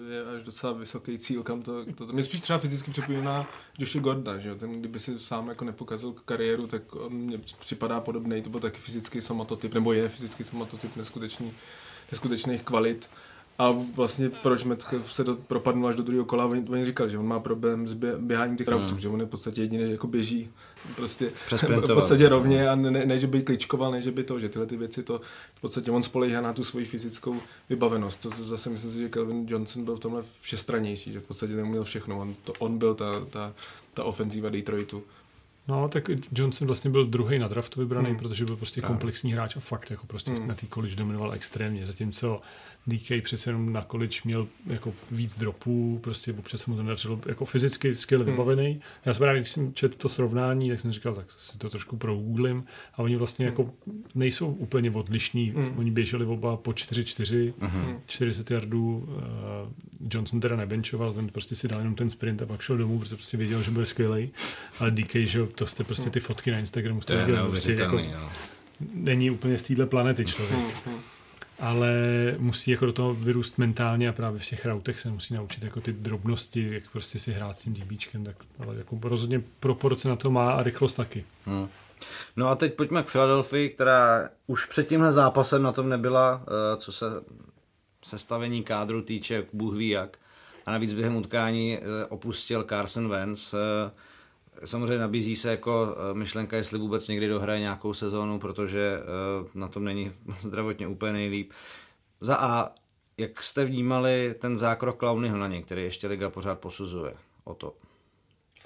je 0.10 0.26
až 0.38 0.44
docela 0.44 0.74
vysoký 0.74 1.18
cíl, 1.18 1.44
kam 1.44 1.62
to, 1.62 1.86
to, 1.86 2.08
to 2.08 2.14
mě 2.14 2.24
spíš 2.24 2.42
třeba 2.42 2.60
fyzicky 2.60 2.92
připomíná 2.92 3.48
Joshi 3.78 4.00
Gordona, 4.00 4.40
že 4.40 4.50
jo? 4.50 4.56
ten 4.56 4.80
kdyby 4.80 5.00
si 5.00 5.20
sám 5.20 5.48
jako 5.48 5.66
nepokazil 5.66 6.14
kariéru, 6.14 6.68
tak 6.68 6.96
on 6.96 7.14
mě 7.14 7.38
připadá 7.60 8.00
podobný, 8.00 8.42
to 8.42 8.50
byl 8.50 8.60
taky 8.60 8.78
fyzický 8.78 9.22
somatotyp, 9.22 9.74
nebo 9.74 9.94
je 9.94 10.10
fyzický 10.10 10.44
somatotyp 10.44 10.96
neskutečný, 10.96 11.52
neskutečných 12.12 12.62
kvalit. 12.62 13.10
A 13.58 13.72
vlastně 13.72 14.30
proč 14.30 14.64
Metcalf 14.64 15.14
se 15.14 15.24
do, 15.24 15.36
propadnul 15.36 15.88
až 15.88 15.96
do 15.96 16.04
druhého 16.04 16.26
kola, 16.26 16.46
oni, 16.46 16.66
oni 16.70 16.86
říkali, 16.86 17.12
že 17.12 17.18
on 17.18 17.28
má 17.28 17.40
problém 17.40 17.88
s 17.88 17.94
bě, 17.94 18.18
běháním 18.18 18.58
těch 18.58 18.68
routů, 18.68 18.94
mm. 18.94 19.00
že 19.00 19.10
on 19.10 19.20
je 19.20 19.26
v 19.26 19.30
podstatě 19.30 19.62
jediný, 19.62 19.92
jako 19.92 20.08
běží 20.08 20.50
prostě 20.96 21.30
v 21.86 21.94
podstatě 21.94 22.30
rovně 22.30 22.70
a 22.70 22.76
ne, 22.76 23.06
ne, 23.06 23.20
že 23.20 23.28
by 23.28 23.42
kličkoval, 23.42 23.92
ne, 23.92 24.02
že 24.02 24.12
by 24.12 24.24
to, 24.24 24.40
že 24.40 24.50
tyhle 24.50 24.68
ty 24.68 24.78
věci 24.78 25.04
to 25.04 25.22
v 25.56 25.62
podstatě 25.62 25.92
on 25.92 26.04
spolehá 26.04 26.42
na 26.42 26.54
tu 26.54 26.64
svoji 26.64 26.86
fyzickou 26.86 27.36
vybavenost. 27.70 28.22
To 28.22 28.30
zase 28.30 28.70
myslím 28.70 28.92
si, 28.92 29.00
že 29.00 29.10
Kelvin 29.10 29.46
Johnson 29.50 29.86
byl 29.86 29.96
v 29.96 30.00
tomhle 30.00 30.24
všestranější, 30.42 31.14
že 31.14 31.20
v 31.20 31.24
podstatě 31.24 31.54
neuměl 31.54 31.84
všechno. 31.84 32.20
On, 32.20 32.36
to, 32.44 32.54
on 32.60 32.78
byl 32.78 32.96
ta, 32.96 33.26
ta, 33.30 33.54
ta 33.94 34.04
ofenzíva 34.04 34.50
Detroitu. 34.50 35.04
No, 35.68 35.90
tak 35.90 36.10
Johnson 36.32 36.68
vlastně 36.68 36.92
byl 36.92 37.06
druhý 37.06 37.40
na 37.40 37.48
draftu 37.48 37.80
vybraný, 37.80 38.10
hmm. 38.10 38.18
protože 38.18 38.46
byl 38.46 38.56
prostě 38.56 38.82
komplexní 38.82 39.34
hráč 39.34 39.58
a 39.58 39.60
fakt 39.60 39.92
jako 39.92 40.08
prostě 40.08 40.32
hmm. 40.32 40.48
na 40.48 40.56
té 40.56 40.68
college 40.74 40.96
dominoval 40.96 41.34
extrémně, 41.34 41.86
zatímco 41.86 42.42
DK 42.88 43.24
přece 43.24 43.50
jenom 43.50 43.74
na 43.74 43.82
college 43.82 44.20
měl 44.26 44.48
jako 44.66 44.94
víc 45.12 45.38
dropů, 45.38 46.00
prostě 46.04 46.34
občas 46.34 46.62
se 46.62 46.72
mu 46.72 46.78
to 46.78 46.84
nedařilo 46.84 47.20
jako 47.26 47.46
fyzicky 47.46 47.96
skill 47.96 48.24
hmm. 48.24 48.32
vybavený. 48.32 48.82
Já 49.06 49.14
jsem 49.14 49.20
právě, 49.20 49.42
když 49.42 49.52
jsem 49.52 49.74
četl 49.74 49.98
to 49.98 50.10
srovnání, 50.10 50.70
tak 50.70 50.80
jsem 50.80 50.92
říkal, 50.92 51.16
tak 51.16 51.26
si 51.40 51.58
to 51.58 51.70
trošku 51.70 51.98
progooglím 51.98 52.64
a 52.94 53.00
oni 53.00 53.16
vlastně 53.16 53.46
hmm. 53.46 53.52
jako 53.52 53.74
nejsou 54.16 54.48
úplně 54.48 54.92
odlišní. 54.92 55.50
Hmm. 55.50 55.78
Oni 55.78 55.92
běželi 55.92 56.26
oba 56.26 56.58
po 56.58 56.72
4-4, 56.72 57.54
hmm. 57.60 58.00
40 58.06 58.52
yardů. 58.52 58.98
Uh, 59.08 59.72
Johnson 60.12 60.40
teda 60.40 60.56
nebenčoval, 60.56 61.14
ten 61.14 61.28
prostě 61.28 61.56
si 61.56 61.68
dal 61.68 61.80
jenom 61.80 61.96
ten 61.96 62.10
sprint 62.10 62.42
a 62.42 62.46
pak 62.46 62.62
šel 62.62 62.78
domů, 62.78 63.00
protože 63.00 63.16
prostě 63.16 63.38
věděl, 63.38 63.62
že 63.62 63.72
bude 63.72 63.86
skvělý. 63.86 64.30
Ale 64.80 64.92
DK, 64.92 65.16
že 65.16 65.46
to 65.46 65.68
jste 65.68 65.84
prostě 65.84 66.10
ty 66.10 66.20
fotky 66.20 66.52
na 66.52 66.60
Instagramu 66.60 67.02
jste 67.02 67.18
viděli. 67.18 67.50
Prostě 67.50 67.74
jako, 67.74 68.00
není 68.94 69.32
úplně 69.32 69.60
z 69.60 69.64
téhle 69.64 69.86
planety 69.86 70.26
člověk. 70.26 70.86
Hmm. 70.86 71.00
Ale 71.60 71.96
musí 72.38 72.72
jako 72.72 72.86
do 72.86 72.94
toho 72.94 73.14
vyrůst 73.14 73.58
mentálně 73.58 74.10
a 74.10 74.14
právě 74.14 74.40
v 74.40 74.46
těch 74.46 74.66
routech 74.66 75.00
se 75.00 75.10
musí 75.10 75.34
naučit 75.34 75.64
jako 75.64 75.82
ty 75.82 75.94
drobnosti, 75.94 76.74
jak 76.74 76.84
prostě 76.92 77.20
si 77.20 77.32
hrát 77.32 77.56
s 77.56 77.60
tím 77.60 77.74
DBčkem, 77.74 78.24
tak 78.24 78.36
ale 78.60 78.76
jako 78.76 79.00
rozhodně 79.02 79.42
proporce 79.60 80.10
na 80.10 80.16
to 80.16 80.32
má 80.32 80.52
a 80.52 80.64
rychlost 80.64 80.96
taky. 80.96 81.26
Hmm. 81.46 81.68
No 82.36 82.48
a 82.48 82.56
teď 82.56 82.74
pojďme 82.74 83.04
k 83.04 83.12
Philadelphia, 83.12 83.70
která 83.70 84.30
už 84.48 84.66
před 84.66 84.88
tímhle 84.88 85.12
zápasem 85.12 85.64
na 85.64 85.72
tom 85.72 85.90
nebyla, 85.90 86.44
eh, 86.44 86.78
co 86.78 86.92
se 86.92 87.06
sestavení 88.06 88.64
kádru 88.64 89.02
týče, 89.02 89.46
Bůh 89.54 89.76
ví 89.76 89.90
jak. 89.90 90.18
A 90.66 90.72
navíc 90.72 90.94
během 90.94 91.16
utkání 91.16 91.78
eh, 91.78 92.06
opustil 92.06 92.64
Carson 92.64 93.10
Wentz, 93.10 93.54
eh, 93.54 93.92
Samozřejmě 94.66 94.98
nabízí 94.98 95.36
se 95.36 95.50
jako 95.50 95.96
eh, 96.12 96.14
myšlenka, 96.14 96.58
jestli 96.58 96.80
vůbec 96.80 97.08
někdy 97.08 97.28
dohraje 97.28 97.60
nějakou 97.60 97.94
sezónu, 97.94 98.40
protože 98.40 99.00
eh, 99.00 99.50
na 99.54 99.68
tom 99.68 99.84
není 99.84 100.12
zdravotně 100.42 100.88
úplně 100.88 101.14
nejlíp. 101.14 101.52
Za 102.22 102.36
A 102.36 102.72
Jak 103.18 103.44
jste 103.44 103.66
vnímali 103.66 104.36
ten 104.40 104.58
zákrok 104.58 105.00
Clowneyho 105.00 105.38
na 105.38 105.48
něj, 105.48 105.64
který 105.64 105.84
ještě 105.84 106.08
Liga 106.08 106.30
pořád 106.30 106.60
posuzuje? 106.60 107.14
O 107.44 107.54
to. 107.54 107.74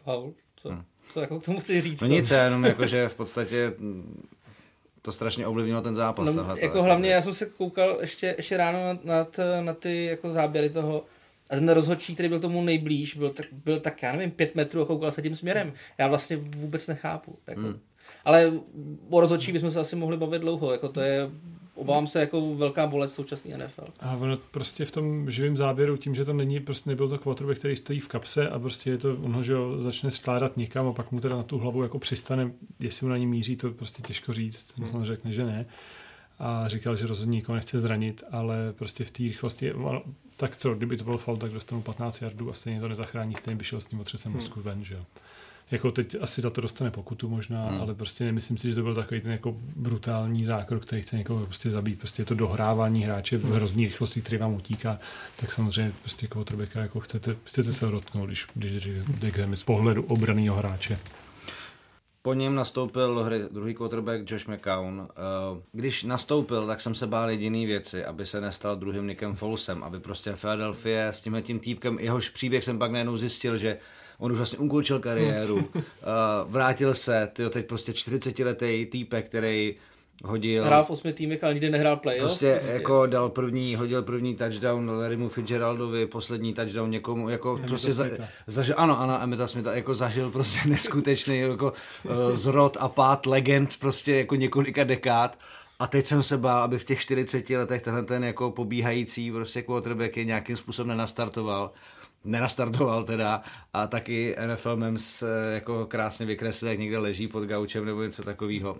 Faul? 0.04 0.34
Co, 0.56 0.70
hmm. 0.70 0.84
co 1.14 1.22
jako 1.22 1.40
k 1.40 1.46
tomu 1.46 1.60
chci 1.60 1.82
říct? 1.82 2.02
No 2.02 2.08
nic, 2.08 2.32
jenom 2.32 2.66
jako, 2.66 2.88
že 2.88 3.10
v 3.10 3.16
podstatě 3.16 3.74
mm, 3.78 4.28
to 5.02 5.12
strašně 5.12 5.48
ovlivnilo 5.48 5.82
ten 5.82 5.96
zápas. 5.96 6.26
No, 6.26 6.34
tahle, 6.34 6.62
jako 6.62 6.84
hlavně 6.84 7.10
já 7.10 7.22
jsem 7.22 7.34
se 7.34 7.46
koukal 7.46 7.98
ještě, 8.02 8.34
ještě 8.38 8.58
ráno 8.58 8.80
na, 8.80 9.00
na, 9.04 9.24
t, 9.24 9.62
na 9.62 9.74
ty 9.74 10.06
jako 10.06 10.34
záběry 10.34 10.70
toho 10.70 11.04
a 11.50 11.56
ten 11.56 11.70
rozhodčí, 11.70 12.14
který 12.14 12.30
byl 12.30 12.40
tomu 12.40 12.62
nejblíž, 12.62 13.16
byl 13.16 13.30
tak, 13.30 13.46
byl 13.66 13.80
tak, 13.80 14.04
já 14.04 14.12
nevím, 14.12 14.32
pět 14.32 14.56
metrů 14.56 14.82
a 14.82 14.86
koukal 14.86 15.12
se 15.12 15.22
tím 15.22 15.36
směrem. 15.36 15.74
Já 15.98 16.08
vlastně 16.08 16.38
vůbec 16.38 16.88
nechápu. 16.88 17.40
Jako. 17.48 17.62
Hmm. 17.62 17.80
Ale 18.26 18.54
o 19.10 19.20
rozhodčí 19.20 19.52
bychom 19.52 19.72
se 19.72 19.80
asi 19.80 19.96
mohli 19.96 20.18
bavit 20.18 20.40
dlouho. 20.40 20.72
Jako 20.72 20.90
to 20.90 21.02
je 21.02 21.30
obávám 21.80 22.08
se 22.08 22.20
jako 22.20 22.56
velká 22.56 22.88
bolest 22.88 23.14
současný 23.14 23.54
NFL. 23.54 23.88
A 24.00 24.16
ono 24.16 24.38
prostě 24.38 24.86
v 24.86 24.92
tom 24.92 25.32
živém 25.32 25.58
záběru, 25.58 25.98
tím, 25.98 26.16
že 26.16 26.26
to 26.26 26.34
není, 26.34 26.60
prostě 26.60 26.90
nebyl 26.90 27.10
to 27.10 27.18
quarterback, 27.18 27.60
který 27.60 27.76
stojí 27.76 28.00
v 28.00 28.08
kapse 28.08 28.50
a 28.50 28.60
prostě 28.60 28.90
je 28.90 28.98
to, 28.98 29.16
ono, 29.16 29.44
že 29.44 29.56
ho 29.56 29.84
začne 29.84 30.12
skládat 30.12 30.58
někam 30.58 30.88
a 30.88 30.94
pak 30.94 31.12
mu 31.12 31.20
teda 31.20 31.36
na 31.36 31.44
tu 31.44 31.58
hlavu 31.58 31.84
jako 31.84 32.00
přistane, 32.00 32.52
jestli 32.80 33.06
mu 33.06 33.10
na 33.10 33.18
ní 33.18 33.28
míří, 33.28 33.56
to 33.56 33.72
prostě 33.72 34.02
těžko 34.02 34.34
říct, 34.34 34.78
hmm. 34.78 34.96
on 34.96 35.06
řekne, 35.06 35.32
že 35.32 35.46
ne. 35.46 35.66
A 36.40 36.68
říkal, 36.68 36.96
že 36.96 37.08
rozhodně 37.08 37.36
nikoho 37.36 37.56
nechce 37.56 37.80
zranit, 37.80 38.24
ale 38.32 38.74
prostě 38.74 39.06
v 39.06 39.12
té 39.12 39.24
rychlosti, 39.24 39.74
tak 40.40 40.58
co, 40.58 40.74
kdyby 40.74 40.98
to 40.98 41.04
byl 41.04 41.18
faul, 41.18 41.38
tak 41.38 41.52
dostanu 41.52 41.82
15 41.82 42.22
yardů 42.22 42.52
a 42.52 42.54
stejně 42.54 42.80
to 42.80 42.88
nezachrání, 42.88 43.36
stejně 43.36 43.58
by 43.58 43.64
šel 43.64 43.82
s 43.82 43.92
ním 43.92 44.02
otřesem 44.02 44.32
hmm. 44.32 44.42
mozku 44.42 44.62
ven, 44.62 44.86
že 44.86 44.96
jo 44.96 45.06
jako 45.72 45.92
teď 45.92 46.16
asi 46.22 46.42
za 46.42 46.50
to 46.50 46.62
dostane 46.62 46.92
pokutu 46.92 47.30
možná, 47.30 47.70
hmm. 47.70 47.82
ale 47.82 47.96
prostě 47.96 48.24
nemyslím 48.24 48.58
si, 48.58 48.70
že 48.70 48.76
to 48.76 48.84
byl 48.84 48.96
takový 48.96 49.22
ten 49.22 49.32
jako 49.32 49.58
brutální 49.76 50.46
zákrok, 50.46 50.86
který 50.86 51.02
chce 51.02 51.18
někoho 51.18 51.46
prostě 51.46 51.72
zabít. 51.72 52.00
Prostě 52.00 52.22
je 52.22 52.26
to 52.26 52.36
dohrávání 52.36 53.04
hráče 53.04 53.38
v 53.38 53.52
hrozný 53.52 53.86
rychlosti, 53.86 54.22
který 54.22 54.38
vám 54.38 54.54
utíká, 54.54 55.00
tak 55.40 55.52
samozřejmě 55.52 55.94
prostě 56.02 56.28
quarterbacka 56.28 56.80
jako 56.80 57.00
chcete, 57.00 57.36
chcete 57.44 57.74
se 57.74 57.86
dotknout, 57.86 58.28
když, 58.28 58.48
když, 58.54 58.84
když 58.84 59.60
z 59.60 59.64
pohledu 59.64 60.04
obraného 60.04 60.56
hráče. 60.56 61.00
Po 62.30 62.34
něm 62.34 62.56
nastoupil 62.56 63.16
do 63.16 63.24
hry 63.24 63.40
druhý 63.52 63.74
quarterback 63.74 64.32
Josh 64.32 64.48
McCown. 64.48 65.08
Eh, 65.10 65.62
když 65.72 66.04
nastoupil, 66.04 66.68
tak 66.68 66.82
jsem 66.82 66.96
se 66.96 67.08
bál 67.08 67.30
jediný 67.30 67.66
věci, 67.66 68.06
aby 68.06 68.26
se 68.26 68.42
nestal 68.42 68.76
druhým 68.76 69.08
Nickem 69.08 69.36
Folsem, 69.36 69.84
aby 69.84 70.00
prostě 70.00 70.34
Philadelphia 70.34 71.08
s 71.08 71.22
tímhle 71.22 71.42
tím 71.42 71.60
týpkem, 71.60 71.98
jehož 72.00 72.30
příběh 72.30 72.64
jsem 72.64 72.80
pak 72.80 72.92
najednou 72.92 73.18
zjistil, 73.18 73.58
že 73.58 73.78
on 74.18 74.32
už 74.32 74.38
vlastně 74.38 74.60
ukončil 74.60 75.00
kariéru, 75.00 75.56
uh, 75.56 75.62
vrátil 76.48 76.94
se, 76.94 77.30
tyjo, 77.34 77.50
teď 77.50 77.66
prostě 77.66 77.92
40-letý 77.92 78.86
týpek, 78.86 79.26
který 79.26 79.76
hodil... 80.24 80.66
Hrál 80.66 80.84
v 80.84 80.90
osmi 80.90 81.14
týmech, 81.14 81.44
ale 81.44 81.54
nikdy 81.54 81.70
nehrál 81.70 81.98
play, 81.98 82.20
Prostě, 82.20 82.56
prostě 82.56 82.74
jako 82.74 83.06
dal 83.06 83.30
první, 83.30 83.76
hodil 83.76 84.04
první 84.04 84.36
touchdown 84.36 84.90
Larrymu 84.90 85.30
Fitzgeraldovi, 85.30 86.06
poslední 86.06 86.54
touchdown 86.54 86.92
někomu, 86.92 87.30
jako 87.30 87.52
Emita 87.52 87.68
prostě 87.68 87.92
za, 87.92 88.06
zažil, 88.48 88.76
ano, 88.78 89.00
ano, 89.00 89.20
Emita 89.22 89.48
Smitha, 89.48 89.76
jako 89.76 89.94
zažil 89.94 90.32
prostě 90.32 90.60
neskutečný 90.70 91.38
jako 91.40 91.74
uh, 92.04 92.36
zrod 92.36 92.78
a 92.80 92.90
pád 92.90 93.26
legend 93.26 93.78
prostě 93.80 94.16
jako 94.16 94.36
několika 94.36 94.84
dekád. 94.84 95.40
A 95.80 95.88
teď 95.88 96.06
jsem 96.06 96.24
se 96.24 96.38
bál, 96.38 96.64
aby 96.64 96.78
v 96.78 96.86
těch 96.86 97.00
40 97.00 97.50
letech 97.50 97.82
tenhle 97.82 98.06
ten 98.06 98.24
jako 98.24 98.52
pobíhající 98.52 99.32
prostě 99.32 99.62
quarterback 99.62 100.18
je 100.18 100.26
nějakým 100.26 100.56
způsobem 100.56 100.88
nenastartoval 100.88 101.72
nenastartoval 102.24 103.04
teda 103.04 103.42
a 103.74 103.88
taky 103.88 104.36
NFL 104.48 104.76
Mems 104.76 105.24
eh, 105.24 105.54
jako 105.54 105.86
krásně 105.86 106.26
vykreslil, 106.26 106.72
jak 106.72 106.80
někde 106.80 106.98
leží 106.98 107.28
pod 107.28 107.44
gaučem 107.44 107.86
nebo 107.86 108.04
něco 108.04 108.24
takového. 108.24 108.78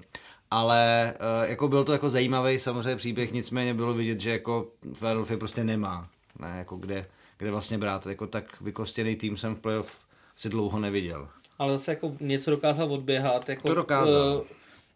Ale 0.52 1.14
eh, 1.14 1.50
jako 1.50 1.68
byl 1.68 1.84
to 1.84 1.94
jako 1.94 2.10
zajímavý 2.10 2.60
samozřejmě 2.60 2.96
příběh, 2.96 3.34
nicméně 3.34 3.74
bylo 3.74 3.94
vidět, 3.94 4.22
že 4.22 4.32
jako 4.32 4.68
Philadelphia 5.00 5.40
prostě 5.40 5.64
nemá, 5.64 6.10
ne, 6.40 6.56
jako 6.58 6.76
kde, 6.76 7.06
kde 7.38 7.52
vlastně 7.52 7.78
brát, 7.78 8.06
jako 8.06 8.28
tak 8.28 8.62
vykostěný 8.62 9.16
tým 9.16 9.38
jsem 9.38 9.56
v 9.56 9.60
playoff 9.60 10.00
si 10.36 10.50
dlouho 10.50 10.80
neviděl. 10.80 11.28
Ale 11.60 11.78
zase 11.78 11.92
jako 11.92 12.12
něco 12.20 12.52
dokázal 12.52 12.94
odběhat. 12.94 13.50
Jako, 13.50 13.68
to 13.68 13.76
dokázal. 13.76 14.38
Uh, 14.38 14.48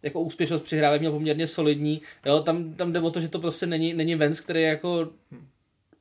jako 0.03 0.21
úspěšnost 0.21 0.61
při 0.61 0.81
měl 0.99 1.11
poměrně 1.11 1.47
solidní. 1.47 2.01
Jo, 2.25 2.39
tam, 2.39 2.73
tam 2.73 2.93
jde 2.93 2.99
o 2.99 3.11
to, 3.11 3.19
že 3.19 3.27
to 3.27 3.39
prostě 3.39 3.65
není, 3.65 3.93
není 3.93 4.15
Vance, 4.15 4.43
který 4.43 4.61
je 4.61 4.67
jako 4.67 5.09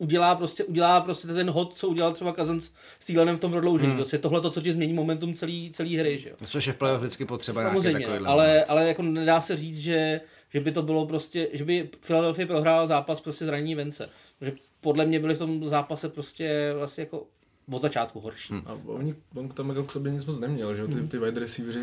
udělá 0.02 0.34
prostě, 0.34 0.64
udělá 0.64 1.00
prostě 1.00 1.28
ten 1.28 1.50
hod, 1.50 1.74
co 1.74 1.88
udělal 1.88 2.12
třeba 2.12 2.32
Cousins 2.32 2.70
s 3.00 3.04
Thielenem 3.04 3.36
v 3.36 3.40
tom 3.40 3.50
prodloužení. 3.50 3.90
Hmm. 3.90 3.98
Prostě 3.98 4.18
tohle 4.18 4.40
to, 4.40 4.50
co 4.50 4.60
ti 4.60 4.72
změní 4.72 4.92
momentum 4.92 5.34
celý, 5.34 5.70
celý 5.72 5.96
hry. 5.96 6.18
Že 6.18 6.28
jo? 6.28 6.36
Což 6.46 6.66
je 6.66 6.72
v 6.72 6.76
playoff 6.76 7.00
vždycky 7.00 7.24
potřeba 7.24 7.62
Samozřejmě, 7.62 8.06
ale, 8.06 8.64
ale 8.64 8.88
jako 8.88 9.02
nedá 9.02 9.40
se 9.40 9.56
říct, 9.56 9.78
že, 9.78 10.20
že 10.54 10.60
by 10.60 10.72
to 10.72 10.82
bylo 10.82 11.06
prostě, 11.06 11.48
že 11.52 11.64
by 11.64 11.88
Philadelphia 12.06 12.46
prohrál 12.46 12.86
zápas 12.86 13.20
prostě 13.20 13.44
zranění 13.44 13.74
Vence. 13.74 14.08
Protože 14.38 14.52
podle 14.80 15.06
mě 15.06 15.20
byly 15.20 15.34
v 15.34 15.38
tom 15.38 15.68
zápase 15.68 16.08
prostě 16.08 16.72
vlastně 16.76 17.02
jako 17.02 17.26
od 17.70 17.82
začátku 17.82 18.20
horší. 18.20 18.52
Hmm. 18.52 18.62
A 18.66 18.78
oni, 18.86 19.14
on 19.34 19.48
tam 19.48 19.68
jako 19.68 19.84
k 19.84 19.92
sobě 19.92 20.12
nic 20.12 20.24
moc 20.24 20.40
neměl, 20.40 20.74
že 20.74 20.86
ty, 20.86 21.08
ty 21.08 21.18
wide 21.18 21.40
receiveri 21.40 21.80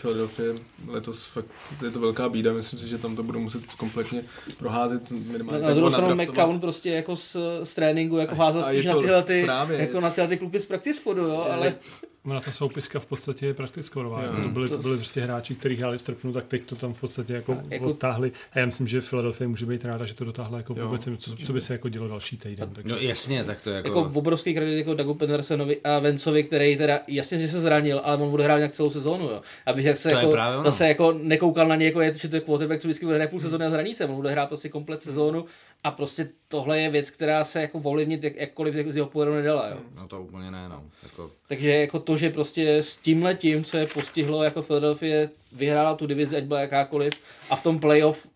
Philadelphia 0.00 0.54
letos 0.86 1.26
fakt, 1.26 1.46
je 1.84 1.90
to 1.90 2.00
velká 2.00 2.28
bída, 2.28 2.52
myslím 2.52 2.78
si, 2.78 2.88
že 2.88 2.98
tam 2.98 3.16
to 3.16 3.22
budou 3.22 3.40
muset 3.40 3.64
kompletně 3.64 4.22
proházet 4.58 5.10
minimálně. 5.10 5.62
Na, 5.62 5.68
na 5.68 5.74
druhou 5.74 5.90
stranu 5.90 6.14
McCown 6.14 6.60
prostě 6.60 6.90
jako 6.90 7.16
z, 7.16 7.36
z 7.64 7.74
tréninku 7.74 8.16
jako 8.16 8.34
házel 8.34 8.64
spíš 8.64 8.86
na 8.86 9.00
tyhle 9.00 9.22
ty, 9.22 9.42
právě, 9.44 9.78
jako 9.78 10.00
na 10.00 10.10
tyhle 10.10 10.28
ty 10.28 10.36
kluky 10.36 10.60
z 10.60 10.66
practice 10.66 11.00
fodu, 11.00 11.22
jo, 11.22 11.46
ale... 11.50 11.74
Ona 12.26 12.40
ta 12.40 12.52
soupiska 12.52 13.00
v 13.00 13.06
podstatě 13.06 13.46
je 13.46 13.54
praktická 13.54 13.94
Yeah. 14.04 14.42
To 14.42 14.48
byli, 14.48 14.68
to 14.68 14.78
byli 14.78 14.96
prostě 14.96 15.20
hráči, 15.20 15.54
kteří 15.54 15.76
hráli 15.76 15.98
v 15.98 16.00
Strpnu, 16.00 16.32
tak 16.32 16.44
teď 16.44 16.64
to 16.64 16.76
tam 16.76 16.94
v 16.94 17.00
podstatě 17.00 17.32
jako, 17.32 17.58
jako 17.70 17.84
odtáhli. 17.84 18.32
A 18.52 18.58
já 18.58 18.66
myslím, 18.66 18.86
že 18.86 19.00
Philadelphia 19.00 19.48
může 19.48 19.66
být 19.66 19.84
ráda, 19.84 20.04
že 20.04 20.14
to 20.14 20.24
dotáhla 20.24 20.58
jako 20.58 20.74
vůbec, 20.74 21.08
co, 21.18 21.36
co, 21.36 21.52
by 21.52 21.60
se 21.60 21.72
jako 21.72 21.88
dělo 21.88 22.08
další 22.08 22.36
týden. 22.36 22.70
Takže... 22.74 22.94
No 22.94 23.00
jasně, 23.00 23.44
tak 23.44 23.60
to 23.60 23.70
jako... 23.70 23.88
Jako 23.88 24.10
obrovský 24.14 24.54
kredit 24.54 24.78
jako 24.78 24.94
Dagu 24.94 25.14
Pendersonovi 25.14 25.80
a 25.84 25.98
Vencovi, 25.98 26.44
který 26.44 26.76
teda 26.76 27.00
jasně, 27.08 27.38
že 27.38 27.48
se 27.48 27.60
zranil, 27.60 28.00
ale 28.04 28.16
on 28.16 28.30
bude 28.30 28.44
hrát 28.44 28.56
nějak 28.56 28.72
celou 28.72 28.90
sezónu, 28.90 29.24
jo. 29.24 29.42
Abych 29.66 29.84
jak 29.84 29.96
se 29.96 30.10
to 30.10 30.16
jako, 30.16 30.36
zase 30.64 30.88
jako 30.88 31.12
nekoukal 31.12 31.68
na 31.68 31.76
něj, 31.76 31.88
jako 31.88 32.00
je, 32.00 32.14
že 32.14 32.28
to 32.28 32.36
je 32.36 32.40
quarterback, 32.40 32.80
co 32.80 32.88
vždycky 32.88 33.06
bude 33.06 33.16
hrát 33.16 33.30
půl 33.30 33.40
sezóny 33.40 33.66
a 33.66 33.70
zraní 33.70 33.94
se. 33.94 34.04
On 34.04 34.16
bude 34.16 34.30
hrát 34.30 34.46
prostě 34.46 34.68
komplet 34.68 35.02
sezónu 35.02 35.44
a 35.84 35.90
prostě 35.90 36.28
tohle 36.48 36.80
je 36.80 36.90
věc, 36.90 37.10
která 37.10 37.44
se 37.44 37.60
jako 37.60 37.78
ovlivnit 37.78 38.24
jak, 38.24 38.36
jakkoliv 38.36 38.74
z 38.74 38.96
jeho 38.96 39.08
pohledu 39.08 39.34
nedala. 39.34 39.68
Jo. 39.68 39.76
No 39.96 40.08
to 40.08 40.22
úplně 40.22 40.50
ne, 40.50 40.68
no. 40.68 40.84
Jako... 41.02 41.30
Takže 41.48 41.70
jako 41.70 41.98
to, 41.98 42.16
že 42.16 42.30
prostě 42.30 42.78
s 42.78 42.96
tímhle 42.96 43.34
tím, 43.34 43.64
co 43.64 43.76
je 43.76 43.86
postihlo 43.86 44.44
jako 44.44 44.62
Philadelphia, 44.62 45.28
vyhrála 45.52 45.94
tu 45.94 46.06
divizi, 46.06 46.36
ať 46.36 46.44
byla 46.44 46.60
jakákoliv, 46.60 47.12
a 47.50 47.56
v 47.56 47.62
tom 47.62 47.80
playoff 47.80 48.28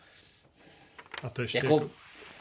a 1.23 1.31
to 1.31 1.43
ještě 1.43 1.59
jako, 1.59 1.75
jako... 1.75 1.91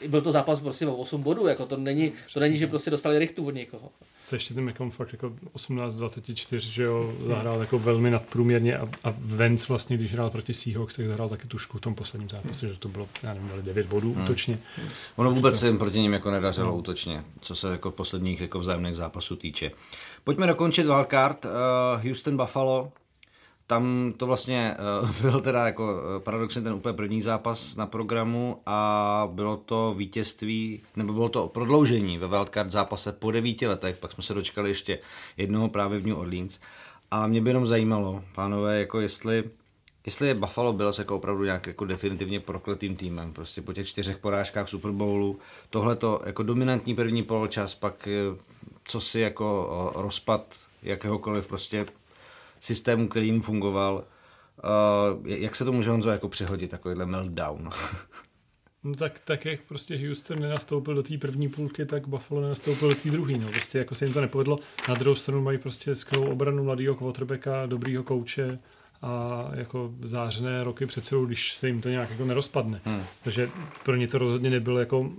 byl 0.07 0.21
to 0.21 0.31
zápas 0.31 0.59
prostě 0.59 0.87
o 0.87 0.95
8 0.95 1.23
bodů, 1.23 1.47
jako 1.47 1.65
to 1.65 1.77
není, 1.77 2.13
to 2.33 2.39
není, 2.39 2.57
že 2.57 2.67
prostě 2.67 2.89
dostali 2.89 3.19
rychtu 3.19 3.47
od 3.47 3.55
někoho 3.55 3.91
to 4.29 4.35
ještě 4.35 4.53
ten 4.53 4.69
McCown 4.69 4.91
fakt 4.91 5.11
jako 5.11 5.33
18-24, 5.55 6.57
že 6.57 6.83
jo, 6.83 7.13
zahrál 7.27 7.59
jako 7.59 7.79
velmi 7.79 8.11
nadprůměrně 8.11 8.77
a, 8.77 8.89
a 9.03 9.13
Vance 9.19 9.65
vlastně, 9.69 9.97
když 9.97 10.13
hrál 10.13 10.29
proti 10.29 10.53
Seahawks, 10.53 10.95
tak 10.95 11.07
zahrál 11.07 11.29
taky 11.29 11.47
tušku 11.47 11.77
v 11.77 11.81
tom 11.81 11.95
posledním 11.95 12.29
zápase, 12.29 12.67
že 12.67 12.77
to 12.79 12.87
bylo, 12.87 13.07
já 13.23 13.33
nevím, 13.33 13.51
9 13.61 13.87
bodů 13.87 14.13
hmm. 14.13 14.23
útočně. 14.23 14.59
Ono 15.15 15.31
vůbec 15.31 15.59
se 15.59 15.67
jim 15.67 15.77
proti 15.77 15.99
ním 15.99 16.13
jako 16.13 16.31
nedařilo 16.31 16.67
no. 16.67 16.77
útočně, 16.77 17.23
co 17.41 17.55
se 17.55 17.71
jako 17.71 17.91
posledních 17.91 18.41
jako 18.41 18.59
vzájemných 18.59 18.95
zápasů 18.95 19.35
týče. 19.35 19.71
Pojďme 20.23 20.47
dokončit 20.47 20.85
wildcard. 20.85 21.45
Uh, 21.45 21.51
Houston 22.03 22.37
Buffalo, 22.37 22.91
tam 23.67 24.13
to 24.17 24.27
vlastně 24.27 24.75
uh, 25.01 25.11
byl 25.21 25.41
teda 25.41 25.65
jako 25.65 25.83
uh, 25.83 26.23
paradoxně 26.23 26.61
ten 26.61 26.73
úplně 26.73 26.93
první 26.93 27.21
zápas 27.21 27.75
na 27.75 27.85
programu 27.85 28.61
a 28.65 29.29
bylo 29.31 29.57
to 29.57 29.93
vítězství, 29.97 30.81
nebo 30.95 31.13
bylo 31.13 31.29
to 31.29 31.47
prodloužení 31.47 32.17
ve 32.17 32.27
wildcard 32.27 32.71
zápase 32.71 33.11
po 33.11 33.31
devíti 33.31 33.67
letech, 33.67 33.97
pak 33.97 34.11
jsme 34.11 34.23
se 34.23 34.33
dočkali 34.33 34.69
ještě 34.69 34.99
jednoho 35.37 35.69
právě 35.69 35.99
v 35.99 36.07
New 36.07 36.19
Orleans. 36.19 36.59
A 37.11 37.27
mě 37.27 37.41
by 37.41 37.49
jenom 37.49 37.67
zajímalo, 37.67 38.23
pánové, 38.35 38.79
jako 38.79 38.99
jestli, 38.99 39.43
jestli 40.05 40.27
je 40.27 40.33
Buffalo 40.33 40.73
Bills 40.73 40.99
jako 40.99 41.15
opravdu 41.15 41.43
nějak 41.43 41.67
jako 41.67 41.85
definitivně 41.85 42.39
prokletým 42.39 42.95
týmem, 42.95 43.33
prostě 43.33 43.61
po 43.61 43.73
těch 43.73 43.87
čtyřech 43.87 44.17
porážkách 44.17 44.69
Super 44.69 44.91
Bowlu, 44.91 45.39
tohle 45.69 45.95
to 45.95 46.21
jako 46.25 46.43
dominantní 46.43 46.95
první 46.95 47.23
poločas, 47.23 47.75
pak 47.75 48.07
eh, 48.07 48.11
co 48.83 49.01
si 49.01 49.19
jako 49.19 49.91
rozpad 49.95 50.55
jakéhokoliv 50.83 51.47
prostě 51.47 51.85
systému, 52.59 53.07
který 53.07 53.25
jim 53.25 53.41
fungoval. 53.41 54.03
Uh, 55.15 55.27
jak 55.27 55.55
se 55.55 55.65
to 55.65 55.71
může 55.71 55.89
Honzo 55.89 56.09
jako 56.09 56.29
přihodit, 56.29 56.71
takovýhle 56.71 57.05
meltdown? 57.05 57.69
No 58.83 58.95
tak, 58.95 59.19
tak 59.25 59.45
jak 59.45 59.59
prostě 59.61 59.97
Houston 60.07 60.39
nenastoupil 60.39 60.95
do 60.95 61.03
té 61.03 61.17
první 61.17 61.49
půlky, 61.49 61.85
tak 61.85 62.07
Buffalo 62.07 62.41
nenastoupil 62.41 62.89
do 62.89 62.95
té 62.95 63.11
druhé. 63.11 63.37
No. 63.37 63.47
Prostě 63.47 63.77
jako 63.77 63.95
se 63.95 64.05
jim 64.05 64.13
to 64.13 64.21
nepovedlo. 64.21 64.59
Na 64.89 64.95
druhou 64.95 65.15
stranu 65.15 65.41
mají 65.41 65.57
prostě 65.57 65.95
skvělou 65.95 66.31
obranu 66.31 66.63
mladého 66.63 66.95
quarterbacka, 66.95 67.65
dobrýho 67.65 68.03
kouče 68.03 68.59
a 69.01 69.43
jako 69.53 69.93
zářené 70.03 70.63
roky 70.63 70.85
před 70.85 71.05
sebou, 71.05 71.25
když 71.25 71.53
se 71.53 71.67
jim 71.67 71.81
to 71.81 71.89
nějak 71.89 72.11
jako 72.11 72.25
nerozpadne. 72.25 72.81
Hmm. 72.85 73.03
Takže 73.23 73.49
pro 73.83 73.95
ně 73.95 74.07
to 74.07 74.17
rozhodně 74.17 74.49
nebylo 74.49 74.79
jako 74.79 75.11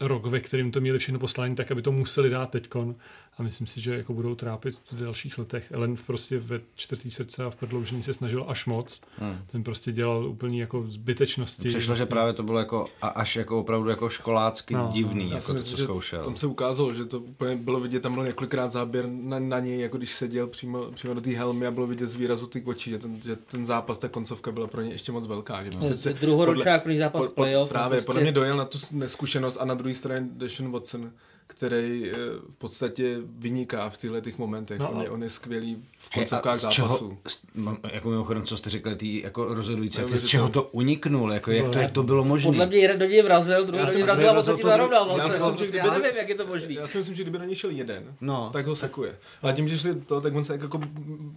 rok, 0.00 0.26
ve 0.26 0.40
kterým 0.40 0.70
to 0.70 0.80
měli 0.80 0.98
všechno 0.98 1.18
poslání, 1.18 1.54
tak 1.54 1.70
aby 1.70 1.82
to 1.82 1.92
museli 1.92 2.30
dát 2.30 2.50
teďkon 2.50 2.94
a 3.38 3.42
myslím 3.42 3.66
si, 3.66 3.80
že 3.80 3.94
jako 3.96 4.14
budou 4.14 4.34
trápit 4.34 4.76
v 4.92 5.00
dalších 5.00 5.38
letech. 5.38 5.72
Ellen 5.72 5.96
prostě 6.06 6.38
ve 6.38 6.60
čtvrtý 6.74 7.10
srdce 7.10 7.44
a 7.44 7.50
v 7.50 7.56
prodloužení 7.56 8.02
se 8.02 8.14
snažil 8.14 8.44
až 8.48 8.66
moc. 8.66 9.00
Hmm. 9.18 9.38
Ten 9.46 9.62
prostě 9.64 9.92
dělal 9.92 10.26
úplně 10.26 10.60
jako 10.60 10.84
zbytečnosti. 10.88 11.68
Přišlo, 11.68 11.86
vlastně. 11.86 12.02
že 12.02 12.06
právě 12.06 12.32
to 12.32 12.42
bylo 12.42 12.58
jako 12.58 12.86
a 13.02 13.08
až 13.08 13.36
jako 13.36 13.60
opravdu 13.60 13.90
jako 13.90 14.08
školácky 14.08 14.74
No, 14.74 14.82
no, 14.82 14.90
divný, 14.92 15.28
Já 15.30 15.34
jako 15.34 15.40
si 15.40 15.46
to, 15.46 15.54
myslím, 15.54 15.76
co 15.76 15.82
zkoušel. 15.82 16.24
Tam 16.24 16.36
se 16.36 16.46
ukázalo, 16.46 16.94
že 16.94 17.04
to 17.04 17.20
úplně 17.20 17.56
bylo 17.56 17.80
vidět, 17.80 18.00
tam 18.00 18.14
byl 18.14 18.24
několikrát 18.24 18.68
záběr 18.68 19.06
na, 19.08 19.38
na 19.38 19.60
něj, 19.60 19.80
jako 19.80 19.96
když 19.98 20.12
seděl 20.14 20.46
přímo, 20.46 20.84
přímo 20.84 21.14
do 21.14 21.20
té 21.20 21.30
helmy 21.30 21.66
a 21.66 21.70
bylo 21.70 21.86
vidět 21.86 22.06
z 22.06 22.14
výrazu 22.14 22.46
těch 22.46 22.66
očí, 22.66 22.90
že 22.90 22.98
ten, 22.98 23.20
že 23.22 23.36
ten 23.36 23.66
zápas, 23.66 23.98
ta 23.98 24.08
koncovka 24.08 24.52
byla 24.52 24.66
pro 24.66 24.80
ně 24.82 24.90
ještě 24.90 25.12
moc 25.12 25.26
velká. 25.26 25.64
Že 25.64 25.70
No, 25.80 25.88
druhoročák, 26.20 26.82
první 26.82 26.98
zápas 26.98 27.20
pod- 27.20 27.26
pod- 27.26 27.34
playoff. 27.34 27.68
Právě, 27.68 27.96
prostě- 27.96 28.06
podle 28.06 28.20
mě 28.22 28.32
dojel 28.32 28.56
na 28.56 28.64
tu 28.64 28.78
neskušenost 28.90 29.56
a 29.60 29.64
na 29.64 29.74
druhé 29.74 29.94
straně 29.94 30.26
Deshaun 30.30 30.72
Watson, 30.72 31.12
který 31.46 32.10
eh, 32.10 32.14
v 32.48 32.54
podstatě 32.58 33.16
vyniká 33.38 33.90
v 33.90 33.96
těchto 33.96 34.20
těch 34.20 34.38
momentech. 34.38 34.78
No 34.78 34.90
on, 34.90 35.02
je, 35.02 35.10
on 35.10 35.22
je 35.22 35.30
skvělý 35.30 35.82
v 35.98 36.08
koncovkách 36.14 36.54
a 36.54 36.56
z 36.56 36.60
zápasů. 36.60 37.18
čeho, 37.54 37.76
jako 37.92 38.10
mimochodem, 38.10 38.42
co 38.42 38.56
jste 38.56 38.70
řekli, 38.70 38.96
tý 38.96 39.22
jako 39.22 39.44
rozhodující, 39.54 40.00
jak, 40.00 40.08
z 40.08 40.26
čeho 40.26 40.48
to 40.48 40.62
uniknul, 40.62 41.32
jako 41.32 41.50
jak 41.50 41.70
to, 41.72 41.78
jak 41.78 41.92
to 41.92 42.02
bylo 42.02 42.24
možné. 42.24 42.46
Podle 42.50 42.66
mě 42.66 42.76
jeden 42.76 42.98
do 42.98 43.04
něj 43.04 43.22
vrazil, 43.22 43.64
druhý 43.64 43.86
do 43.86 43.92
něj 43.92 44.02
vrazil 44.02 44.30
a 44.30 44.32
druhý 44.32 44.38
on 44.38 44.44
se 44.44 44.52
vrazil 44.52 44.56
tím 44.56 44.62
to 44.62 44.68
narovnal. 44.68 45.04
druhý- 45.04 45.16
Vlastně. 45.16 45.32
Já 45.36 45.44
Já, 45.46 45.50
myslím, 45.50 45.70
že 45.70 45.76
já 45.76 45.84
kdyby- 45.84 46.02
nevím, 46.02 46.16
jak 46.18 46.28
je 46.28 46.34
to 46.34 46.46
možný. 46.46 46.74
Já 46.74 46.86
si 46.86 46.98
myslím, 46.98 47.16
že 47.16 47.22
kdyby 47.22 47.38
na 47.38 47.44
něj 47.44 47.54
šel 47.56 47.70
jeden, 47.70 48.02
No. 48.20 48.50
tak 48.52 48.66
ho 48.66 48.76
sekuje. 48.76 49.16
Ale 49.42 49.52
tím, 49.52 49.68
že 49.68 49.78
šli 49.78 49.94
to, 50.00 50.20
tak 50.20 50.34
on 50.34 50.44
se 50.44 50.52
jako 50.52 50.80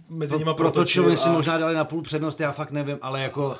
mezi 0.08 0.32
nimi 0.34 0.44
Pro, 0.44 0.54
pro 0.54 0.70
Točovi 0.70 1.16
si 1.16 1.28
možná 1.28 1.58
dali 1.58 1.74
na 1.74 1.84
půl 1.84 2.02
přednost, 2.02 2.40
já 2.40 2.52
fakt 2.52 2.70
nevím, 2.70 2.98
ale 3.02 3.22
jako 3.22 3.56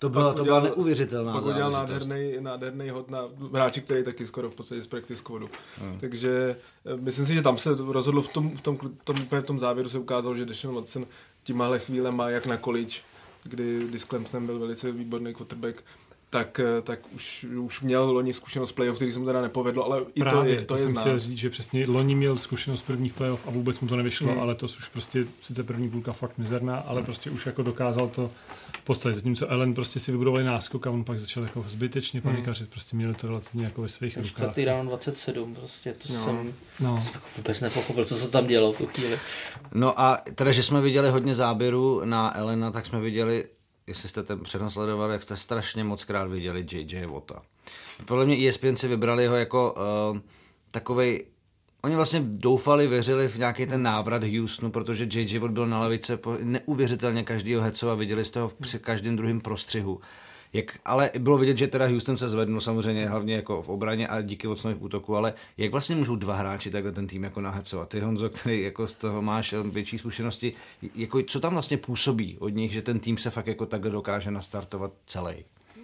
to 0.00 0.08
byla, 0.08 0.34
to 0.34 0.44
byla 0.44 0.60
neuvěřitelná 0.60 1.32
Pak 1.32 1.44
udělal 1.44 1.70
nádherný, 1.70 2.36
nádherný 2.40 2.90
hod 2.90 3.10
na 3.10 3.24
hráči, 3.52 3.80
který 3.80 4.04
taky 4.04 4.26
skoro 4.26 4.50
v 4.50 4.54
podstatě 4.54 4.82
z 4.82 4.86
practice 4.86 5.16
squadu. 5.16 5.50
Hmm. 5.78 5.98
Takže 6.00 6.56
eh, 6.86 6.96
myslím 6.96 7.26
si, 7.26 7.34
že 7.34 7.42
tam 7.42 7.58
se 7.58 7.70
rozhodlo 7.78 8.22
v 8.22 8.28
tom, 8.28 8.56
v 8.56 8.60
tom, 8.60 8.78
tom, 9.04 9.16
úplně 9.22 9.40
v 9.40 9.46
tom 9.46 9.58
závěru 9.58 9.88
se 9.88 9.98
ukázalo, 9.98 10.34
že 10.34 10.46
Deshaun 10.46 10.74
Watson 10.74 11.06
tímhle 11.42 11.78
chvíle 11.78 12.10
má 12.10 12.30
jak 12.30 12.46
na 12.46 12.56
college, 12.56 12.96
kdy, 13.44 13.86
kdy 13.88 13.98
s 13.98 14.04
Clemsonem 14.04 14.46
byl 14.46 14.58
velice 14.58 14.92
výborný 14.92 15.34
quarterback, 15.34 15.84
tak, 16.30 16.60
eh, 16.60 16.82
tak 16.82 17.00
už, 17.14 17.46
už 17.60 17.80
měl 17.80 18.10
loni 18.10 18.32
zkušenost 18.32 18.72
playoff, 18.72 18.96
který 18.96 19.12
se 19.12 19.18
mu 19.18 19.26
teda 19.26 19.40
nepovedlo, 19.40 19.84
ale 19.84 20.00
i 20.14 20.20
Právě, 20.20 20.54
to 20.54 20.60
je, 20.60 20.66
to 20.66 20.74
je 20.76 20.82
jsem 20.82 20.90
znát. 20.90 21.00
chtěl 21.00 21.18
říct, 21.18 21.38
že 21.38 21.50
přesně 21.50 21.86
loni 21.88 22.14
měl 22.14 22.38
zkušenost 22.38 22.82
prvních 22.82 23.12
playoff 23.12 23.48
a 23.48 23.50
vůbec 23.50 23.80
mu 23.80 23.88
to 23.88 23.96
nevyšlo, 23.96 24.24
Hmm. 24.26 24.34
hmm. 24.34 24.42
ale 24.42 24.54
to 24.54 24.66
už 24.66 24.88
prostě 24.92 25.24
sice 25.42 25.62
první 25.64 25.90
půlka 25.90 26.12
fakt 26.12 26.38
mizerná, 26.38 26.76
ale 26.76 27.02
prostě 27.02 27.30
už 27.30 27.46
jako 27.46 27.62
dokázal 27.62 28.08
to 28.08 28.30
postavit. 28.84 29.14
Zatímco 29.14 29.48
Ellen 29.50 29.74
prostě 29.74 30.00
si 30.00 30.12
vybudovali 30.12 30.44
náskok 30.44 30.86
a 30.86 30.90
on 30.90 31.04
pak 31.04 31.20
začal 31.20 31.42
jako 31.42 31.64
zbytečně 31.68 32.20
panikařit, 32.20 32.70
prostě 32.70 32.96
měli 32.96 33.14
to 33.14 33.26
relativně 33.26 33.64
jako 33.64 33.82
ve 33.82 33.88
svých 33.88 34.14
Ten 34.14 34.22
rukách. 34.22 34.34
Čtvrtý 34.36 34.64
round 34.64 34.88
27, 34.88 35.54
prostě 35.54 35.92
to 35.92 36.12
No. 36.12 36.24
jsem 36.24 36.52
No, 36.80 37.04
vůbec 37.36 37.60
nepochopil, 37.60 38.04
co 38.04 38.14
se 38.16 38.28
tam 38.30 38.46
dělo 38.46 38.72
v 38.72 38.78
tu 38.78 38.86
chvíli. 38.86 39.18
No 39.74 40.00
a 40.00 40.16
teda, 40.34 40.52
že 40.52 40.62
jsme 40.62 40.80
viděli 40.80 41.10
hodně 41.10 41.34
záběrů 41.34 42.00
na 42.04 42.36
Elena, 42.38 42.70
tak 42.70 42.86
jsme 42.86 43.00
viděli, 43.00 43.44
jestli 43.90 44.08
jste 44.08 44.22
ten 44.22 44.40
přenos 44.40 44.72
sledovali, 44.72 45.12
jak 45.12 45.22
jste 45.22 45.36
strašně 45.36 45.84
moc 45.84 46.04
krát 46.04 46.30
viděli 46.30 46.66
JJ 46.72 47.06
Wata. 47.06 47.42
Podle 48.06 48.26
mě 48.26 48.48
ESPN 48.48 48.74
si 48.74 48.88
vybrali 48.88 49.26
ho 49.26 49.36
jako 49.36 49.74
uh, 50.12 50.18
takovej 50.72 51.24
Oni 51.82 51.96
vlastně 51.96 52.20
doufali, 52.24 52.86
věřili 52.86 53.28
v 53.28 53.38
nějaký 53.38 53.66
ten 53.66 53.82
návrat 53.82 54.24
Houstonu, 54.24 54.72
protože 54.72 55.08
JJ 55.12 55.38
Watt 55.38 55.52
byl 55.52 55.66
na 55.66 55.80
lavice 55.80 56.16
po 56.16 56.36
neuvěřitelně 56.42 57.24
každýho 57.24 57.62
heco 57.62 57.90
a 57.90 57.94
viděli 57.94 58.24
jste 58.24 58.40
ho 58.40 58.52
při 58.60 58.78
každém 58.78 59.16
druhém 59.16 59.40
prostřihu. 59.40 60.00
Jak, 60.52 60.78
ale 60.84 61.10
bylo 61.18 61.38
vidět, 61.38 61.56
že 61.58 61.66
teda 61.66 61.86
Houston 61.86 62.16
se 62.16 62.28
zvednul 62.28 62.60
samozřejmě 62.60 63.08
hlavně 63.08 63.34
jako 63.34 63.62
v 63.62 63.68
obraně 63.68 64.08
a 64.08 64.20
díky 64.20 64.46
Watsonovi 64.46 64.80
v 64.80 64.84
útoku, 64.84 65.16
ale 65.16 65.34
jak 65.56 65.72
vlastně 65.72 65.96
můžou 65.96 66.16
dva 66.16 66.34
hráči 66.34 66.70
takhle 66.70 66.92
ten 66.92 67.06
tým 67.06 67.24
jako 67.24 67.40
nahecovat? 67.40 67.88
Ty 67.88 68.00
Honzo, 68.00 68.28
který 68.28 68.62
jako 68.62 68.86
z 68.86 68.94
toho 68.94 69.22
máš 69.22 69.54
větší 69.64 69.98
zkušenosti, 69.98 70.52
jako 70.94 71.22
co 71.22 71.40
tam 71.40 71.52
vlastně 71.52 71.76
působí 71.76 72.36
od 72.38 72.48
nich, 72.48 72.72
že 72.72 72.82
ten 72.82 73.00
tým 73.00 73.18
se 73.18 73.30
fakt 73.30 73.46
jako 73.46 73.66
takhle 73.66 73.90
dokáže 73.90 74.30
nastartovat 74.30 74.92
celý? 75.06 75.34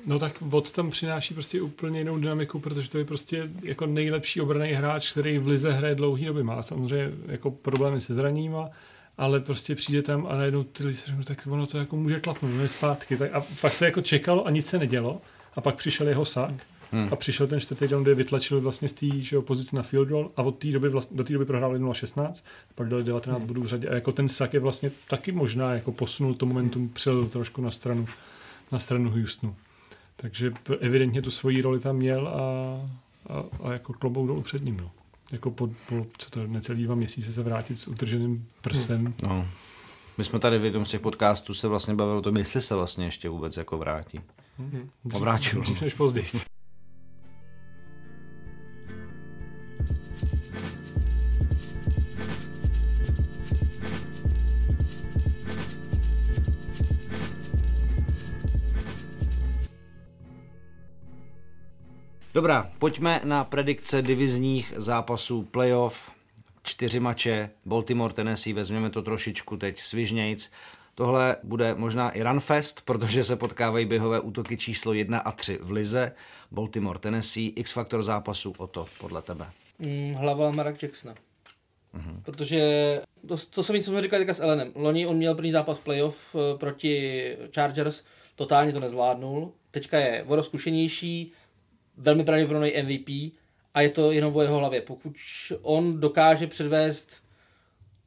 No 0.07 0.19
tak 0.19 0.41
Vod 0.41 0.73
tam 0.73 0.91
přináší 0.91 1.35
prostě 1.35 1.63
úplně 1.63 1.99
jinou 1.99 2.19
dynamiku, 2.19 2.59
protože 2.59 2.91
to 2.91 2.99
je 2.99 3.05
prostě 3.05 3.51
jako 3.63 3.87
nejlepší 3.87 4.41
obraný 4.41 4.73
hráč, 4.73 5.13
který 5.13 5.39
v 5.39 5.47
lize 5.47 5.73
hraje 5.73 5.95
dlouhý 5.95 6.25
doby. 6.25 6.43
Má 6.43 6.63
samozřejmě 6.63 7.11
jako 7.27 7.51
problémy 7.51 8.01
se 8.01 8.15
zraníma, 8.15 8.71
ale 9.19 9.41
prostě 9.41 9.75
přijde 9.75 10.03
tam 10.03 10.27
a 10.27 10.37
najednou 10.37 10.65
ty 10.65 10.87
lidi 10.87 10.99
řeknou, 11.07 11.23
tak 11.23 11.47
ono 11.51 11.67
to 11.67 11.79
jako 11.79 11.97
může 11.97 12.21
klapnout, 12.21 12.55
no 12.55 12.63
je 12.63 12.69
zpátky. 12.69 13.17
Tak 13.17 13.35
a 13.35 13.41
fakt 13.41 13.73
se 13.73 13.85
jako 13.85 14.03
čekalo 14.03 14.47
a 14.47 14.51
nic 14.51 14.67
se 14.67 14.79
nedělo. 14.79 15.21
A 15.57 15.61
pak 15.61 15.77
přišel 15.77 16.09
jeho 16.09 16.25
sak 16.25 16.55
hmm. 16.93 17.09
a 17.13 17.17
přišel 17.17 17.47
ten 17.47 17.61
čtvrtý 17.61 17.89
down, 17.89 18.03
kde 18.03 18.15
vytlačil 18.15 18.61
vlastně 18.61 18.89
z 18.89 18.93
té 18.93 19.07
pozice 19.41 19.77
na 19.77 19.83
field 19.83 20.09
goal 20.09 20.31
a 20.37 20.43
od 20.43 20.59
té 20.59 20.69
doby 20.69 20.89
vlastně, 20.89 21.17
do 21.17 21.25
té 21.25 21.33
doby 21.33 21.45
prohrávali 21.45 21.81
0-16, 21.81 22.33
pak 22.75 22.89
dali 22.89 23.05
19 23.05 23.45
bodů 23.45 23.63
v 23.63 23.67
řadě 23.67 23.89
a 23.89 23.95
jako 23.95 24.13
ten 24.13 24.29
sak 24.29 24.55
je 24.55 24.61
vlastně 24.61 24.91
taky 25.09 25.33
možná 25.33 25.75
jako 25.75 25.93
posunul 25.93 26.35
to 26.35 26.47
momentum, 26.47 26.89
přel 26.89 27.27
trošku 27.27 27.63
na 27.63 27.71
stranu, 27.71 28.07
na 28.73 28.79
stranu 28.79 29.11
Houstonu. 29.11 29.57
Takže 30.17 30.53
evidentně 30.81 31.23
tu 31.23 31.31
svoji 31.31 31.63
roli 31.63 31.81
tam 31.81 31.97
měl 31.97 32.29
a, 32.29 32.41
a, 33.35 33.45
a 33.63 33.73
jako 33.73 33.93
klobouk 33.93 34.27
dolů 34.27 34.43
před 34.43 34.65
ním. 34.65 34.77
No. 34.77 34.91
Jako 35.33 35.51
po, 35.51 35.67
po 35.89 36.07
co 36.19 36.31
to, 36.31 36.47
necelý 36.47 36.85
dva 36.85 36.95
měsíce 36.95 37.33
se 37.33 37.43
vrátit 37.43 37.77
s 37.77 37.89
utrženým 37.89 38.49
prsem. 38.61 39.15
No. 39.23 39.47
My 40.19 40.25
jsme 40.25 40.39
tady 40.39 40.59
v 40.59 40.65
jednom 40.65 40.87
z 40.87 40.89
těch 40.91 41.01
podcastů 41.01 41.55
se 41.55 41.69
vlastně 41.69 41.95
bavili 41.95 42.19
o 42.19 42.23
tom, 42.23 42.37
jestli 42.37 42.61
se 42.61 42.75
vlastně 42.75 43.05
ještě 43.05 43.29
vůbec 43.29 43.57
jako 43.57 43.79
vrátí. 43.79 44.21
Hmm. 44.59 44.91
Povrátil. 45.11 45.61
Dřív 45.61 45.83
než 45.83 45.95
později. 45.95 46.27
Dobrá, 62.37 62.71
pojďme 62.79 63.21
na 63.25 63.45
predikce 63.45 64.03
divizních 64.03 64.73
zápasů 64.77 65.43
playoff. 65.43 66.11
Čtyři 66.63 67.01
mače, 67.01 67.51
Baltimore, 67.65 68.15
Tennessee, 68.15 68.55
vezměme 68.55 68.91
to 68.91 69.03
trošičku 69.03 69.57
teď 69.57 69.81
svižnějc. 69.81 70.51
Tohle 70.95 71.37
bude 71.43 71.75
možná 71.75 72.11
i 72.11 72.23
runfest, 72.23 72.83
protože 72.85 73.25
se 73.25 73.37
potkávají 73.37 73.87
běhové 73.87 74.21
útoky 74.21 74.57
číslo 74.57 74.93
1 74.93 75.19
a 75.19 75.33
3 75.33 75.59
v 75.63 75.71
lize. 75.71 76.13
Baltimore, 76.51 76.99
Tennessee, 76.99 77.53
X-faktor 77.57 78.03
zápasu, 78.03 78.55
o 78.59 78.67
to 78.67 78.87
podle 79.01 79.23
tebe. 79.23 79.47
Mm, 79.79 80.15
hlava 80.15 80.45
Lamara 80.45 80.73
Jacksona. 80.83 81.15
Mm-hmm. 81.15 82.23
Protože 82.23 82.61
to, 83.29 83.37
to 83.51 83.63
jsem 83.63 83.83
co 83.83 83.91
jsme 83.91 84.03
říkali 84.03 84.21
teďka 84.21 84.35
s 84.35 84.41
Elenem. 84.41 84.73
Loni 84.75 85.07
on 85.07 85.17
měl 85.17 85.35
první 85.35 85.53
zápas 85.53 85.79
playoff 85.79 86.35
eh, 86.35 86.59
proti 86.59 87.37
Chargers, 87.55 88.03
totálně 88.35 88.73
to 88.73 88.81
nezvládnul. 88.81 89.53
Teďka 89.71 89.99
je 89.99 90.25
o 90.27 90.37
dost 90.37 90.47
zkušenější, 90.47 91.33
velmi 91.97 92.25
pravděpodobný 92.25 92.73
MVP 92.83 93.09
a 93.75 93.81
je 93.81 93.91
to 93.91 94.13
jenom 94.13 94.37
o 94.37 94.43
jeho 94.43 94.59
hlavě. 94.59 94.81
Pokud 94.81 95.17
on 95.63 96.01
dokáže 96.01 96.47
předvést 96.47 97.09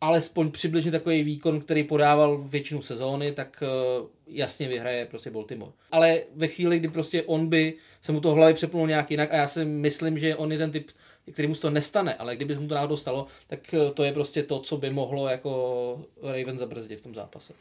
alespoň 0.01 0.51
přibližně 0.51 0.91
takový 0.91 1.23
výkon, 1.23 1.61
který 1.61 1.83
podával 1.83 2.37
většinu 2.37 2.81
sezóny, 2.81 3.31
tak 3.31 3.63
uh, 4.01 4.07
jasně 4.27 4.67
vyhraje 4.67 5.05
prostě 5.05 5.29
Baltimore. 5.29 5.71
Ale 5.91 6.21
ve 6.35 6.47
chvíli, 6.47 6.79
kdy 6.79 6.87
prostě 6.87 7.23
on 7.23 7.47
by 7.47 7.73
se 8.01 8.11
mu 8.11 8.21
to 8.21 8.31
hlavě 8.31 8.53
přepnul 8.53 8.87
nějak 8.87 9.11
jinak 9.11 9.33
a 9.33 9.37
já 9.37 9.47
si 9.47 9.65
myslím, 9.65 10.17
že 10.17 10.35
on 10.35 10.51
je 10.51 10.57
ten 10.57 10.71
typ, 10.71 10.91
který 11.31 11.47
mu 11.47 11.55
to 11.55 11.69
nestane, 11.69 12.13
ale 12.13 12.35
kdyby 12.35 12.53
se 12.53 12.59
mu 12.59 12.67
to 12.67 12.75
náhodou 12.75 12.97
stalo, 12.97 13.27
tak 13.47 13.59
uh, 13.73 13.93
to 13.93 14.03
je 14.03 14.13
prostě 14.13 14.43
to, 14.43 14.59
co 14.59 14.77
by 14.77 14.89
mohlo 14.89 15.27
jako 15.27 16.01
Raven 16.23 16.57
zabrzdit 16.57 16.99
v 16.99 17.03
tom 17.03 17.15
zápase. 17.15 17.53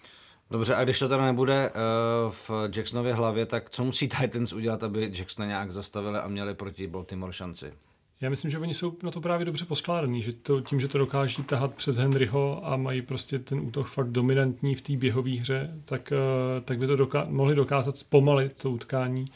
Dobře, 0.50 0.74
a 0.74 0.84
když 0.84 0.98
to 0.98 1.08
teda 1.08 1.26
nebude 1.26 1.70
uh, 1.70 2.32
v 2.32 2.50
Jacksonově 2.76 3.14
hlavě, 3.14 3.46
tak 3.46 3.70
co 3.70 3.84
musí 3.84 4.08
Titans 4.08 4.52
udělat, 4.52 4.82
aby 4.82 5.12
Jacksona 5.14 5.48
nějak 5.48 5.72
zastavili 5.72 6.18
a 6.18 6.28
měli 6.28 6.54
proti 6.54 6.86
Baltimore 6.86 7.32
šanci? 7.32 7.72
Já 8.20 8.30
myslím, 8.30 8.50
že 8.50 8.58
oni 8.58 8.74
jsou 8.74 8.96
na 9.02 9.10
to 9.10 9.20
právě 9.20 9.46
dobře 9.46 9.64
poskládaní, 9.64 10.22
že 10.22 10.32
to, 10.32 10.60
tím, 10.60 10.80
že 10.80 10.88
to 10.88 10.98
dokáží 10.98 11.42
tahat 11.42 11.74
přes 11.74 11.96
Henryho 11.96 12.66
a 12.66 12.76
mají 12.76 13.02
prostě 13.02 13.38
ten 13.38 13.60
útok 13.60 13.86
fakt 13.86 14.08
dominantní 14.08 14.74
v 14.74 14.80
té 14.80 14.96
běhové 14.96 15.30
hře, 15.30 15.74
tak, 15.84 16.12
eh, 16.12 16.60
tak 16.60 16.78
by 16.78 16.86
to 16.86 16.96
doká- 16.96 17.26
mohli 17.28 17.54
dokázat 17.54 17.96
zpomalit 17.96 18.62
to 18.62 18.70
utkání, 18.70 19.26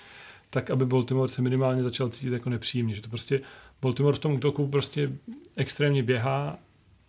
tak 0.50 0.70
aby 0.70 0.86
Baltimore 0.86 1.28
se 1.28 1.42
minimálně 1.42 1.82
začal 1.82 2.08
cítit 2.08 2.32
jako 2.32 2.50
nepříjemně, 2.50 2.94
že 2.94 3.02
to 3.02 3.08
prostě 3.08 3.40
Baltimore 3.82 4.16
v 4.16 4.20
tom 4.20 4.32
útoku 4.32 4.68
prostě 4.68 5.08
extrémně 5.56 6.02
běhá 6.02 6.58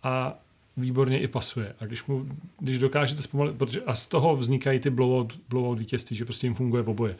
a 0.02 0.38
výborně 0.76 1.20
i 1.20 1.28
pasuje. 1.28 1.74
A 1.80 1.86
když, 1.86 2.04
mu, 2.06 2.26
když 2.60 2.78
dokážete 2.78 3.22
zpomalit, 3.22 3.56
protože 3.56 3.82
a 3.82 3.94
z 3.94 4.06
toho 4.06 4.36
vznikají 4.36 4.80
ty 4.80 4.90
blowout, 4.90 5.32
blowout 5.48 5.78
vítězství, 5.78 6.16
že 6.16 6.24
prostě 6.24 6.46
jim 6.46 6.54
funguje 6.54 6.82
v 6.82 6.88
oboje, 6.88 7.16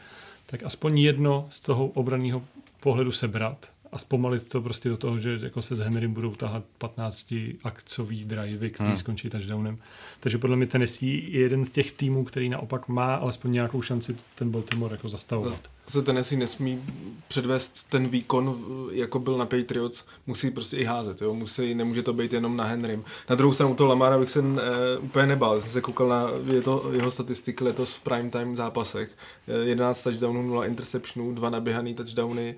tak 0.46 0.62
aspoň 0.62 0.98
jedno 0.98 1.46
z 1.50 1.60
toho 1.60 1.86
obraného 1.86 2.42
pohledu 2.80 3.12
sebrat 3.12 3.73
a 3.94 3.98
zpomalit 3.98 4.48
to 4.48 4.60
prostě 4.60 4.88
do 4.88 4.96
toho, 4.96 5.18
že 5.18 5.38
jako 5.42 5.62
se 5.62 5.76
s 5.76 5.80
Henrym 5.80 6.14
budou 6.14 6.34
tahat 6.34 6.64
15 6.78 7.34
akcový 7.64 8.24
drivey, 8.24 8.70
který 8.70 8.88
hmm. 8.88 8.96
skončí 8.96 9.30
touchdownem. 9.30 9.76
Takže 10.20 10.38
podle 10.38 10.56
mě 10.56 10.66
Tennessee 10.66 11.30
je 11.30 11.40
jeden 11.40 11.64
z 11.64 11.70
těch 11.70 11.92
týmů, 11.92 12.24
který 12.24 12.48
naopak 12.48 12.88
má 12.88 13.14
alespoň 13.14 13.52
nějakou 13.52 13.82
šanci 13.82 14.16
ten 14.34 14.50
Baltimore 14.50 14.94
jako 14.94 15.08
zastavovat. 15.08 15.70
Se 15.88 16.02
Tennessee 16.02 16.38
nesmí 16.38 16.82
předvést 17.28 17.90
ten 17.90 18.08
výkon, 18.08 18.64
jako 18.92 19.18
byl 19.18 19.38
na 19.38 19.46
Patriots, 19.46 20.04
musí 20.26 20.50
prostě 20.50 20.76
i 20.76 20.84
házet, 20.84 21.22
jo? 21.22 21.34
Musí, 21.34 21.74
nemůže 21.74 22.02
to 22.02 22.12
být 22.12 22.32
jenom 22.32 22.56
na 22.56 22.64
Henrym. 22.64 23.04
Na 23.30 23.36
druhou 23.36 23.52
stranu 23.52 23.74
to 23.74 23.86
Lamara 23.86 24.18
bych 24.18 24.30
se 24.30 24.40
uh, 24.40 24.58
úplně 25.00 25.26
nebál, 25.26 25.60
jsem 25.60 25.70
se 25.70 25.80
koukal 25.80 26.08
na 26.08 26.26
je 26.52 26.62
to, 26.62 26.90
jeho 26.92 27.10
statistiky 27.10 27.64
letos 27.64 27.94
v 27.94 28.02
prime 28.02 28.30
time 28.30 28.56
zápasech. 28.56 29.16
11 29.62 30.02
touchdownů, 30.02 30.48
0 30.48 30.66
interceptionů, 30.66 31.34
2 31.34 31.50
naběhaný 31.50 31.94
touchdowny, 31.94 32.56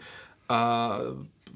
a 0.49 0.91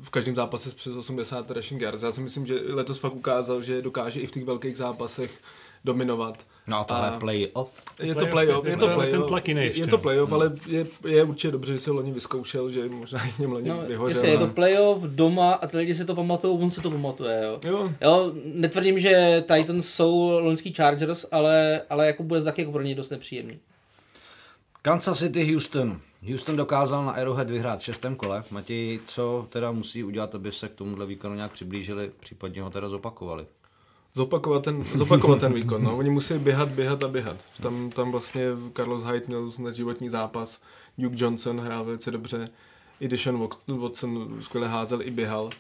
v 0.02 0.10
každém 0.10 0.34
zápase 0.34 0.70
přes 0.70 0.96
80 0.96 1.50
rushing 1.50 1.82
yards. 1.82 2.02
Já 2.02 2.12
si 2.12 2.20
myslím, 2.20 2.46
že 2.46 2.60
letos 2.68 2.98
fakt 2.98 3.14
ukázal, 3.14 3.62
že 3.62 3.82
dokáže 3.82 4.20
i 4.20 4.26
v 4.26 4.32
těch 4.32 4.44
velkých 4.44 4.76
zápasech 4.76 5.40
dominovat. 5.84 6.46
No 6.66 6.76
a 6.76 6.84
tohle 6.84 7.10
a 7.10 7.18
playoff? 7.18 7.82
Je 8.02 8.14
to 8.14 8.26
playoff, 8.26 8.66
je 8.66 8.76
to 8.76 8.88
playoff, 8.88 9.10
ten 9.10 9.22
tlak 9.22 9.48
je, 9.48 9.80
je 9.80 9.86
to 9.86 9.98
playoff, 9.98 10.32
ale 10.32 10.52
je, 10.66 10.86
je 11.08 11.24
určitě 11.24 11.50
dobře, 11.50 11.72
že 11.72 11.78
se 11.78 11.90
loni 11.90 12.12
vyzkoušel, 12.12 12.70
že 12.70 12.88
možná 12.88 13.26
i 13.26 13.42
něm 13.42 13.52
loni 13.52 13.68
no, 13.68 13.82
vyhořel. 13.86 14.24
je 14.24 14.38
to 14.38 14.46
playoff 14.46 15.02
doma 15.02 15.52
a 15.52 15.66
ty 15.66 15.76
lidi 15.76 15.94
si 15.94 16.04
to 16.04 16.14
pamatují, 16.14 16.58
on 16.62 16.70
si 16.70 16.80
to 16.80 16.90
pamatuje, 16.90 17.42
jo. 17.44 17.60
jo. 17.64 17.92
jo 18.00 18.32
netvrdím, 18.44 18.98
že 18.98 19.44
Titans 19.54 19.88
jsou 19.88 20.38
loňský 20.38 20.72
Chargers, 20.72 21.26
ale, 21.32 21.82
ale 21.90 22.06
jako 22.06 22.22
bude 22.22 22.40
to 22.40 22.44
taky 22.44 22.62
jako 22.62 22.72
pro 22.72 22.82
ně 22.82 22.94
dost 22.94 23.10
nepříjemný. 23.10 23.58
Kansas 24.82 25.18
City 25.18 25.52
Houston. 25.52 26.00
Houston 26.28 26.56
dokázal 26.56 27.04
na 27.04 27.12
Arrowhead 27.12 27.50
vyhrát 27.50 27.80
v 27.80 27.84
šestém 27.84 28.16
kole. 28.16 28.44
Matěj, 28.50 29.00
co 29.06 29.46
teda 29.48 29.72
musí 29.72 30.04
udělat, 30.04 30.34
aby 30.34 30.52
se 30.52 30.68
k 30.68 30.74
tomuhle 30.74 31.06
výkonu 31.06 31.34
nějak 31.34 31.52
přiblížili, 31.52 32.10
případně 32.20 32.62
ho 32.62 32.70
teda 32.70 32.88
zopakovali? 32.88 33.46
Zopakovat 34.14 34.64
ten, 34.64 34.84
zopakovat 34.84 35.40
ten 35.40 35.52
výkon. 35.52 35.82
No. 35.82 35.96
Oni 35.96 36.10
musí 36.10 36.34
běhat, 36.38 36.68
běhat 36.68 37.04
a 37.04 37.08
běhat. 37.08 37.36
Tam, 37.62 37.90
tam 37.90 38.10
vlastně 38.10 38.42
Carlos 38.76 39.02
Hyde 39.04 39.26
měl 39.26 39.52
na 39.58 39.70
životní 39.70 40.08
zápas, 40.08 40.60
Duke 40.98 41.16
Johnson 41.18 41.60
hrál 41.60 41.84
velice 41.84 42.10
dobře, 42.10 42.48
i 43.00 43.08
Deshaun 43.08 43.48
Watson 43.68 44.38
skvěle 44.40 44.68
házel 44.68 45.02
i 45.02 45.10
běhal. 45.10 45.50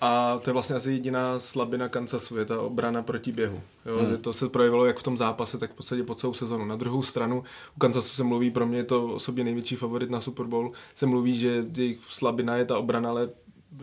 A 0.00 0.38
to 0.44 0.50
je 0.50 0.52
vlastně 0.52 0.76
asi 0.76 0.92
jediná 0.92 1.40
slabina 1.40 1.88
Kansasu, 1.88 2.36
je 2.36 2.44
ta 2.44 2.60
obrana 2.60 3.02
proti 3.02 3.32
běhu. 3.32 3.60
Jo? 3.86 3.98
Hmm. 3.98 4.16
To 4.16 4.32
se 4.32 4.48
projevilo 4.48 4.86
jak 4.86 4.98
v 4.98 5.02
tom 5.02 5.16
zápase, 5.16 5.58
tak 5.58 5.72
v 5.72 5.74
podstatě 5.74 6.02
po 6.02 6.14
celou 6.14 6.34
sezonu. 6.34 6.64
Na 6.64 6.76
druhou 6.76 7.02
stranu 7.02 7.44
u 7.76 7.78
Kansasu 7.78 8.08
se 8.08 8.24
mluví, 8.24 8.50
pro 8.50 8.66
mě 8.66 8.78
je 8.78 8.84
to 8.84 9.06
osobně 9.06 9.44
největší 9.44 9.76
favorit 9.76 10.10
na 10.10 10.20
Super 10.20 10.46
Bowl, 10.46 10.72
se 10.94 11.06
mluví, 11.06 11.38
že 11.38 11.64
jejich 11.76 11.98
slabina 12.08 12.56
je 12.56 12.64
ta 12.64 12.78
obrana, 12.78 13.10
ale 13.10 13.28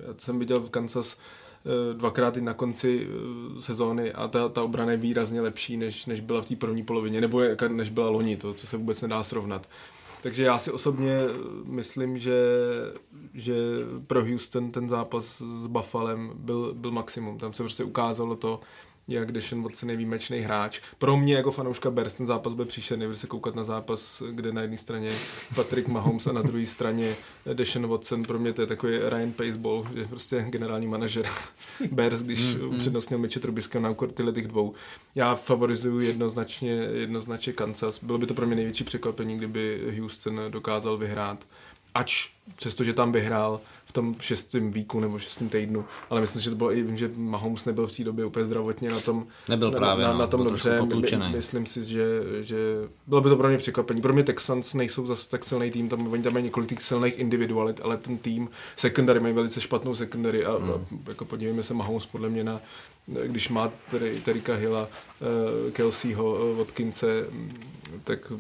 já 0.08 0.14
jsem 0.18 0.40
viděl 0.40 0.60
v 0.60 0.70
Kansas 0.70 1.18
eh, 1.66 1.94
dvakrát 1.94 2.38
i 2.38 2.42
na 2.42 2.54
konci 2.54 3.08
eh, 3.08 3.62
sezóny 3.62 4.14
a 4.14 4.28
ta, 4.28 4.50
ta 4.50 4.64
obrana 4.64 4.92
je 4.92 4.98
výrazně 4.98 5.42
lepší, 5.42 5.78
než, 5.78 6.06
než 6.06 6.20
byla 6.20 6.42
v 6.42 6.46
té 6.46 6.56
první 6.56 6.84
polovině, 6.84 7.22
nebo 7.22 7.42
než 7.68 7.90
byla 7.90 8.10
loni, 8.10 8.38
to, 8.38 8.54
to 8.54 8.68
se 8.68 8.78
vůbec 8.78 9.02
nedá 9.02 9.24
srovnat. 9.24 9.68
Takže 10.24 10.44
já 10.44 10.60
si 10.60 10.72
osobně 10.72 11.20
myslím, 11.66 12.18
že, 12.18 12.42
že 13.34 13.56
pro 14.08 14.26
Houston 14.26 14.72
ten 14.72 14.90
zápas 14.90 15.42
s 15.42 15.68
Buffalem 15.68 16.32
byl, 16.36 16.74
byl 16.74 16.92
maximum. 16.92 17.38
Tam 17.38 17.54
se 17.54 17.64
prostě 17.64 17.84
ukázalo 17.84 18.36
to, 18.36 18.60
jak 19.08 19.32
Deshaun 19.32 19.64
Watson 19.64 19.90
je 19.90 19.96
výjimečný 19.96 20.40
hráč. 20.40 20.80
Pro 20.98 21.18
mě 21.18 21.36
jako 21.36 21.52
fanouška 21.52 21.92
Bears 21.92 22.14
ten 22.14 22.26
zápas 22.26 22.54
byl 22.54 22.66
příšerný, 22.66 23.08
protože 23.08 23.20
se 23.20 23.28
koukat 23.28 23.56
na 23.56 23.64
zápas, 23.64 24.24
kde 24.32 24.54
na 24.54 24.62
jedné 24.62 24.78
straně 24.78 25.10
Patrick 25.56 25.88
Mahomes 25.88 26.28
a 26.28 26.32
na 26.32 26.42
druhé 26.42 26.66
straně 26.66 27.16
Deshaun 27.54 27.88
Watson, 27.88 28.24
pro 28.24 28.40
mě 28.40 28.54
to 28.54 28.62
je 28.62 28.68
takový 28.68 28.98
Ryan 28.98 29.32
Paceball, 29.32 29.88
že 29.96 30.06
prostě 30.06 30.46
generální 30.50 30.88
manažer 30.88 31.26
Bears, 31.92 32.22
když 32.22 32.40
mm, 32.40 32.70
mm. 32.70 32.80
přednostnil 32.80 33.20
Mitche 33.20 33.40
Trubiskyho 33.40 33.82
na 33.82 33.90
úkor 33.90 34.12
tyhle 34.12 34.32
těch 34.32 34.48
dvou. 34.48 34.74
Já 35.16 35.36
favorizuju 35.36 36.00
jednoznačně, 36.00 36.72
jednoznačně 36.74 37.54
Kansas. 37.54 38.04
Bylo 38.04 38.18
by 38.18 38.26
to 38.26 38.34
pro 38.34 38.46
mě 38.46 38.56
největší 38.56 38.84
překvapení, 38.84 39.38
kdyby 39.38 39.96
Houston 40.00 40.42
dokázal 40.50 40.98
vyhrát. 40.98 41.46
Ač 41.96 42.30
přestože 42.56 42.94
tam 42.94 43.12
vyhrál, 43.12 43.62
v 43.86 43.94
tom 43.94 44.16
šestém 44.20 44.72
víku 44.72 45.00
nebo 45.00 45.20
šestém 45.20 45.50
týdnu, 45.50 45.86
ale 46.10 46.22
myslím, 46.22 46.42
že 46.42 46.50
to 46.50 46.56
bylo 46.56 46.74
i, 46.74 46.84
vím, 46.84 46.98
že 46.98 47.12
Mahomes 47.16 47.66
nebyl 47.66 47.88
v 47.88 47.98
té 47.98 48.04
době 48.04 48.26
úplně 48.26 48.46
zdravotně 48.46 48.90
na 48.90 49.00
tom, 49.00 49.28
Nebyl 49.50 49.72
právě, 49.72 50.06
na, 50.06 50.12
na, 50.12 50.20
na 50.20 50.28
tom 50.28 50.44
dobře, 50.44 50.82
my, 51.18 51.36
myslím 51.36 51.66
si, 51.66 51.84
že, 51.84 52.06
že 52.42 52.58
bylo 53.08 53.22
by 53.22 53.30
to 53.30 53.36
pro 53.36 53.48
mě 53.48 53.58
překvapení. 53.58 54.02
Pro 54.02 54.14
mě 54.14 54.24
Texans 54.24 54.74
nejsou 54.74 55.08
zase 55.08 55.30
tak 55.30 55.44
silný 55.44 55.72
tým, 55.72 55.90
tam, 55.90 56.08
oni 56.08 56.24
tam 56.24 56.34
mají 56.34 56.46
několik 56.46 56.70
těch 56.70 56.84
silných 56.84 57.20
individualit, 57.20 57.82
ale 57.84 57.98
ten 57.98 58.18
tým 58.18 58.50
secondary 58.76 59.20
mají 59.20 59.34
velice 59.34 59.62
špatnou 59.62 59.96
secondary 59.96 60.46
a, 60.46 60.58
hmm. 60.58 60.72
a 60.72 60.80
jako 61.10 61.26
podívejme 61.26 61.64
se 61.64 61.74
Mahomes 61.74 62.06
podle 62.06 62.30
mě 62.30 62.44
na 62.44 62.62
když 63.08 63.50
má 63.50 63.72
Terika 64.26 64.56
Hilla, 64.56 64.88
uh, 64.88 65.72
Kelseyho, 65.72 66.34
uh, 66.34 66.58
Watkinse, 66.58 67.26
tak 68.04 68.32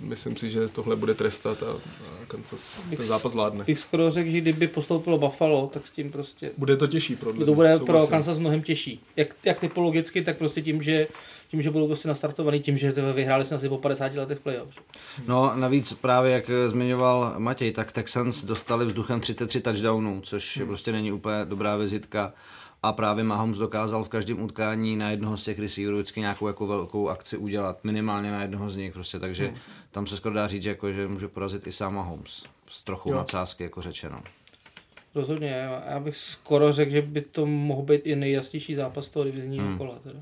myslím 0.00 0.36
si, 0.36 0.50
že 0.50 0.68
tohle 0.68 0.96
bude 0.96 1.14
trestat 1.14 1.62
a, 1.62 1.66
a 1.66 2.26
Kansas 2.28 2.82
ten 2.96 3.06
zápas 3.06 3.32
zvládne. 3.32 3.64
Bych 3.64 3.78
skoro 3.78 4.10
řekl, 4.10 4.30
že 4.30 4.40
kdyby 4.40 4.68
postoupilo 4.68 5.18
Buffalo, 5.18 5.70
tak 5.72 5.86
s 5.86 5.90
tím 5.90 6.10
prostě... 6.10 6.50
Bude 6.58 6.76
to 6.76 6.86
těžší 6.86 7.16
pro 7.16 7.32
To 7.32 7.54
bude 7.54 7.78
pro 7.78 7.86
vlastně... 7.86 8.10
Kansas 8.10 8.38
mnohem 8.38 8.62
těžší. 8.62 9.00
Jak, 9.16 9.36
jak 9.44 9.60
typologicky, 9.60 10.22
tak 10.22 10.38
prostě 10.38 10.62
tím, 10.62 10.82
že 10.82 11.06
tím, 11.50 11.62
že 11.62 11.70
budou 11.70 11.86
prostě 11.86 12.08
nastartovaný, 12.08 12.60
tím, 12.60 12.78
že 12.78 12.92
vyhráli 12.92 13.44
jsme 13.44 13.56
asi 13.56 13.68
po 13.68 13.78
50 13.78 14.14
letech 14.14 14.40
playoff. 14.40 14.68
No 15.26 15.52
navíc 15.56 15.92
právě, 15.92 16.32
jak 16.32 16.50
zmiňoval 16.68 17.34
Matěj, 17.38 17.72
tak 17.72 17.92
Texans 17.92 18.44
dostali 18.44 18.86
vzduchem 18.86 19.20
33 19.20 19.60
touchdownů, 19.60 20.20
což 20.20 20.56
hmm. 20.56 20.66
prostě 20.66 20.92
není 20.92 21.12
úplně 21.12 21.36
dobrá 21.44 21.76
vizitka 21.76 22.32
a 22.84 22.92
právě 22.92 23.24
Mahomes 23.24 23.58
dokázal 23.58 24.04
v 24.04 24.08
každém 24.08 24.42
utkání 24.42 24.96
na 24.96 25.10
jednoho 25.10 25.38
z 25.38 25.44
těch 25.44 25.58
receiverů 25.58 25.96
vždycky 25.96 26.20
nějakou 26.20 26.46
jako 26.46 26.66
velkou 26.66 27.08
akci 27.08 27.36
udělat, 27.36 27.84
minimálně 27.84 28.32
na 28.32 28.42
jednoho 28.42 28.70
z 28.70 28.76
nich 28.76 28.92
prostě, 28.92 29.18
takže 29.18 29.46
hmm. 29.46 29.56
tam 29.90 30.06
se 30.06 30.16
skoro 30.16 30.34
dá 30.34 30.48
říct, 30.48 30.64
jako, 30.64 30.92
že 30.92 31.08
může 31.08 31.28
porazit 31.28 31.66
i 31.66 31.72
sám 31.72 31.94
Mahomes, 31.94 32.44
s 32.68 32.82
trochou 32.82 33.10
jo. 33.10 33.16
nadsázky, 33.16 33.62
jako 33.62 33.82
řečeno. 33.82 34.22
Rozhodně, 35.14 35.68
já 35.88 36.00
bych 36.00 36.16
skoro 36.16 36.72
řekl, 36.72 36.92
že 36.92 37.02
by 37.02 37.20
to 37.20 37.46
mohl 37.46 37.82
být 37.82 38.06
i 38.06 38.16
nejjasnější 38.16 38.74
zápas 38.74 39.08
toho 39.08 39.24
divizního 39.24 39.66
hmm. 39.66 39.78
kola. 39.78 39.98
Teda. 40.02 40.20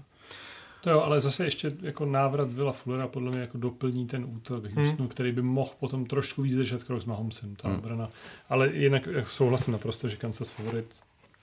To 0.80 0.90
jo, 0.90 1.00
ale 1.00 1.20
zase 1.20 1.44
ještě 1.44 1.72
jako 1.82 2.06
návrat 2.06 2.52
Villa 2.52 2.72
Fullera 2.72 3.08
podle 3.08 3.30
mě 3.30 3.40
jako 3.40 3.58
doplní 3.58 4.06
ten 4.06 4.24
útok 4.24 4.64
Houstonu, 4.64 4.96
hmm. 4.98 5.08
který 5.08 5.32
by 5.32 5.42
mohl 5.42 5.70
potom 5.80 6.06
trošku 6.06 6.42
víc 6.42 6.54
držet 6.54 6.84
krok 6.84 7.02
s 7.02 7.04
Mahomesem, 7.04 7.56
ta 7.56 7.68
hmm. 7.68 7.78
obrana. 7.78 8.08
Ale 8.48 8.74
jinak 8.74 9.08
souhlasím 9.26 9.72
naprosto, 9.72 10.08
že 10.08 10.16
Kansas 10.16 10.50
favorit 10.50 10.86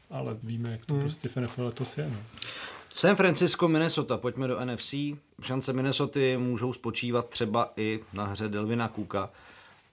ale 0.10 0.38
víme, 0.43 0.72
jak 0.72 0.86
to 0.86 0.93
hmm. 0.93 1.03
prostě 1.03 1.30
v 1.30 1.36
NFL 1.36 1.64
letos 1.64 1.97
je. 1.97 2.10
No. 2.10 2.18
San 2.93 3.16
Francisco, 3.16 3.68
Minnesota, 3.68 4.18
pojďme 4.18 4.47
do 4.47 4.66
NFC. 4.66 4.93
Šance 5.41 5.74
Minnesota 5.74 6.20
můžou 6.38 6.74
spočívat 6.74 7.30
třeba 7.30 7.74
i 7.78 7.99
na 8.14 8.26
hře 8.26 8.49
Delvina 8.49 8.88
Kuka. 8.88 9.30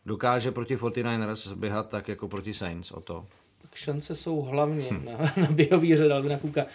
Dokáže 0.07 0.51
proti 0.53 0.77
49ers 0.77 1.55
běhat 1.55 1.89
tak 1.89 2.09
jako 2.09 2.29
proti 2.29 2.55
Saints 2.55 2.91
o 2.91 3.01
to? 3.01 3.27
Tak 3.63 3.75
šance 3.75 4.17
jsou 4.17 4.41
hlavně 4.41 4.85
hm. 4.91 5.05
na, 5.05 5.33
na 5.47 5.51
běhový 5.51 5.93
hře 5.93 6.09
Delvina 6.09 6.39
Kuka. 6.39 6.67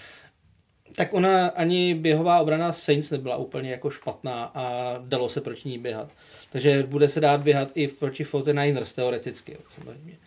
Tak 0.96 1.14
ona 1.14 1.48
ani 1.48 1.94
běhová 1.94 2.40
obrana 2.40 2.74
Saints 2.74 3.10
nebyla 3.10 3.36
úplně 3.36 3.72
jako 3.72 3.90
špatná 3.90 4.44
a 4.44 4.96
dalo 5.00 5.30
se 5.30 5.42
proti 5.42 5.70
ní 5.70 5.78
běhat. 5.78 6.12
Takže 6.52 6.84
bude 6.84 7.10
se 7.10 7.20
dát 7.20 7.42
běhat 7.42 7.70
i 7.76 7.88
proti 7.88 8.24
49ers 8.24 8.96
teoreticky. 8.96 9.58
Samozřejmě 9.76 10.18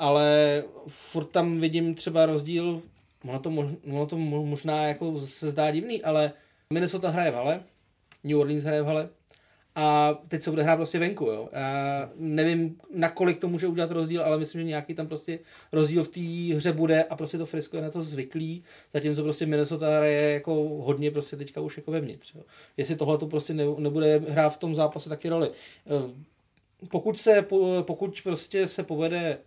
ale 0.00 0.62
furt 0.88 1.24
tam 1.24 1.60
vidím 1.60 1.94
třeba 1.94 2.26
rozdíl, 2.26 2.82
ono 3.28 3.38
to, 3.38 3.50
mož, 3.50 3.66
ono 3.90 4.06
to 4.06 4.16
možná 4.16 4.86
jako 4.86 5.20
se 5.20 5.50
zdá 5.50 5.70
divný, 5.70 6.02
ale 6.02 6.32
Minnesota 6.72 7.08
hraje 7.08 7.30
v 7.30 7.34
hale, 7.34 7.62
New 8.24 8.38
Orleans 8.38 8.64
hraje 8.64 8.82
v 8.82 8.86
hale 8.86 9.08
a 9.74 10.18
teď 10.28 10.42
se 10.42 10.50
bude 10.50 10.62
hrát 10.62 10.76
prostě 10.76 10.98
venku, 10.98 11.24
jo. 11.24 11.48
Já 11.52 12.10
nevím, 12.16 12.78
nakolik 12.94 13.38
to 13.38 13.48
může 13.48 13.66
udělat 13.66 13.90
rozdíl, 13.90 14.22
ale 14.22 14.38
myslím, 14.38 14.60
že 14.60 14.68
nějaký 14.68 14.94
tam 14.94 15.06
prostě 15.06 15.38
rozdíl 15.72 16.04
v 16.04 16.08
té 16.08 16.54
hře 16.56 16.72
bude 16.72 17.04
a 17.04 17.16
prostě 17.16 17.38
to 17.38 17.46
Frisco 17.46 17.76
je 17.76 17.82
na 17.82 17.90
to 17.90 18.02
zvyklý, 18.02 18.64
zatímco 18.94 19.22
prostě 19.22 19.46
Minnesota 19.46 19.96
hraje 19.96 20.32
jako 20.32 20.54
hodně 20.54 21.10
prostě 21.10 21.36
teďka 21.36 21.60
už 21.60 21.76
jako 21.76 21.90
vevnitř, 21.90 22.34
jo. 22.34 22.42
Jestli 22.76 22.96
tohle 22.96 23.18
to 23.18 23.26
prostě 23.26 23.54
ne, 23.54 23.64
nebude 23.78 24.18
hrát 24.28 24.50
v 24.50 24.58
tom 24.58 24.74
zápase 24.74 25.08
taky 25.08 25.28
roli. 25.28 25.50
Pokud 26.90 27.18
se, 27.18 27.46
pokud 27.82 28.20
prostě 28.24 28.68
se 28.68 28.82
povede 28.82 29.38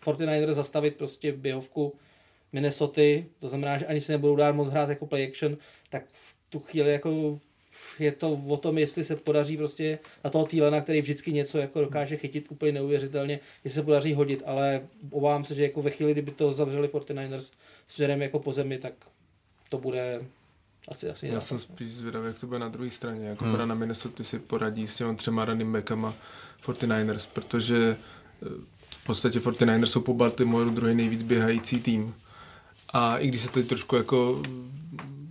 49ers 0.00 0.52
zastavit 0.52 0.96
prostě 0.96 1.32
běhovku 1.32 1.94
Minnesota, 2.52 3.02
to 3.40 3.48
znamená, 3.48 3.78
že 3.78 3.86
ani 3.86 4.00
se 4.00 4.12
nebudou 4.12 4.36
dát 4.36 4.54
moc 4.54 4.68
hrát 4.68 4.88
jako 4.88 5.06
play 5.06 5.28
action, 5.28 5.56
tak 5.90 6.04
v 6.12 6.36
tu 6.50 6.60
chvíli 6.60 6.92
jako 6.92 7.40
je 7.98 8.12
to 8.12 8.32
o 8.32 8.56
tom, 8.56 8.78
jestli 8.78 9.04
se 9.04 9.16
podaří 9.16 9.56
prostě 9.56 9.98
na 10.24 10.30
toho 10.30 10.46
Týlena, 10.46 10.80
který 10.80 11.00
vždycky 11.00 11.32
něco 11.32 11.58
jako 11.58 11.80
dokáže 11.80 12.16
chytit 12.16 12.46
úplně 12.50 12.72
neuvěřitelně, 12.72 13.40
jestli 13.64 13.80
se 13.80 13.84
podaří 13.84 14.14
hodit, 14.14 14.42
ale 14.46 14.80
obávám 15.10 15.44
se, 15.44 15.54
že 15.54 15.62
jako 15.62 15.82
ve 15.82 15.90
chvíli, 15.90 16.12
kdyby 16.12 16.30
to 16.30 16.52
zavřeli 16.52 16.88
49ers 16.88 17.50
směrem 17.88 18.22
jako 18.22 18.38
po 18.38 18.52
zemi, 18.52 18.78
tak 18.78 18.92
to 19.68 19.78
bude 19.78 20.20
asi, 20.88 21.10
asi 21.10 21.26
Já 21.26 21.40
jsem 21.40 21.58
spíš 21.58 21.94
zvědavý, 21.94 22.26
jak 22.26 22.38
to 22.38 22.46
bude 22.46 22.58
na 22.58 22.68
druhé 22.68 22.90
straně, 22.90 23.28
jako 23.28 23.44
hmm. 23.44 23.68
na 23.68 23.74
Minnesota 23.74 24.24
si 24.24 24.38
poradí 24.38 24.88
s 24.88 24.96
těmi 24.96 25.16
třema 25.16 25.44
running 25.44 25.70
backama 25.70 26.14
49ers, 26.66 27.28
protože 27.32 27.96
v 29.04 29.06
podstatě 29.06 29.38
49ers 29.38 29.86
jsou 29.86 30.00
po 30.00 30.14
Baltimoreu 30.14 30.70
druhý 30.70 30.94
nejvíc 30.94 31.22
běhající 31.22 31.80
tým. 31.80 32.14
A 32.92 33.18
i 33.18 33.28
když 33.28 33.40
se 33.40 33.48
tady 33.48 33.66
trošku 33.66 33.96
jako 33.96 34.42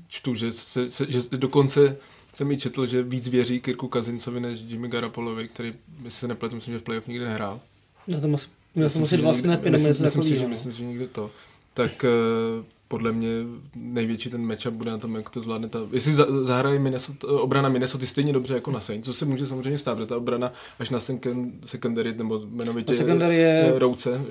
čtu, 0.08 0.36
že, 0.36 0.52
se, 0.52 0.92
se, 0.92 1.06
že 1.10 1.20
dokonce 1.32 1.98
jsem 2.34 2.52
i 2.52 2.58
četl, 2.58 2.86
že 2.86 3.04
víc 3.04 3.28
věří 3.28 3.62
Kirku 3.62 3.88
Kazincovi 3.88 4.40
než 4.40 4.60
Jimmy 4.68 4.88
Garapolovi, 4.88 5.48
který, 5.48 5.74
by 6.00 6.12
se 6.12 6.28
nepletu, 6.28 6.56
myslím, 6.56 6.74
že 6.74 6.80
v 6.80 6.84
playoff 6.84 7.08
nikdy 7.08 7.26
nehrál. 7.26 7.60
No 8.08 8.22
to 8.22 8.28
musím, 8.28 8.52
měl 8.76 8.90
jsem 8.90 9.04
asi 9.04 9.18
dva 9.18 9.34
snapy, 9.34 9.70
myslím, 9.70 9.90
myslím, 9.90 10.06
myslím, 10.06 10.24
si, 10.24 10.36
že, 10.38 10.44
no. 10.44 10.50
myslím, 10.50 10.72
že 10.72 10.86
nikdy 10.86 11.08
to. 11.08 11.32
Tak 11.74 12.06
uh, 12.58 12.66
podle 12.94 13.12
mě 13.12 13.30
největší 13.76 14.30
ten 14.30 14.46
matchup 14.46 14.74
bude 14.74 14.92
na 14.92 14.98
tom, 14.98 15.16
jak 15.16 15.30
to 15.30 15.42
zvládne 15.42 15.70
ta... 15.70 15.80
Jestli 15.92 16.14
za, 16.14 16.26
zahraje 16.44 16.80
Minnesota, 16.80 17.28
obrana 17.28 17.70
Minnesota 17.70 18.06
stejně 18.06 18.34
dobře 18.34 18.54
jako 18.54 18.72
na 18.72 18.82
Saints, 18.82 19.06
co 19.06 19.14
se 19.14 19.26
může 19.26 19.48
samozřejmě 19.48 19.78
stát, 19.78 19.96
protože 19.96 20.08
ta 20.08 20.18
obrana 20.18 20.54
až 20.80 20.90
na 20.90 21.00
secondary, 21.66 22.14
nebo 22.14 22.38
jmenovitě 22.38 22.96
secondary 22.96 23.36
je- 23.36 23.74
Rouce. 23.76 24.22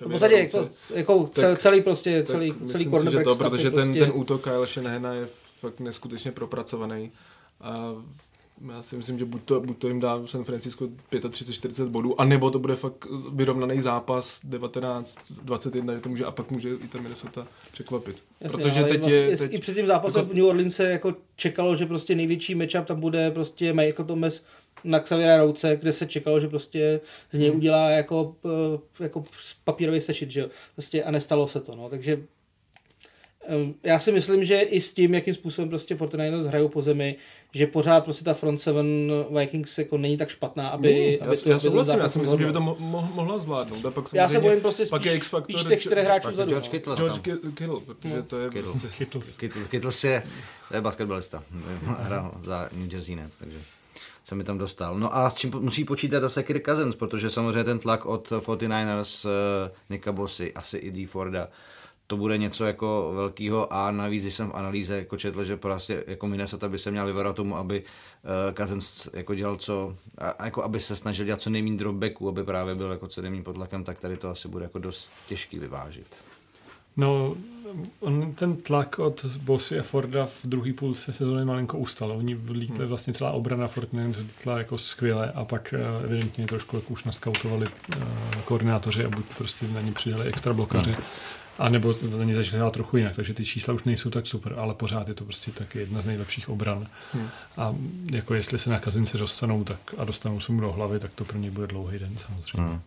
V 0.00 0.08
podstatě 0.10 0.34
jako, 0.34 0.68
jako 0.94 1.30
cel, 1.32 1.50
Tak- 1.50 1.58
celý 1.58 1.80
prostě, 1.80 2.22
tak 2.22 2.26
celý, 2.36 2.54
myslím 2.62 2.90
celý 2.90 2.98
si, 2.98 3.12
že 3.12 3.20
to, 3.24 3.30
je 3.30 3.36
protože 3.36 3.70
ten, 3.70 3.88
prostě, 3.88 4.00
ten 4.00 4.10
útok 4.14 4.44
Kyle 4.44 4.66
Shanahana 4.66 5.12
je 5.12 5.28
fakt 5.60 5.80
neskutečně 5.80 6.32
propracovaný. 6.32 7.10
A 7.60 7.94
já 8.68 8.82
si 8.82 8.96
myslím, 8.96 9.18
že 9.18 9.24
buď 9.24 9.42
to, 9.44 9.60
buď 9.60 9.78
to 9.78 9.88
jim 9.88 10.00
dá 10.00 10.26
San 10.26 10.44
Francisco 10.44 10.88
35-40 11.12 11.88
bodů, 11.88 12.20
anebo 12.20 12.50
to 12.50 12.58
bude 12.58 12.76
fakt 12.76 13.06
vyrovnaný 13.32 13.80
zápas 13.82 14.40
19-21, 14.48 15.94
že 15.94 16.00
to 16.00 16.08
může, 16.08 16.24
a 16.24 16.30
pak 16.30 16.50
může 16.50 16.68
i 16.70 16.88
ta 16.88 17.00
Minnesota 17.00 17.46
překvapit. 17.72 18.22
Jasně, 18.40 18.58
protože 18.58 18.80
ale 18.80 18.88
teď 18.88 19.00
vlastně 19.00 19.16
je... 19.16 19.30
i- 19.32 19.36
Teď, 19.36 19.52
I 19.54 19.58
před 19.58 19.74
tím 19.74 19.86
zápasem 19.86 20.20
jako- 20.20 20.32
v 20.32 20.36
New 20.36 20.44
Orleans 20.46 20.74
se 20.76 20.84
jako 20.90 21.14
čekalo, 21.36 21.76
že 21.76 21.86
prostě 21.86 22.14
největší 22.14 22.54
matchup 22.54 22.84
tam 22.86 23.00
bude 23.00 23.30
prostě 23.30 23.72
Michael 23.72 24.06
Thomas 24.06 24.42
na 24.84 25.00
Xaviera 25.00 25.36
Rouce, 25.36 25.76
kde 25.80 25.92
se 25.92 26.06
čekalo, 26.06 26.40
že 26.40 26.48
prostě 26.48 27.00
z 27.32 27.38
něj 27.38 27.48
Hmm. 27.48 27.58
udělá 27.58 27.90
jako, 27.90 28.34
eh, 28.44 29.02
jako 29.04 29.24
papírový 29.64 30.00
sešit, 30.00 30.30
že 30.30 30.40
jo. 30.40 30.48
Prostě 30.74 31.04
a 31.04 31.10
nestalo 31.10 31.48
se 31.48 31.60
to, 31.60 31.76
no. 31.76 31.88
Takže 31.88 32.22
já 33.82 33.98
si 33.98 34.12
myslím, 34.12 34.44
že 34.44 34.60
i 34.60 34.80
s 34.80 34.94
tím, 34.94 35.14
jakým 35.14 35.34
způsobem 35.34 35.68
prostě 35.68 35.94
49ers 35.94 36.46
hrajou 36.46 36.68
po 36.68 36.82
zemi, 36.82 37.16
že 37.54 37.66
pořád 37.66 38.04
prostě 38.04 38.24
ta 38.24 38.34
front 38.34 38.60
seven 38.60 39.12
Vikings 39.38 39.78
jako 39.78 39.98
není 39.98 40.16
tak 40.16 40.28
špatná, 40.28 40.68
aby, 40.68 41.18
já, 41.20 41.26
aby 41.26 41.36
já, 41.46 41.52
já 41.52 41.58
souhlasím, 41.58 41.98
já 41.98 42.08
si 42.08 42.18
myslím, 42.18 42.40
že 42.40 42.46
by 42.46 42.52
to 42.52 42.58
rozhodl. 42.58 42.82
mo- 42.84 42.90
mo- 42.90 43.14
mohla 43.14 43.38
zvládnout. 43.38 43.86
A 43.86 43.90
pak 43.90 44.04
Já 44.12 44.28
se 44.28 44.40
bojím 44.40 44.60
prostě 44.60 44.86
pak 44.86 45.04
je 45.04 45.10
spíš, 45.10 45.16
X-faktor 45.16 45.60
spíš 45.60 45.68
těch 45.68 45.80
čtyřech 45.80 46.04
hráčů 46.04 46.30
vzadu. 46.30 46.50
George 46.50 46.66
no. 46.66 46.70
Kittle 46.70 46.96
George 46.96 47.14
tam. 47.14 47.22
Ki- 47.22 47.52
Kittle, 47.54 47.80
protože 47.86 48.22
to 48.22 48.38
je 48.38 48.50
Kittle. 48.50 48.72
prostě... 48.72 48.88
Kittles. 48.98 49.36
Kittle, 49.36 49.62
Kittles 49.70 50.04
je, 50.04 50.22
to 50.68 50.74
je 50.74 50.80
basketbalista, 50.80 51.42
hrál 51.84 52.34
za 52.44 52.68
New 52.72 52.92
Jersey 52.92 53.16
Nets, 53.16 53.36
takže 53.38 53.58
se 54.24 54.34
mi 54.34 54.44
tam 54.44 54.58
dostal. 54.58 54.98
No 54.98 55.16
a 55.16 55.30
s 55.30 55.34
čím 55.34 55.52
musí 55.58 55.84
počítat 55.84 56.20
zase 56.20 56.42
Kirk 56.42 56.64
Cousins, 56.64 56.94
protože 56.94 57.30
samozřejmě 57.30 57.64
ten 57.64 57.78
tlak 57.78 58.06
od 58.06 58.30
49ers, 58.30 59.28
uh, 59.28 59.32
Nicka 59.90 60.12
Bossy, 60.12 60.52
asi 60.52 60.76
i 60.76 60.90
D. 60.90 61.06
Forda, 61.06 61.48
to 62.10 62.16
bude 62.16 62.38
něco 62.38 62.64
jako 62.64 63.12
velkého 63.14 63.72
a 63.72 63.90
navíc, 63.90 64.22
když 64.22 64.34
jsem 64.34 64.50
v 64.50 64.54
analýze 64.54 64.96
jako 64.96 65.16
četl, 65.16 65.44
že 65.44 65.56
prostě 65.56 66.04
jako 66.06 66.26
Minnesota 66.26 66.68
by 66.68 66.78
se 66.78 66.90
měl 66.90 67.06
vyvarat 67.06 67.36
tomu, 67.36 67.56
aby 67.56 67.82
uh, 67.82 68.54
Cousins 68.54 69.08
jako 69.12 69.34
dělal 69.34 69.56
co, 69.56 69.94
a, 70.18 70.44
jako 70.44 70.64
aby 70.64 70.80
se 70.80 70.96
snažil 70.96 71.24
dělat 71.24 71.40
co 71.40 71.50
nejméně 71.50 71.76
dropbacků, 71.76 72.28
aby 72.28 72.44
právě 72.44 72.74
byl 72.74 72.90
jako 72.90 73.08
co 73.08 73.22
nejméně 73.22 73.42
pod 73.42 73.52
tlakem, 73.52 73.84
tak 73.84 74.00
tady 74.00 74.16
to 74.16 74.28
asi 74.30 74.48
bude 74.48 74.64
jako 74.64 74.78
dost 74.78 75.12
těžký 75.28 75.58
vyvážit. 75.58 76.06
No, 76.96 77.36
on 78.00 78.32
ten 78.32 78.56
tlak 78.56 78.98
od 78.98 79.24
Bossy 79.24 79.78
a 79.78 79.82
Forda 79.82 80.26
v 80.26 80.44
druhé 80.44 80.72
půlce 80.72 81.12
sezóny 81.12 81.44
malinko 81.44 81.78
ustal. 81.78 82.12
Oni 82.12 82.34
vlítli 82.34 82.78
Hmm. 82.78 82.88
vlastně 82.88 83.14
celá 83.14 83.30
obrana 83.30 83.68
Fortnite 83.68 84.22
vlítla 84.22 84.58
jako 84.58 84.78
skvěle 84.78 85.32
a 85.32 85.44
pak 85.44 85.74
eh, 85.74 86.04
evidentně 86.04 86.46
trošku 86.46 86.76
jako 86.76 86.92
už 86.92 87.04
naskautovali 87.04 87.66
eh, 87.92 87.96
koordinátoři 88.44 89.04
a 89.04 89.10
buď 89.10 89.24
prostě 89.38 89.66
na 89.68 89.80
ní 89.80 89.92
přidali 89.92 90.26
extra 90.26 90.52
blokaři, 90.52 90.90
Hmm. 90.92 91.04
A 91.60 91.68
nebo 91.68 91.92
za 91.92 92.24
ní 92.24 92.34
začali 92.34 92.58
hrát 92.58 92.72
trochu 92.72 92.96
jinak, 92.96 93.16
takže 93.16 93.34
ty 93.34 93.44
čísla 93.44 93.74
už 93.74 93.84
nejsou 93.84 94.10
tak 94.10 94.26
super, 94.26 94.54
ale 94.58 94.74
pořád 94.74 95.08
je 95.08 95.14
to 95.14 95.24
prostě 95.24 95.50
taky 95.50 95.78
jedna 95.78 96.02
z 96.02 96.06
nejlepších 96.06 96.48
obran. 96.48 96.86
Hmm. 97.12 97.28
A 97.56 97.74
jako 98.12 98.34
jestli 98.34 98.58
se 98.58 98.70
na 98.70 98.78
kazince 98.78 99.18
dostanou 99.18 99.64
tak, 99.64 99.94
a 99.98 100.04
dostanou 100.04 100.40
se 100.40 100.52
mu 100.52 100.60
do 100.60 100.72
hlavy, 100.72 100.98
tak 100.98 101.14
to 101.14 101.24
pro 101.24 101.38
ně 101.38 101.50
bude 101.50 101.66
dlouhý 101.66 101.98
den 101.98 102.12
samozřejmě. 102.18 102.70
Hmm. 102.70 102.80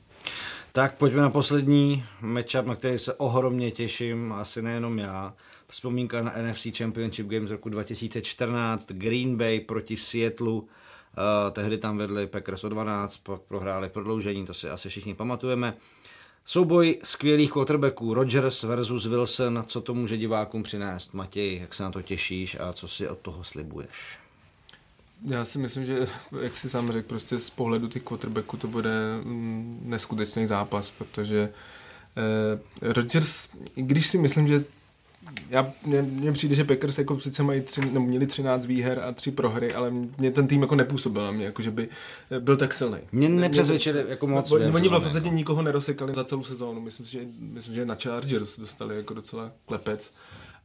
Tak 0.71 0.95
pojďme 0.95 1.21
na 1.21 1.29
poslední 1.29 2.03
matchup, 2.21 2.65
na 2.65 2.75
který 2.75 2.99
se 2.99 3.13
ohromně 3.13 3.71
těším, 3.71 4.33
asi 4.33 4.61
nejenom 4.61 4.99
já. 4.99 5.33
Vzpomínka 5.67 6.21
na 6.21 6.33
NFC 6.41 6.77
Championship 6.77 7.27
Games 7.27 7.51
roku 7.51 7.69
2014, 7.69 8.91
Green 8.91 9.37
Bay 9.37 9.59
proti 9.59 9.97
Seattle. 9.97 10.47
Uh, 10.51 10.63
tehdy 11.51 11.77
tam 11.77 11.97
vedli 11.97 12.27
Packers 12.27 12.63
o 12.63 12.69
12, 12.69 13.17
pak 13.17 13.41
prohráli 13.41 13.89
prodloužení, 13.89 14.45
to 14.45 14.53
si 14.53 14.69
asi 14.69 14.89
všichni 14.89 15.13
pamatujeme. 15.13 15.73
Souboj 16.45 16.99
skvělých 17.03 17.51
quarterbacků, 17.51 18.13
Rodgers 18.13 18.63
versus 18.63 19.05
Wilson, 19.05 19.63
co 19.67 19.81
to 19.81 19.93
může 19.93 20.17
divákům 20.17 20.63
přinést? 20.63 21.13
Matěj, 21.13 21.59
jak 21.61 21.73
se 21.73 21.83
na 21.83 21.91
to 21.91 22.01
těšíš 22.01 22.57
a 22.59 22.73
co 22.73 22.87
si 22.87 23.09
od 23.09 23.19
toho 23.19 23.43
slibuješ? 23.43 24.19
Já 25.27 25.45
si 25.45 25.59
myslím, 25.59 25.85
že, 25.85 26.07
jak 26.41 26.55
si 26.55 26.69
sám 26.69 26.91
řekl, 26.91 27.07
prostě 27.07 27.39
z 27.39 27.49
pohledu 27.49 27.87
těch 27.87 28.03
quarterbacků 28.03 28.57
to 28.57 28.67
bude 28.67 28.91
mm, 29.23 29.81
neskutečný 29.85 30.47
zápas, 30.47 30.91
protože 30.91 31.49
eh, 32.17 32.93
Rodgers, 32.93 33.49
když 33.75 34.07
si 34.07 34.17
myslím, 34.17 34.47
že 34.47 34.63
já, 35.49 35.73
mně, 35.85 36.01
mně 36.01 36.31
přijde, 36.31 36.55
že 36.55 36.63
Packers 36.63 36.97
jako 36.97 37.19
sice 37.19 37.43
mají 37.43 37.61
tři, 37.61 37.81
no, 37.91 38.01
měli 38.01 38.27
13 38.27 38.65
výher 38.65 38.99
a 38.99 39.11
tři 39.11 39.31
prohry, 39.31 39.73
ale 39.73 39.91
mě 40.17 40.31
ten 40.31 40.47
tým 40.47 40.61
jako 40.61 40.75
nepůsobil 40.75 41.23
na 41.23 41.31
mě, 41.31 41.45
jako 41.45 41.61
že 41.61 41.71
by 41.71 41.89
eh, 42.31 42.39
byl 42.39 42.57
tak 42.57 42.73
silný. 42.73 42.97
Mě 43.11 43.29
nepřesvědčili 43.29 44.05
jako 44.07 44.27
moc. 44.27 44.51
Oni, 44.51 44.59
během 44.59 44.75
oni 44.75 44.89
v 44.89 44.91
podstatě 44.91 45.25
jako. 45.25 45.35
nikoho 45.35 45.61
nerosekali 45.61 46.13
za 46.13 46.23
celou 46.23 46.43
sezónu. 46.43 46.81
Myslím, 46.81 47.05
že, 47.05 47.19
myslím, 47.39 47.75
že 47.75 47.85
na 47.85 47.95
Chargers 47.95 48.59
dostali 48.59 48.95
jako 48.95 49.13
docela 49.13 49.51
klepec. 49.65 50.13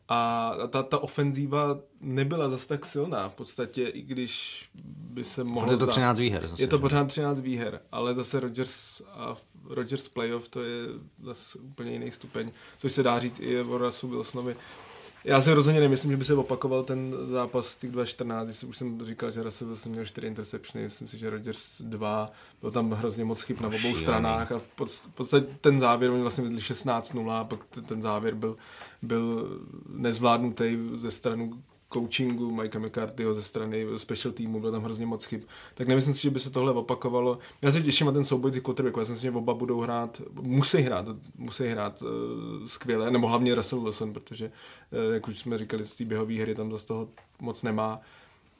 A 0.08 0.52
ta, 0.68 0.82
ta 0.82 0.98
ofenzíva 0.98 1.78
nebyla 2.00 2.48
zas 2.48 2.66
tak 2.66 2.86
silná 2.86 3.28
v 3.28 3.34
podstatě, 3.34 3.88
i 3.88 4.02
když 4.02 4.64
by 4.84 5.24
se 5.24 5.44
mohlo 5.44 5.72
je 5.72 5.78
to 5.78 5.84
zdát. 5.84 5.92
13 5.92 6.18
výher. 6.18 6.48
Zase, 6.48 6.62
Je 6.62 6.66
to 6.66 6.78
pořád 6.78 7.04
13 7.04 7.40
výher, 7.40 7.80
ale 7.92 8.14
zase 8.14 8.40
Rodgers 8.40 9.02
a 9.12 9.34
Rodgers 9.68 10.08
playoff 10.08 10.48
to 10.48 10.62
je 10.62 10.86
zase 11.24 11.58
úplně 11.58 11.92
jiný 11.92 12.10
stupeň, 12.10 12.50
což 12.78 12.92
se 12.92 13.02
dá 13.02 13.18
říct 13.18 13.40
i 13.40 13.60
o 13.60 13.78
Russell 13.78 14.12
Wilsonovi. 14.12 14.56
Já 15.28 15.40
si 15.42 15.52
rozhodně 15.52 15.80
nemyslím, 15.80 16.10
že 16.10 16.16
by 16.16 16.24
se 16.24 16.34
opakoval 16.34 16.84
ten 16.84 17.14
zápas 17.30 17.66
z 17.66 17.76
těch 17.76 17.90
2.14, 17.92 18.44
když 18.44 18.64
už 18.64 18.78
jsem 18.78 19.04
říkal, 19.04 19.30
že 19.30 19.42
Russell 19.42 19.68
Wilson 19.68 19.92
měl 19.92 20.04
4 20.06 20.26
interceptiony, 20.26 20.84
myslím 20.84 21.08
si, 21.08 21.18
že 21.18 21.30
Rodgers 21.30 21.80
2, 21.82 22.30
byl 22.60 22.70
tam 22.70 22.90
hrozně 22.90 23.24
moc 23.24 23.42
chyb 23.42 23.60
na 23.60 23.68
obou 23.68 23.96
stranách 23.96 24.52
a 24.52 24.58
v 24.58 24.62
pod- 24.62 24.90
v 24.90 25.08
podstatě 25.08 25.46
ten 25.60 25.80
závěr, 25.80 26.10
oni 26.10 26.22
vlastně 26.22 26.44
vedli 26.44 26.58
16-0 26.60 27.30
a 27.40 27.44
pak 27.44 27.60
ten 27.86 28.02
závěr 28.02 28.34
byl, 28.34 28.56
byl 29.02 29.48
nezvládnutý 29.88 30.78
ze 30.96 31.10
strany 31.10 31.50
coachingu 31.92 32.50
Mikea 32.50 32.80
McCarthyho 32.80 33.34
ze 33.34 33.42
strany 33.42 33.86
special 33.96 34.32
týmu, 34.34 34.60
bylo 34.60 34.72
tam 34.72 34.82
hrozně 34.82 35.06
moc 35.06 35.24
chyb. 35.24 35.40
Tak 35.74 35.88
nemyslím 35.88 36.14
si, 36.14 36.22
že 36.22 36.30
by 36.30 36.40
se 36.40 36.50
tohle 36.50 36.72
opakovalo. 36.72 37.38
Já 37.62 37.72
se 37.72 37.82
těším 37.82 38.06
na 38.06 38.12
ten 38.12 38.24
souboj 38.24 38.50
těch 38.50 38.62
quarterbacků. 38.62 39.00
Já 39.00 39.06
si 39.06 39.12
myslím, 39.12 39.32
že 39.32 39.38
oba 39.38 39.54
budou 39.54 39.80
hrát, 39.80 40.22
musí 40.40 40.78
hrát, 40.78 41.06
musí 41.36 41.66
hrát 41.66 42.02
uh, 42.02 42.66
skvěle, 42.66 43.10
nebo 43.10 43.26
hlavně 43.28 43.54
Russell 43.54 43.82
Wilson, 43.82 44.12
protože, 44.12 44.52
uh, 45.06 45.14
jak 45.14 45.28
už 45.28 45.38
jsme 45.38 45.58
říkali, 45.58 45.84
z 45.84 45.96
té 45.96 46.04
běhové 46.04 46.34
hry 46.34 46.54
tam 46.54 46.72
zase 46.72 46.86
toho 46.86 47.08
moc 47.40 47.62
nemá. 47.62 47.98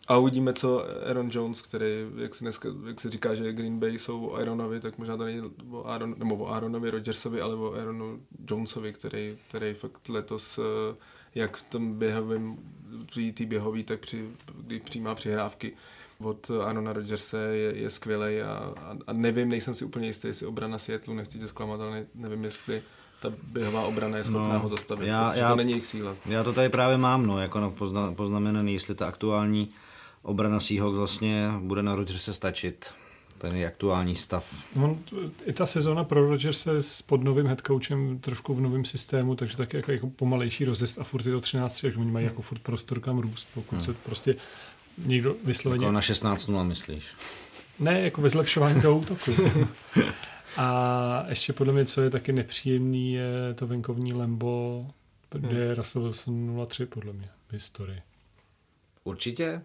A 0.09 0.17
uvidíme, 0.17 0.53
co 0.53 0.85
Aaron 1.07 1.29
Jones, 1.33 1.63
který, 1.63 1.87
jak 2.17 2.35
se, 2.35 2.45
dneska, 2.45 2.69
jak 2.87 3.01
se 3.01 3.11
říká, 3.11 3.35
že 3.35 3.53
Green 3.53 3.79
Bay 3.79 3.99
jsou 3.99 4.27
o 4.27 4.35
Aaronovi, 4.35 4.81
tak 4.81 4.99
možná 4.99 5.17
to 5.17 5.25
není 5.25 5.43
o, 5.71 5.87
Aaron, 5.87 6.15
nebo 6.19 6.37
o 6.37 6.49
Aaronovi 6.49 6.91
Rodgersovi, 6.91 7.41
ale 7.41 7.55
o 7.55 7.75
Aaronu 7.75 8.21
Jonesovi, 8.51 8.93
který, 8.93 9.39
který 9.49 9.75
fakt 9.75 10.09
letos, 10.09 10.59
eh, 10.59 10.97
jak 11.35 11.57
v 11.57 11.63
tom 11.63 11.99
běhovém, 11.99 12.57
při 13.07 13.33
té 13.33 13.47
běhový, 13.47 13.85
tak 13.85 14.01
při, 14.01 14.29
kdy 14.61 14.81
přijímá 14.81 15.15
přihrávky 15.15 15.73
od 16.23 16.51
Aarona 16.65 16.93
Rodgerse 16.93 17.39
je, 17.39 17.77
je 17.79 17.91
skvělý 17.91 18.41
a, 18.43 18.73
a, 18.83 18.97
a, 19.07 19.13
nevím, 19.13 19.49
nejsem 19.49 19.75
si 19.75 19.85
úplně 19.85 20.07
jistý, 20.07 20.29
jestli 20.29 20.47
obrana 20.47 20.79
Seattle, 20.79 21.15
nechci 21.15 21.39
tě 21.39 21.49
zklamat, 21.49 21.81
ale 21.81 21.91
ne, 21.91 22.07
nevím, 22.15 22.45
jestli 22.45 22.83
ta 23.23 23.33
běhová 23.53 23.83
obrana 23.83 24.19
je 24.19 24.25
schopná 24.25 24.53
No, 24.53 24.59
ho 24.59 24.69
zastavit, 24.69 25.07
já- 25.07 25.35
já- 25.35 25.51
to 25.51 25.57
není 25.57 25.71
jejich 25.71 25.87
síla. 25.87 26.15
Já 26.27 26.45
to 26.45 26.53
tady 26.53 26.69
právě 26.69 26.97
mám, 26.99 27.27
no, 27.27 27.39
jako 27.41 27.61
na 27.61 27.71
pozna, 27.71 28.13
poznamenaný, 28.13 28.73
jestli 28.73 28.95
ta 28.95 29.07
aktuální 29.07 29.71
obrana 30.23 30.61
Seahawks 30.61 30.97
vlastně 30.99 31.49
bude 31.61 31.83
na 31.83 31.95
Rodgerse 31.95 32.35
stačit. 32.35 32.87
Ten 33.39 33.57
je 33.57 33.67
aktuální 33.67 34.17
stav. 34.17 34.55
On, 34.83 34.99
I 35.47 35.53
ta 35.53 35.67
sezóna 35.67 36.05
pro 36.05 36.29
Rodgerse 36.29 36.83
s 36.83 37.03
pod 37.03 37.25
novým 37.25 37.47
headcoachem 37.47 38.19
trošku 38.19 38.55
v 38.55 38.61
novém 38.61 38.85
systému, 38.85 39.35
takže 39.35 39.57
tak 39.57 39.73
jako, 39.73 39.93
jako 39.93 40.11
pomalejší 40.11 40.65
rozjezd 40.65 40.99
a 40.99 41.05
furt 41.05 41.27
je 41.27 41.33
to 41.33 41.41
13, 41.41 41.81
takže 41.81 41.99
oni 41.99 42.11
mají 42.11 42.27
jako 42.27 42.43
furt 42.43 42.59
prostor 42.59 43.01
kam 43.01 43.19
růst, 43.19 43.49
pokud 43.55 43.85
se 43.85 43.95
prostě 43.95 44.37
někdo 44.99 45.37
vysloveně... 45.45 45.85
Jako 45.85 45.93
na 45.93 46.01
16-0 46.01 46.67
myslíš? 46.67 47.05
Ne, 47.81 48.01
jako 48.01 48.21
ve 48.21 48.29
zlepšování 48.29 48.81
toho 48.81 48.99
útoku. 48.99 49.33
A 50.57 51.25
ještě 51.29 51.53
podle 51.53 51.73
mě, 51.73 51.85
co 51.85 52.01
je 52.01 52.11
taky 52.11 52.33
nepříjemný, 52.33 53.13
je 53.13 53.55
to 53.55 53.67
venkovní 53.67 54.13
Lembo, 54.13 54.87
kde 55.31 55.59
je 55.61 55.75
Russell 55.75 56.05
Wilson 56.05 56.57
0-3 56.57 56.87
podle 56.87 57.13
mě 57.13 57.29
v 57.49 57.53
historii. 57.53 58.03
Určitě? 59.05 59.63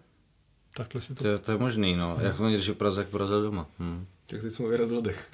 Takhle 0.76 1.00
si 1.00 1.14
to... 1.14 1.22
To, 1.22 1.28
je- 1.28 1.38
to 1.38 1.52
je 1.52 1.58
možný, 1.58 1.96
no. 1.96 2.16
Jak 2.22 2.36
to 2.36 2.48
když 2.48 2.70
Praze, 2.70 3.00
jak 3.00 3.08
porazil 3.08 3.42
doma. 3.42 3.66
Hm. 3.78 4.06
Tak 4.26 4.40
teď 4.42 4.52
jsem 4.52 4.70
vyrazil 4.70 5.02
dech. 5.02 5.28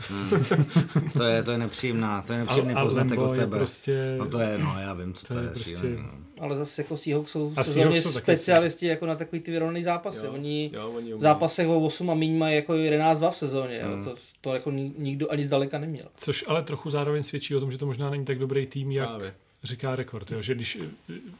To 1.12 1.22
je, 1.22 1.43
to 1.43 1.51
je 1.53 1.59
nepříjemná, 1.59 2.22
to 2.22 2.32
je 2.32 2.38
nepříjemný 2.38 2.74
A- 2.74 2.78
a 2.80 2.84
poznatek 2.84 3.18
od 3.18 3.32
je 3.34 3.41
tebe. 3.41 3.59
prostě- 3.59 4.14
No 4.18 4.26
to 4.26 4.38
je, 4.41 4.59
no 4.59 4.74
já 4.80 4.95
vím, 4.95 5.14
co 5.14 5.26
to, 5.26 5.34
to 5.34 5.41
je, 5.41 5.47
je 5.47 5.51
prostě- 5.51 5.70
šílený, 5.76 5.97
no. 6.03 6.11
Ale 6.41 6.57
zase 6.57 6.82
jako 6.82 6.97
Seahawks 6.97 7.30
jsou 7.30 7.53
sezóně 7.62 7.84
taky 8.03 8.20
specialisti 8.20 8.86
jako 8.86 9.07
na 9.07 9.14
takový 9.14 9.41
ty 9.43 9.51
vyrovnaný 9.51 9.82
zápasy. 9.82 10.26
Jo, 10.26 10.32
Oni 10.32 10.70
jo, 10.74 10.91
oni 10.97 11.14
v 11.14 11.20
zápasech 11.20 11.68
o 11.68 11.80
8 11.80 12.11
a 12.11 12.14
míň 12.14 12.38
mají 12.38 12.57
jako 12.57 12.72
11-2 12.72 13.30
v 13.30 13.36
sezóně. 13.36 13.80
Hmm. 13.82 13.99
Jo. 13.99 14.05
To, 14.05 14.14
to 14.41 14.55
jako 14.55 14.70
ni- 14.70 14.93
nikdo 14.99 15.30
ani 15.32 15.47
zdaleka 15.47 15.78
neměl. 15.78 16.07
Což 16.16 16.45
ale 16.49 16.62
trochu 16.62 16.91
zároveň 16.91 17.22
svědčí 17.22 17.57
o 17.57 17.61
tom, 17.61 17.72
že 17.72 17.78
to 17.78 17.86
možná 17.86 18.11
není 18.11 18.24
tak 18.24 18.38
dobrý 18.38 18.66
tým, 18.66 18.91
jak 18.93 19.09
Právě. 19.09 19.34
Říká 19.65 19.97
rekord. 19.97 20.31
Jo? 20.31 20.43
Že 20.43 20.55
když 20.55 20.79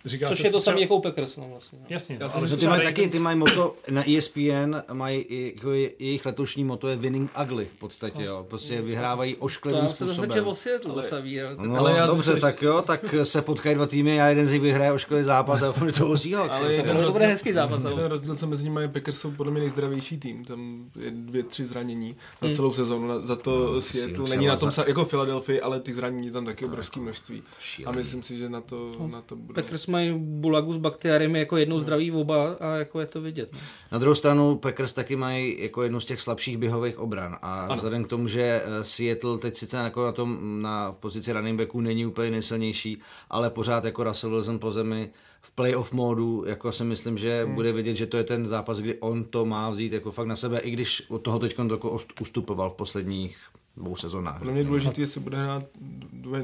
říká 0.05 0.29
Což 0.29 0.39
se 0.41 0.47
je 0.47 0.51
to 0.53 0.63
samé 0.63 0.81
jako 0.81 0.97
u 0.97 1.01
Packers. 1.01 1.37
No, 1.37 1.49
vlastně, 1.51 1.79
no. 1.81 1.87
Jasně, 1.89 2.17
Já 2.21 2.27
no, 2.27 2.31
jsem 2.31 2.39
ale 2.41 2.51
No, 2.51 2.57
ty 2.57 2.67
mají 2.67 2.83
taky, 2.83 3.09
ty 3.09 3.19
mají 3.19 3.39
moto, 3.39 3.77
na 3.91 4.11
ESPN 4.11 4.77
mají, 4.93 5.25
jako 5.31 5.73
je, 5.73 5.91
jejich 5.99 6.27
letošní 6.27 6.65
moto 6.65 6.89
je 6.89 6.97
winning 6.97 7.31
ugly 7.45 7.65
v 7.67 7.73
podstatě, 7.73 8.23
jo. 8.25 8.47
Prostě 8.49 8.83
vyhrávají 8.83 9.35
To 9.35 9.41
ošklivým 9.41 9.81
se 9.81 9.89
zase 9.89 10.05
způsobem. 10.05 10.47
o 10.47 10.55
světlu, 10.55 10.93
Ale- 10.93 11.09
ale. 11.11 11.57
No, 11.69 11.77
Ale 11.77 11.93
já 11.97 12.07
dobře, 12.07 12.31
zase- 12.31 12.41
tak 12.41 12.63
jo, 12.63 12.83
tak 12.87 13.15
se 13.23 13.43
potkají 13.43 13.75
dva 13.77 13.87
týmy 13.87 14.21
a 14.21 14.27
jeden 14.27 14.47
z 14.47 14.53
nich 14.53 14.61
vyhraje 14.63 14.93
ošklivý 14.93 15.25
zápas 15.25 15.63
a 15.63 15.73
to 15.99 16.07
byl 16.07 16.19
Seahawks. 16.19 16.55
Ale 16.55 16.65
To 16.67 16.71
jeden 16.73 16.97
bude 16.97 17.07
rozdíl, 17.07 17.27
hezký 17.29 17.53
zápas, 17.53 17.85
ale- 17.85 17.93
jeden 17.95 18.07
rozdíl, 18.11 18.37
co 18.37 18.47
mezi 18.47 18.65
nimi 18.65 18.81
je 18.81 18.89
Packers 18.89 19.19
jsou 19.19 19.31
podle 19.31 19.53
mě 19.53 19.61
nejzdravější 19.61 20.19
tým. 20.21 20.45
Tam 20.45 20.85
je 21.05 21.11
dvě, 21.11 21.43
tři 21.43 21.67
zranění 21.67 22.17
za 22.43 22.55
celou 22.55 22.73
sezónu. 22.73 23.09
Na- 23.09 23.21
Za 23.27 23.37
to 23.37 23.81
Seattle 23.81 24.07
Seahawks 24.15 24.31
není 24.31 24.47
na 24.47 24.57
se 24.57 24.61
tom 24.77 24.85
jako 24.89 25.05
Philadelphia, 25.05 25.65
ale 25.65 25.81
ty 25.81 25.95
zranění 25.95 26.27
je 26.27 26.33
tam 26.33 26.45
taky 26.45 26.65
obrovské 26.65 27.01
množství. 27.01 27.43
A. 27.87 27.91
myslím 28.17 28.23
si, 28.23 28.39
že 28.39 28.49
na 28.49 28.61
to, 28.61 28.93
na 29.07 29.23
to 29.23 29.37
bude. 29.37 29.63
Packers 29.63 29.87
mají 29.87 30.13
Bulagu 30.19 30.73
s 30.73 30.77
bakteriemi 30.77 31.39
jako 31.39 31.57
jednou 31.57 31.81
zdraví 31.81 32.13
oba 32.13 32.53
a 32.61 32.75
jako 32.75 33.01
je 33.01 33.07
to 33.07 33.21
vidět. 33.21 33.49
No. 33.53 33.59
Na 33.93 33.99
druhou 33.99 34.15
stranu 34.15 34.57
Packers 34.57 34.93
taky 34.93 35.17
mají 35.17 35.63
jako 35.63 35.83
jednu 35.83 36.01
z 36.01 36.05
těch 36.05 36.21
slabších 36.21 36.59
běhových 36.59 36.99
obran 36.99 37.37
a 37.43 37.61
ano. 37.61 37.75
vzhledem 37.75 38.05
k 38.05 38.09
tomu, 38.09 38.29
že 38.29 38.63
eh, 38.65 38.85
Seattle 38.85 39.39
teď 39.39 39.57
sice 39.57 39.77
jako 39.77 40.07
na 40.07 40.13
tom 40.13 40.63
na 40.63 40.93
pozici 40.93 41.33
running 41.33 41.61
backu 41.61 41.81
není 41.81 42.07
úplně 42.07 42.31
nejsilnější, 42.31 43.01
ale 43.31 43.51
pořád 43.51 43.85
jako 43.85 44.05
Russell 44.05 44.33
Wilson 44.33 44.59
po 44.59 44.71
zemi 44.71 45.11
v 45.43 45.51
playoff 45.51 45.93
módu, 45.93 46.45
jako 46.47 46.73
si 46.73 46.85
myslím, 46.85 47.19
že 47.19 47.45
hmm. 47.45 47.55
bude 47.55 47.73
vidět, 47.73 47.97
že 47.97 48.07
to 48.07 48.17
je 48.17 48.25
ten 48.25 48.49
zápas, 48.49 48.79
kdy 48.79 48.95
on 48.95 49.25
to 49.25 49.45
má 49.45 49.71
vzít 49.71 49.93
jako 49.93 50.11
fakt 50.11 50.27
na 50.27 50.37
sebe, 50.37 50.59
i 50.59 50.71
když 50.71 51.03
od 51.09 51.19
toho 51.19 51.39
teď 51.39 51.59
jako 51.71 51.97
ust- 51.97 52.23
ustupoval 52.23 52.71
v 52.71 52.75
posledních 52.75 53.39
dvou 53.81 53.97
sezónách. 53.97 54.39
Pro 54.43 54.51
mě 54.53 54.61
je 54.61 54.65
důležité, 54.65 55.01
jestli 55.01 55.21
bude 55.21 55.43
hrát 55.43 55.65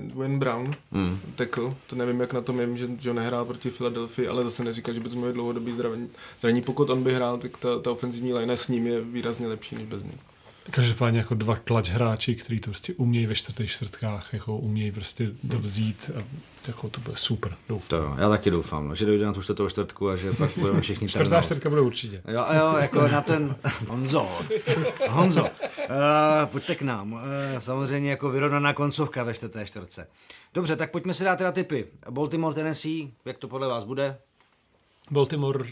Dwayne, 0.01 0.39
Brown, 0.39 0.67
Hmm. 0.93 1.19
tackle. 1.37 1.75
To 1.87 1.97
nevím, 1.97 2.21
jak 2.21 2.33
na 2.33 2.41
tom 2.41 2.61
je, 2.61 2.77
že, 2.77 2.89
že 2.99 3.11
on 3.11 3.17
nehrál 3.17 3.45
proti 3.45 3.71
Philadelphii, 3.71 4.29
ale 4.29 4.45
zase 4.45 4.65
neříká, 4.65 4.93
že 4.93 5.01
by 5.01 5.09
to 5.09 5.17
mělo 5.17 5.33
dlouhodobý 5.33 5.75
zranění. 6.41 6.63
Pokud 6.63 6.91
on 6.91 7.03
by 7.03 7.15
hrál, 7.15 7.39
tak 7.39 7.57
ta, 7.59 7.79
ta 7.79 7.91
ofenzivní 7.91 8.33
line 8.33 8.57
s 8.57 8.69
ním 8.69 8.87
je 8.87 9.01
výrazně 9.01 9.47
lepší 9.47 9.75
než 9.75 9.85
bez 9.87 10.03
něj. 10.03 10.13
Každopádně 10.71 11.19
jako 11.19 11.35
dva 11.35 11.57
klač 11.57 11.91
hráči, 11.91 12.35
kteří 12.35 12.61
to 12.61 12.71
prostě 12.71 12.95
umějí 12.95 13.27
ve 13.27 13.35
čtvrtých 13.35 13.71
čtvrtkách, 13.71 14.33
jako 14.33 14.57
umějí 14.57 14.93
prostě 14.93 15.31
to 15.51 15.59
vzít 15.59 16.11
a 16.19 16.23
jako 16.69 16.89
to 16.89 17.01
bude 17.01 17.17
super. 17.17 17.57
Doufám. 17.69 17.89
To 17.89 17.97
jo, 17.97 18.15
já 18.19 18.29
taky 18.29 18.51
doufám, 18.51 18.89
no, 18.89 18.95
že 18.95 19.07
dojde 19.07 19.27
na 19.27 19.33
tu 19.33 19.43
čtvrtou 19.43 19.69
čtvrtku 19.69 20.09
a 20.09 20.17
že 20.17 20.33
pak 20.33 20.51
budeme 20.59 20.81
všichni 20.81 21.09
Čtvrtá 21.09 21.43
čtvrtka 21.43 21.69
bude 21.69 21.81
určitě. 21.81 22.23
Jo, 22.29 22.45
jo, 22.57 22.77
jako 22.77 23.09
na 23.09 23.21
ten 23.21 23.57
Honzo. 23.89 24.29
Honzo, 25.09 25.43
uh, 25.43 25.49
pojďte 26.45 26.75
k 26.75 26.83
nám. 26.83 27.13
Uh, 27.13 27.21
samozřejmě 27.59 28.11
jako 28.11 28.31
vyrovnaná 28.31 28.73
koncovka 28.73 29.25
ve 29.25 29.35
čtvrté 29.35 29.67
čtvrtce. 29.67 30.07
Dobře, 30.55 30.77
tak 30.77 30.91
pojďme 30.91 31.15
si 31.15 31.25
dát 31.25 31.37
teda 31.37 31.53
tipy. 31.53 31.87
Baltimore, 32.11 32.55
Tennessee, 32.55 33.09
jak 33.25 33.39
to 33.39 33.49
podle 33.49 33.69
vás 33.69 33.85
bude? 33.85 34.19
Baltimore 35.11 35.65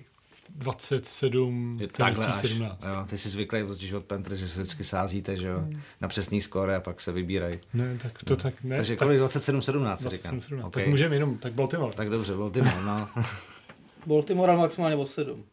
27, 0.49 1.79
Je 1.81 1.89
Tennessee 1.89 2.29
až. 2.29 2.37
17. 2.37 2.85
Jo, 2.85 3.05
ty 3.07 3.19
jsi 3.19 3.29
zvyklý 3.29 3.63
totiž 3.67 3.93
od 3.93 4.05
Panthers, 4.05 4.41
že 4.41 4.49
se 4.49 4.61
vždycky 4.61 4.85
sázíte, 4.85 5.37
že 5.37 5.47
jo, 5.47 5.65
na 6.01 6.09
přesný 6.09 6.41
skóre 6.41 6.77
a 6.77 6.81
pak 6.81 7.01
se 7.01 7.13
vybírají. 7.13 7.59
Ne, 7.75 7.99
tak 8.03 8.23
to 8.23 8.37
tak 8.37 8.63
ne. 8.63 8.77
Takže 8.77 8.97
tak 8.97 8.99
kolik 8.99 9.21
27-17, 9.21 9.97
si 9.97 10.09
říkám. 10.09 10.31
27, 10.31 10.41
17. 10.41 10.67
Okay. 10.67 10.83
Tak 10.83 10.91
můžeme 10.91 11.17
jenom, 11.17 11.39
tak 11.39 11.53
Baltimore. 11.53 11.93
tak 11.97 12.11
dobře, 12.11 12.35
Baltimore, 12.37 12.83
no. 12.87 13.09
Baltimore 14.07 14.57
maximálně 14.57 14.97
o 14.97 15.07
7. 15.07 15.45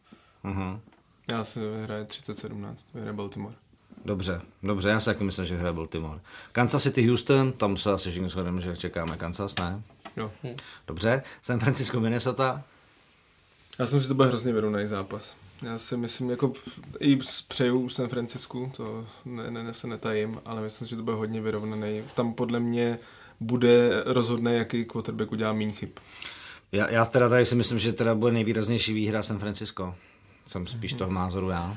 uh-huh. 0.44 0.80
Já 1.30 1.44
si 1.44 1.60
vyhraje 1.60 2.04
30-17, 2.04 2.74
vyhraje 2.94 3.12
Baltimore. 3.12 3.54
Dobře, 4.04 4.40
dobře, 4.62 4.88
já 4.88 5.00
si 5.00 5.06
taky 5.06 5.24
myslím, 5.24 5.46
že 5.46 5.56
hraje 5.56 5.72
Baltimore. 5.72 6.20
Kansas 6.52 6.82
City, 6.82 7.08
Houston, 7.08 7.52
tam 7.52 7.76
se 7.76 7.92
asi 7.92 8.10
všichni 8.10 8.28
shodneme, 8.28 8.60
že 8.60 8.76
čekáme 8.76 9.16
Kansas, 9.16 9.54
ne? 9.58 9.82
Jo. 10.16 10.30
Dobře, 10.86 11.22
San 11.42 11.58
Francisco, 11.60 12.00
Minnesota, 12.00 12.62
Já 13.78 13.86
si 13.86 13.94
myslím, 13.94 14.00
že 14.00 14.08
to 14.08 14.14
bude 14.14 14.28
hrozně 14.28 14.52
vyrovnaný 14.52 14.88
zápas. 14.88 15.36
Já 15.62 15.78
si 15.78 15.96
myslím, 15.96 16.30
jako 16.30 16.52
i 17.00 17.18
přeju 17.48 17.88
San 17.88 18.08
Francisku, 18.08 18.72
to 18.76 19.06
ne, 19.24 19.50
ne, 19.50 19.64
ne, 19.64 19.74
se 19.74 19.86
netajím, 19.86 20.40
ale 20.44 20.62
myslím, 20.62 20.88
že 20.88 20.96
to 20.96 21.02
bude 21.02 21.16
hodně 21.16 21.40
vyrovnaný. 21.40 22.02
Tam 22.16 22.34
podle 22.34 22.60
mě 22.60 22.98
bude 23.40 24.02
rozhodné, 24.06 24.54
jaký 24.54 24.84
quarterback 24.84 25.32
udělá 25.32 25.52
méně 25.52 25.72
chyb. 25.72 25.90
Já, 26.72 26.90
já 26.90 27.04
teda 27.04 27.28
tady 27.28 27.46
si 27.46 27.54
myslím, 27.54 27.78
že 27.78 27.92
teda 27.92 28.14
bude 28.14 28.32
nejvýraznější 28.32 28.92
výhra 28.92 29.22
San 29.22 29.38
Francisco. 29.38 29.94
Jsem 30.46 30.66
spíš 30.66 30.92
toho 30.92 31.12
názoru 31.12 31.50
já. 31.50 31.76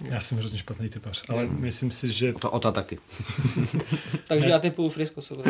Já 0.00 0.20
jsem 0.20 0.38
hrozně 0.38 0.58
špatný 0.58 0.88
typař, 0.88 1.24
ale 1.28 1.46
myslím 1.46 1.90
si, 1.90 2.12
že 2.12 2.32
To 2.32 2.50
Ota 2.50 2.72
taky. 2.72 2.98
Takže 4.28 4.48
já 4.48 4.58
typuju 4.58 4.88
Frisco. 4.88 5.22
Se 5.22 5.34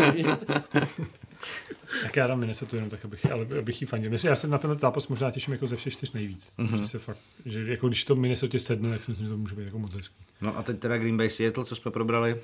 tak 2.02 2.16
já 2.16 2.26
dám 2.26 2.40
Minnesota 2.40 2.76
jenom 2.76 2.90
tak, 2.90 3.04
abych, 3.04 3.32
ale 3.32 3.46
abych 3.58 3.80
jí 3.80 3.86
fandil. 3.86 4.10
Myslím, 4.10 4.28
já 4.28 4.36
se 4.36 4.48
na 4.48 4.58
ten 4.58 4.78
zápas 4.78 5.08
možná 5.08 5.30
těším 5.30 5.52
jako 5.52 5.66
ze 5.66 5.76
všech 5.76 5.92
čtyř 5.92 6.12
nejvíc. 6.12 6.52
Mhm. 6.58 6.68
Mm-hmm. 6.68 6.80
Že 6.80 6.88
se 6.88 6.98
fakt, 6.98 7.18
že 7.44 7.70
jako 7.70 7.88
když 7.88 8.04
to 8.04 8.16
Minnesota 8.16 8.58
sedne, 8.58 8.90
tak 8.90 9.04
si 9.04 9.10
myslím, 9.10 9.26
že 9.26 9.32
to 9.32 9.38
může 9.38 9.54
být 9.54 9.64
jako 9.64 9.78
moc 9.78 9.94
hezký. 9.94 10.16
No 10.40 10.56
a 10.56 10.62
teď 10.62 10.78
teda 10.78 10.98
Green 10.98 11.16
Bay 11.16 11.30
Seattle, 11.30 11.64
co 11.64 11.76
jsme 11.76 11.90
probrali. 11.90 12.40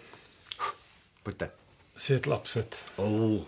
Pojďte. 1.23 1.51
Seattle 1.97 2.37
upset. 2.37 2.77
Oh. 2.97 3.43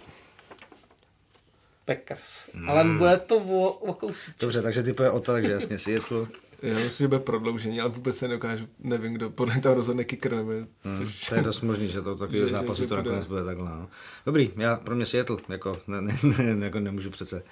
Packers. 1.84 2.50
Ale 2.66 2.84
bude 2.84 3.16
to 3.16 3.36
o, 3.36 3.68
o 3.68 3.94
kousíček. 3.94 4.40
Dobře, 4.40 4.62
takže 4.62 4.82
typuje 4.82 5.10
Ota, 5.10 5.32
takže 5.32 5.52
jasně 5.52 5.78
Seattle. 5.78 6.26
Já 6.62 6.74
myslím, 6.78 7.04
že 7.04 7.08
bude 7.08 7.18
prodloužení, 7.20 7.80
ale 7.80 7.90
vůbec 7.90 8.16
se 8.16 8.28
nedokážu, 8.28 8.66
nevím, 8.80 9.14
kdo 9.14 9.30
podle 9.30 9.60
toho 9.60 9.74
rozhodne 9.74 10.04
kicker, 10.04 10.34
nebo 10.34 10.50
Hmm, 10.84 10.96
což... 10.96 11.28
to 11.28 11.34
je 11.34 11.42
dost 11.42 11.60
možný, 11.60 11.88
že 11.88 12.02
to 12.02 12.16
takový 12.16 12.38
že- 12.48 12.48
že 12.74 12.86
to 12.86 12.96
nakonec 12.96 13.26
bude 13.26 13.44
takhle. 13.44 13.70
No. 13.70 13.88
Dobrý, 14.26 14.50
já 14.56 14.76
pro 14.76 14.94
mě 14.96 15.06
Seattle, 15.06 15.36
jako, 15.48 15.78
ne, 15.86 16.00
ne, 16.02 16.14
ne, 16.54 16.64
jako 16.64 16.80
nemůžu 16.80 17.10
přece 17.10 17.42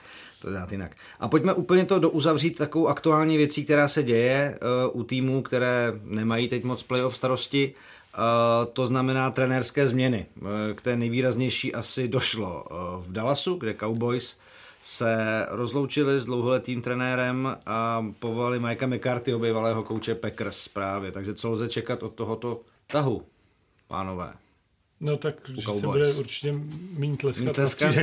to 0.42 0.50
dát 0.50 0.72
jinak. 0.72 0.96
A 1.20 1.28
pojďme 1.28 1.54
úplně 1.54 1.84
to 1.84 1.98
douzavřít 1.98 2.58
takovou 2.58 2.88
aktuální 2.88 3.36
věcí, 3.36 3.64
která 3.64 3.88
se 3.88 4.02
děje 4.02 4.58
uh, 4.92 5.00
u 5.00 5.04
týmů, 5.04 5.42
které 5.42 5.92
nemají 6.04 6.48
teď 6.48 6.64
moc 6.64 6.82
playoff 6.82 7.16
starosti. 7.16 7.74
Uh, 8.18 8.72
to 8.72 8.86
znamená 8.86 9.30
trenérské 9.30 9.88
změny. 9.88 10.26
Uh, 10.40 10.48
k 10.74 10.80
té 10.82 10.96
nejvýraznější 10.96 11.74
asi 11.74 12.08
došlo 12.08 12.64
uh, 12.70 13.04
v 13.04 13.12
Dallasu, 13.12 13.54
kde 13.54 13.74
Cowboys 13.74 14.36
se 14.84 15.46
rozloučili 15.50 16.20
s 16.20 16.24
dlouholetým 16.24 16.82
trenérem 16.82 17.56
a 17.66 18.06
povolali 18.18 18.60
Mikea 18.60 18.88
McCarthy, 18.88 19.32
bývalého 19.38 19.82
kouče 19.82 20.14
Packers 20.14 20.68
právě. 20.68 21.12
Takže 21.12 21.34
co 21.34 21.50
lze 21.50 21.68
čekat 21.68 22.02
od 22.02 22.14
tohoto 22.14 22.60
tahu, 22.86 23.22
pánové? 23.88 24.32
No 25.00 25.16
tak, 25.16 25.50
že 25.54 25.80
se 25.80 25.86
bude 25.86 26.12
určitě 26.12 26.54
méně 26.98 27.16
tleskat, 27.16 27.44
na 27.44 27.52
tleskat. 27.52 27.96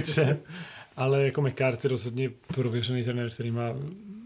ale 0.96 1.24
jako 1.24 1.42
McCarthy 1.42 1.88
rozhodně 1.88 2.30
prověřený 2.48 3.04
trenér, 3.04 3.30
který 3.30 3.52
má 3.52 3.74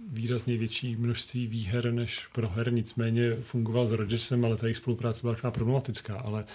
výrazně 0.08 0.58
větší 0.58 0.95
množství 0.95 1.47
výher 1.47 1.91
než 1.91 2.28
proher, 2.34 2.74
nicméně 2.74 3.36
fungoval 3.36 3.88
s 3.88 3.91
Rodgersem, 3.91 4.45
ale 4.45 4.58
ta 4.58 4.66
jejich 4.66 4.78
spolupráce 4.78 5.22
byla 5.22 5.36
taková 5.36 5.51
problematická, 5.51 6.18
ale 6.18 6.45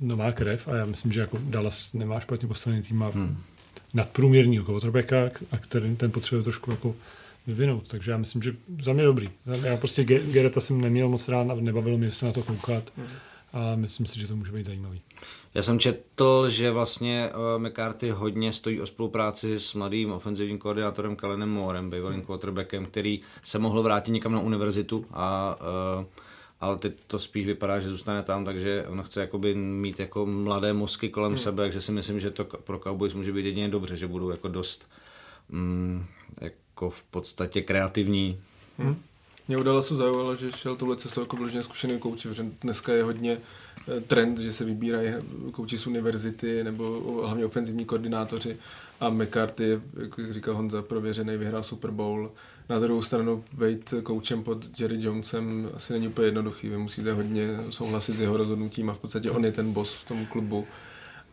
nová 0.00 0.32
krev 0.32 0.68
a 0.68 0.76
já 0.76 0.84
myslím, 0.84 1.12
že 1.12 1.20
jako 1.20 1.38
Dallas 1.42 1.92
nemá 1.92 2.20
špatně 2.20 2.48
postavený 2.48 2.82
tým, 2.82 2.96
má 2.96 3.08
hmm. 3.08 3.42
Nadprůměrného 3.94 4.64
quarterbacka 4.64 5.16
a 5.50 5.58
který 5.58 5.96
ten 5.96 6.10
potřebuje 6.10 6.44
trošku 6.44 6.70
jako 6.70 6.94
vyvinout, 7.46 7.88
takže 7.88 8.10
já 8.10 8.16
myslím, 8.16 8.42
že 8.42 8.54
za 8.82 8.92
mě 8.92 9.04
dobrý. 9.04 9.30
Já 9.62 9.76
prostě 9.76 10.02
Ge- 10.02 10.32
Gereta 10.32 10.60
jsem 10.60 10.80
neměl 10.80 11.08
moc 11.08 11.28
rád 11.28 11.50
a 11.50 11.54
nebavilo 11.54 11.98
mě 11.98 12.12
se 12.12 12.26
na 12.26 12.32
to 12.32 12.42
koukat 12.42 12.92
a 13.52 13.76
myslím 13.76 14.06
si, 14.06 14.20
že 14.20 14.26
to 14.28 14.36
může 14.36 14.52
být 14.52 14.66
zajímavý. 14.66 15.00
Já 15.54 15.62
jsem 15.62 15.78
četl, 15.78 16.50
že 16.50 16.70
vlastně 16.70 17.28
uh, 17.56 17.62
McCarthy 17.62 18.10
hodně 18.10 18.52
stojí 18.52 18.80
o 18.80 18.86
spolupráci 18.86 19.60
s 19.60 19.74
mladým 19.74 20.12
ofenzivním 20.12 20.58
koordinátorem 20.58 21.16
Kalenem 21.16 21.48
Moorem, 21.50 21.90
bývalým 21.90 22.22
quarterbackem, 22.22 22.86
který 22.86 23.20
se 23.42 23.58
mohl 23.58 23.82
vrátit 23.82 24.10
někam 24.10 24.32
na 24.32 24.40
univerzitu 24.40 25.06
a 25.12 25.56
uh, 26.00 26.04
ale 26.60 26.76
teď 26.76 26.92
to 27.06 27.18
spíš 27.18 27.46
vypadá, 27.46 27.80
že 27.80 27.88
zůstane 27.88 28.22
tam, 28.22 28.44
takže 28.44 28.84
on 28.88 29.02
chce 29.02 29.20
jakoby 29.20 29.54
mít 29.54 30.00
jako 30.00 30.26
mladé 30.26 30.72
mozky 30.72 31.08
kolem 31.08 31.32
hmm. 31.32 31.38
sebe, 31.38 31.62
takže 31.62 31.80
si 31.80 31.92
myslím, 31.92 32.20
že 32.20 32.30
to 32.30 32.44
pro 32.44 32.78
Cowboys 32.78 33.14
může 33.14 33.32
být 33.32 33.46
jedině 33.46 33.68
dobře, 33.68 33.96
že 33.96 34.06
budou 34.06 34.30
jako 34.30 34.48
dost 34.48 34.88
mm, 35.48 36.04
jako 36.40 36.90
v 36.90 37.02
podstatě 37.02 37.62
kreativní. 37.62 38.40
Hmm. 38.78 38.96
Mě 39.48 39.56
u 39.56 39.62
Dallasu 39.62 39.96
zaujalo, 39.96 40.34
že 40.34 40.52
šel 40.52 40.76
touhle 40.76 40.96
cestou 40.96 41.20
jako 41.20 41.36
vloženě 41.36 41.62
zkušený 41.62 41.98
kouči, 41.98 42.28
protože 42.28 42.46
dneska 42.60 42.92
je 42.92 43.02
hodně 43.02 43.38
eh, 43.88 44.00
trend, 44.00 44.38
že 44.38 44.52
se 44.52 44.64
vybírají 44.64 45.14
kouči 45.52 45.78
z 45.78 45.86
univerzity 45.86 46.64
nebo 46.64 47.22
hlavně 47.26 47.46
ofenzivní 47.46 47.84
koordinátoři 47.84 48.56
a 49.00 49.10
McCarthy, 49.10 49.80
jak 50.02 50.32
říkal 50.32 50.54
Honza, 50.54 50.82
prověřený, 50.82 51.36
vyhrál 51.36 51.62
Super 51.62 51.90
Bowl, 51.90 52.30
Na 52.68 52.78
druhou 52.78 53.02
stranu 53.02 53.44
být 53.52 53.94
koučem 54.02 54.42
pod 54.42 54.80
Jerry 54.80 54.96
Jonesem 55.00 55.70
asi 55.74 55.92
není 55.92 56.08
úplně 56.08 56.26
jednoduchý. 56.26 56.68
Vy 56.68 56.78
musíte 56.78 57.12
hodně 57.12 57.48
souhlasit 57.70 58.12
s 58.12 58.20
jeho 58.20 58.36
rozhodnutím 58.36 58.90
a 58.90 58.94
v 58.94 58.98
podstatě 58.98 59.30
on 59.30 59.44
je 59.44 59.52
ten 59.52 59.72
boss 59.72 59.94
v 59.94 60.04
tom 60.04 60.26
klubu. 60.26 60.66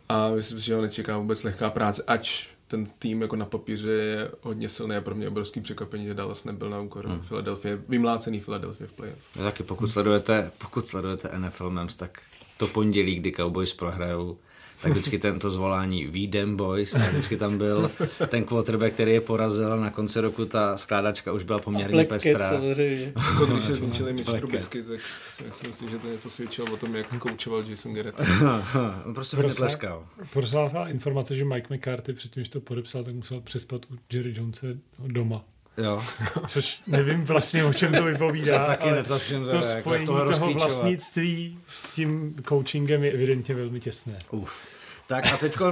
A 0.08 0.30
myslím 0.30 0.60
si, 0.60 0.66
že 0.66 0.74
ho 0.74 0.82
nečeká 0.82 1.18
vůbec 1.18 1.42
lehká 1.44 1.70
práce, 1.70 2.02
ač 2.06 2.46
ten 2.68 2.86
tým 2.98 3.22
jako 3.22 3.36
na 3.36 3.44
papíře 3.44 3.90
je 3.90 4.30
hodně 4.42 4.68
silný 4.68 4.96
a 4.96 5.00
pro 5.00 5.14
mě 5.14 5.28
obrovský 5.28 5.60
překvapení, 5.60 6.06
že 6.06 6.14
Dallas 6.14 6.44
nebyl 6.44 6.70
na 6.70 6.80
úkor 6.80 7.06
hmm. 7.06 7.20
Philadelphia, 7.20 7.78
vymlácený 7.88 8.40
Philadelphia 8.40 8.86
v 8.86 8.92
playoff. 8.92 9.36
No, 9.36 9.42
taky 9.42 9.62
pokud 9.62 9.88
sledujete, 9.88 10.50
pokud 10.58 10.86
sledujete 10.86 11.38
NFL 11.38 11.70
Mems, 11.70 11.96
tak 11.96 12.22
to 12.58 12.66
pondělí, 12.66 13.14
kdy 13.14 13.32
Cowboys 13.32 13.72
prohrajou, 13.72 14.38
tak 14.84 14.92
vždycky 14.92 15.18
tento 15.28 15.50
zvolání 15.50 16.06
Vídem 16.06 16.56
Boys, 16.56 16.94
a 16.94 16.98
vždycky 16.98 17.36
tam 17.36 17.58
byl 17.58 17.90
ten 18.28 18.44
quarterback, 18.44 18.94
který 18.94 19.12
je 19.12 19.20
porazil, 19.20 19.80
na 19.80 19.90
konci 19.90 20.20
roku 20.20 20.44
ta 20.44 20.76
skládačka 20.76 21.32
už 21.32 21.42
byla 21.42 21.58
poměrně 21.58 22.04
pestrá. 22.04 22.52
Jako 23.14 23.46
když 23.46 23.64
se 23.64 23.74
zničili 23.74 24.12
Mitch 24.12 24.38
Trubisky, 24.38 24.82
tak 24.82 25.00
si 25.54 25.68
myslím, 25.68 25.90
že 25.90 25.98
to 25.98 26.08
něco 26.08 26.30
svědčilo 26.30 26.66
o 26.72 26.76
tom, 26.76 26.96
jak 26.96 27.18
koučoval 27.18 27.64
Jason 27.68 27.94
Garrett. 27.94 28.20
On 29.06 29.14
prostě 29.14 29.36
hodně 29.36 29.54
tleskal. 29.54 30.06
Proslávala 30.32 30.88
informace, 30.88 31.34
že 31.34 31.44
Mike 31.44 31.74
McCarthy 31.74 32.12
předtím, 32.12 32.40
než 32.40 32.48
to 32.48 32.60
podepsal, 32.60 33.04
tak 33.04 33.14
musel 33.14 33.40
přespat 33.40 33.80
u 33.90 33.96
Jerry 34.12 34.34
Jonese 34.36 34.78
doma. 35.06 35.44
Jo. 35.78 36.02
Což 36.48 36.82
nevím 36.86 37.24
vlastně, 37.24 37.64
o 37.64 37.72
čem 37.72 37.94
to 37.94 38.04
vypovídá. 38.04 38.58
To 38.58 38.66
taky 38.66 38.90
netočím, 38.90 39.46
to 39.50 39.62
spojení 39.62 40.06
toho, 40.06 40.32
toho 40.32 40.52
vlastnictví 40.52 41.58
s 41.68 41.90
tím 41.90 42.34
coachingem 42.48 43.04
je 43.04 43.12
evidentně 43.12 43.54
velmi 43.54 43.80
těsné. 43.80 44.18
Uf. 44.30 44.66
Tak 45.06 45.32
a 45.32 45.36
teď 45.36 45.60
uh, 45.60 45.70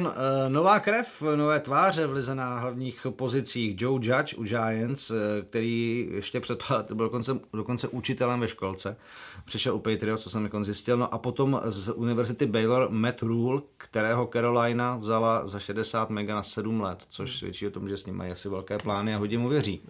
nová 0.49 0.81
krev, 0.81 1.23
nové 1.37 1.61
tváře 1.61 2.07
v 2.07 2.13
lize 2.13 2.35
na 2.35 2.59
hlavních 2.59 3.07
pozicích. 3.11 3.81
Joe 3.81 4.01
Judge 4.03 4.37
u 4.37 4.43
Giants, 4.43 5.11
uh, 5.11 5.17
který 5.51 6.09
ještě 6.13 6.41
před 6.41 6.63
byl 6.95 7.07
dokonce, 7.07 7.41
dokonce 7.53 7.89
učitelem 7.89 8.41
ve 8.41 8.49
školce. 8.49 8.97
Přišel 9.45 9.75
u 9.75 9.79
Patriots, 9.79 10.23
co 10.23 10.31
jsem 10.31 10.45
jako 10.45 10.65
zjistil. 10.65 10.97
No 10.97 11.15
a 11.15 11.19
potom 11.19 11.61
z 11.65 11.93
univerzity 11.93 12.47
Baylor 12.47 12.89
Matt 12.91 13.23
Rule, 13.23 13.63
kterého 13.77 14.27
Carolina 14.33 14.97
vzala 14.97 15.49
za 15.49 15.59
60 15.59 16.11
mega 16.11 16.35
na 16.35 16.43
7 16.43 16.81
let, 16.81 16.99
což 17.09 17.39
svědčí 17.39 17.67
o 17.67 17.71
tom, 17.71 17.89
že 17.89 17.97
s 17.97 18.07
ním 18.07 18.17
mají 18.17 18.33
asi 18.33 18.49
velké 18.49 18.79
plány 18.79 19.15
a 19.15 19.19
hodně 19.19 19.39
mu 19.39 19.49
věří. 19.49 19.83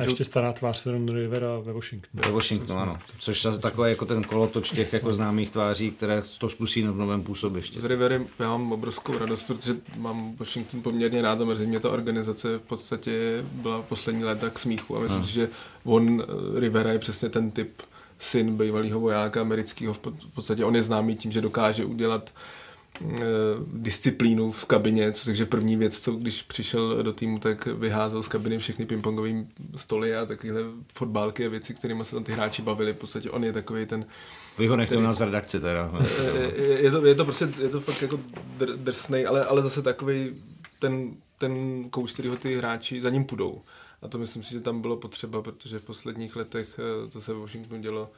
A 0.00 0.02
ještě 0.02 0.24
stará 0.24 0.52
tvář 0.52 0.78
Seron 0.78 1.08
Rivera 1.08 1.58
ve 1.58 1.72
Washingtonu. 1.72 2.22
Ve 2.26 2.32
Washingtonu, 2.32 2.80
ano. 2.80 2.98
Což 3.18 3.44
je 3.44 3.58
takové 3.58 3.90
jako 3.90 4.06
ten 4.06 4.22
kolotoč 4.22 4.70
těch 4.70 4.92
jako 4.92 5.14
známých 5.14 5.50
tváří, 5.50 5.90
které 5.90 6.22
to 6.38 6.48
zkusí 6.48 6.82
na 6.82 6.92
novém 6.92 7.22
působišti. 7.22 7.80
Z 7.80 7.84
Rivery 7.84 8.26
já 8.38 8.50
mám 8.50 8.72
obrovskou 8.72 9.18
radost, 9.18 9.42
protože 9.42 9.76
mám 9.96 10.36
Washington 10.36 10.82
poměrně 10.82 11.22
rád 11.22 11.40
a 11.40 11.44
mrzí 11.44 11.66
mě 11.66 11.80
ta 11.80 11.90
organizace 11.90 12.58
v 12.58 12.62
podstatě 12.62 13.44
byla 13.52 13.82
poslední 13.82 14.24
léta 14.24 14.50
k 14.50 14.58
smíchu 14.58 14.96
a 14.96 15.00
myslím 15.00 15.18
hmm. 15.18 15.28
si, 15.28 15.34
že 15.34 15.48
on, 15.84 16.22
eh, 16.22 16.60
Rivera 16.60 16.92
je 16.92 16.98
přesně 16.98 17.28
ten 17.28 17.50
typ 17.50 17.82
syn 18.18 18.56
bývalého 18.56 19.00
vojáka 19.00 19.40
amerického, 19.40 19.94
v 19.94 19.98
podstatě 20.34 20.64
on 20.64 20.76
je 20.76 20.82
známý 20.82 21.16
tím, 21.16 21.32
že 21.32 21.40
dokáže 21.40 21.84
udělat 21.84 22.32
Eh, 22.34 22.63
disciplínu 23.72 24.52
v 24.52 24.64
kabině, 24.64 25.12
takže 25.24 25.44
první 25.44 25.76
věc, 25.76 26.00
co 26.00 26.12
když 26.12 26.42
přišel 26.42 27.02
do 27.02 27.12
týmu, 27.12 27.38
tak 27.38 27.66
vyházel 27.66 28.22
z 28.22 28.28
kabiny 28.28 28.58
všechny 28.58 28.86
pingpongové 28.86 29.30
stoly 29.76 30.16
a 30.16 30.26
takovéhle 30.26 30.62
fotbálky 30.94 31.46
a 31.46 31.48
věci, 31.48 31.74
kterými 31.74 32.04
se 32.04 32.14
tam 32.14 32.24
ty 32.24 32.32
hráči 32.32 32.62
bavili. 32.62 32.92
V 32.92 32.96
podstatě 32.96 33.30
on 33.30 33.44
je 33.44 33.52
takový 33.52 33.86
ten... 33.86 34.06
Vy 34.58 34.66
ho 34.66 34.76
nechtěl 34.76 35.02
nás 35.02 35.18
v 35.18 35.22
redakci 35.22 35.60
teda. 35.60 35.92
Je, 36.56 36.82
je, 36.82 36.90
to, 36.90 37.06
je 37.06 37.14
to 37.14 37.24
prostě, 37.24 37.48
je 37.62 37.68
to 37.68 37.80
fakt 37.80 38.02
jako 38.02 38.20
drsnej, 38.76 39.26
ale, 39.26 39.44
ale 39.44 39.62
zase 39.62 39.82
takový 39.82 40.42
ten, 40.78 41.16
ten 41.38 41.84
kouč, 41.90 42.12
kterýho 42.12 42.36
ty 42.36 42.56
hráči 42.56 43.00
za 43.00 43.10
ním 43.10 43.24
půjdou. 43.24 43.62
A 44.02 44.08
to 44.08 44.18
myslím 44.18 44.42
si, 44.42 44.50
že 44.50 44.60
tam 44.60 44.80
bylo 44.80 44.96
potřeba, 44.96 45.42
protože 45.42 45.78
v 45.78 45.84
posledních 45.84 46.36
letech, 46.36 46.78
eh, 46.78 47.10
co 47.10 47.20
se 47.20 47.32
v 47.32 47.40
Washingtonu 47.40 47.82
dělo, 47.82 48.10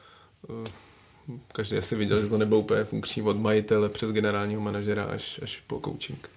eh, 0.49 0.69
každý 1.53 1.77
asi 1.77 1.95
viděl, 1.95 2.21
že 2.21 2.27
to 2.27 2.37
nebylo 2.37 2.59
úplně 2.59 2.83
funkční 2.83 3.21
od 3.21 3.37
majitele 3.37 3.89
přes 3.89 4.11
generálního 4.11 4.61
manažera 4.61 5.03
až, 5.03 5.39
až 5.43 5.63
po 5.67 5.81
coaching. 5.85 6.29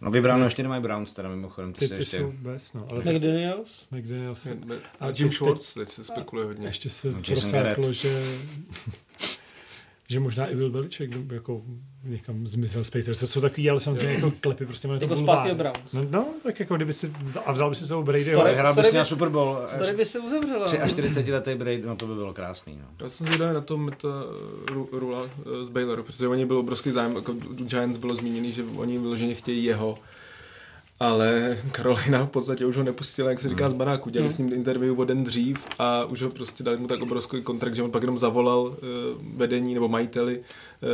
No 0.00 0.10
vybráno 0.10 0.44
ještě 0.44 0.62
nemají 0.62 0.82
Browns, 0.82 1.12
teda 1.12 1.28
mimochodem. 1.28 1.72
Ty, 1.72 1.88
ty, 1.88 1.94
ty 1.94 2.00
ještě... 2.00 2.18
jsou 2.18 2.32
bez, 2.32 2.72
no. 2.72 2.86
Ale 2.90 3.00
McDaniels? 3.00 3.70
McDaniels. 3.90 4.46
A 5.00 5.08
Jim 5.18 5.32
Schwartz, 5.32 5.74
teď 5.74 5.88
se 5.88 6.04
spekuluje 6.04 6.46
hodně. 6.46 6.66
Ještě 6.66 6.90
se 6.90 7.12
no, 7.12 7.22
prosáklo, 7.22 7.92
že 7.92 8.38
že 10.10 10.20
možná 10.20 10.46
i 10.46 10.56
byl 10.56 10.70
Beliček 10.70 11.10
jako 11.32 11.62
někam 12.04 12.46
zmizel 12.46 12.84
z 12.84 12.90
Patriots. 12.90 13.20
To 13.20 13.26
jsou 13.26 13.40
takový, 13.40 13.70
ale 13.70 13.80
samozřejmě 13.80 14.14
jako 14.14 14.32
klepy, 14.40 14.66
prostě 14.66 14.88
to 14.88 14.94
jako 14.94 15.16
zpátky 15.16 15.56
no, 15.92 16.04
no, 16.10 16.26
tak 16.42 16.60
jako 16.60 16.76
kdyby 16.76 16.92
si 16.92 17.12
vzal, 17.22 17.42
a 17.46 17.52
vzal 17.52 17.70
by 17.70 17.76
si 17.76 17.86
sebou 17.86 18.02
Brady. 18.02 18.24
Story, 18.24 18.54
hrál 18.54 18.74
by 18.74 18.84
si 18.84 18.96
na 18.96 19.04
Super 19.04 19.28
Bowl. 19.28 19.58
Story 19.68 19.96
by 19.96 20.04
se 20.04 20.18
uzavřela. 20.18 20.88
43 20.88 21.32
letý 21.32 21.54
Brady, 21.54 21.82
no 21.86 21.96
to 21.96 22.06
by 22.06 22.14
bylo 22.14 22.34
krásný. 22.34 22.78
No. 22.80 22.86
Já 23.02 23.10
jsem 23.10 23.26
zvědavý 23.26 23.54
na 23.54 23.60
tom 23.60 23.90
ta 24.00 24.08
Rula 24.92 25.22
eh, 25.24 25.64
z 25.64 25.68
Bayloru, 25.68 26.02
protože 26.02 26.28
oni 26.28 26.46
byl 26.46 26.58
obrovský 26.58 26.90
zájem, 26.90 27.16
jako 27.16 27.32
Giants 27.54 27.98
bylo 27.98 28.16
zmíněný, 28.16 28.52
že 28.52 28.64
oni 28.76 28.98
vyloženě 28.98 29.34
chtějí 29.34 29.64
jeho 29.64 29.98
ale 31.00 31.58
Karolina 31.72 32.24
v 32.24 32.30
podstatě 32.30 32.66
už 32.66 32.76
ho 32.76 32.82
nepustila, 32.82 33.30
jak 33.30 33.40
se 33.40 33.48
říká, 33.48 33.70
z 33.70 33.72
baráku. 33.72 34.10
Dělali 34.10 34.28
hmm. 34.28 34.34
s 34.34 34.38
ním 34.38 34.52
interview 34.52 35.00
o 35.00 35.04
den 35.04 35.24
dřív 35.24 35.66
a 35.78 36.04
už 36.04 36.22
ho 36.22 36.30
prostě 36.30 36.64
dali 36.64 36.76
mu 36.76 36.86
tak 36.86 37.02
obrovský 37.02 37.42
kontrakt, 37.42 37.74
že 37.74 37.82
on 37.82 37.90
pak 37.90 38.02
jenom 38.02 38.18
zavolal 38.18 38.60
uh, 38.60 38.76
vedení 39.36 39.74
nebo 39.74 39.88
majiteli 39.88 40.42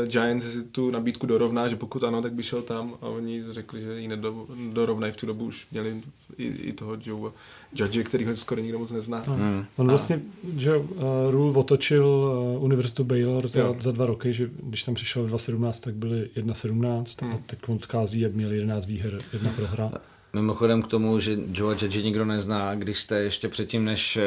Giants, 0.07 0.45
jestli 0.45 0.62
tu 0.64 0.91
nabídku 0.91 1.26
dorovná, 1.26 1.68
že 1.68 1.76
pokud 1.76 2.05
ano, 2.05 2.22
tak 2.22 2.32
by 2.32 2.43
šel 2.43 2.62
tam 2.62 2.95
a 3.01 3.07
oni 3.07 3.45
řekli, 3.51 3.80
že 3.80 4.01
ji 4.01 4.09
nedorovnají. 4.09 5.12
V 5.12 5.16
tu 5.16 5.26
dobu 5.26 5.45
už 5.45 5.66
měli 5.72 6.03
i, 6.37 6.47
i 6.47 6.72
toho 6.72 6.97
Joe 7.05 7.32
Judge, 7.74 8.03
který 8.03 8.24
ho 8.24 8.37
skoro 8.37 8.61
nikdo 8.61 8.78
moc 8.78 8.91
nezná. 8.91 9.22
Hmm. 9.26 9.64
On 9.76 9.89
vlastně, 9.89 10.20
že 10.57 10.76
uh, 10.76 11.03
Rule 11.30 11.53
otočil 11.55 12.07
uh, 12.07 12.64
Univerzitu 12.64 13.05
Baylor 13.05 13.49
za, 13.49 13.74
za 13.80 13.93
dva 13.93 14.07
roky, 14.07 14.32
že 14.32 14.51
když 14.62 14.85
tam 14.85 14.95
přišel 14.95 15.24
v 15.24 15.28
2017, 15.28 15.80
tak 15.80 15.95
byli 15.95 16.30
1.17 16.37 17.24
hmm. 17.24 17.35
a 17.35 17.39
teď 17.47 17.59
on 17.68 17.74
odchází 17.74 18.26
a 18.26 18.28
měl 18.32 18.53
11 18.53 18.87
výher, 18.87 19.18
jedna 19.32 19.51
prohra. 19.51 19.93
Mimochodem 20.35 20.82
k 20.82 20.87
tomu, 20.87 21.20
že 21.20 21.39
Joe 21.53 21.76
Judge 21.80 22.03
nikdo 22.03 22.24
nezná, 22.24 22.74
když 22.74 23.01
jste 23.01 23.20
ještě 23.20 23.49
předtím, 23.49 23.85
než 23.85 24.16
eh, 24.16 24.22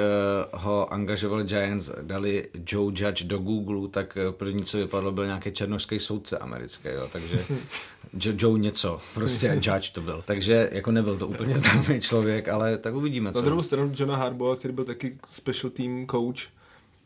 ho 0.53 0.93
angažovali 0.93 1.43
Giants, 1.43 1.89
dali 2.01 2.47
Joe 2.67 2.93
Judge 2.95 3.23
do 3.23 3.39
Google, 3.39 3.89
tak 3.89 4.17
eh, 4.17 4.31
první, 4.31 4.63
co 4.63 4.77
vypadlo, 4.77 5.11
byl 5.11 5.25
nějaký 5.25 5.51
černožský 5.51 5.99
soudce 5.99 6.37
americký, 6.37 6.87
jo, 6.87 7.07
takže 7.11 7.39
Joe, 8.19 8.35
Joe 8.39 8.59
něco, 8.59 8.99
prostě 9.13 9.47
Judge 9.61 9.91
to 9.93 10.01
byl. 10.01 10.23
Takže 10.25 10.69
jako 10.71 10.91
nebyl 10.91 11.17
to 11.17 11.27
úplně 11.27 11.57
známý 11.57 12.01
člověk, 12.01 12.47
ale 12.49 12.77
tak 12.77 12.95
uvidíme, 12.95 13.33
co. 13.33 13.39
Na 13.39 13.45
druhou 13.45 13.63
stranu 13.63 13.91
Johna 13.95 14.17
Harbaugh, 14.17 14.57
který 14.57 14.73
byl 14.73 14.85
taky 14.85 15.17
special 15.31 15.69
team 15.69 16.07
coach, 16.11 16.39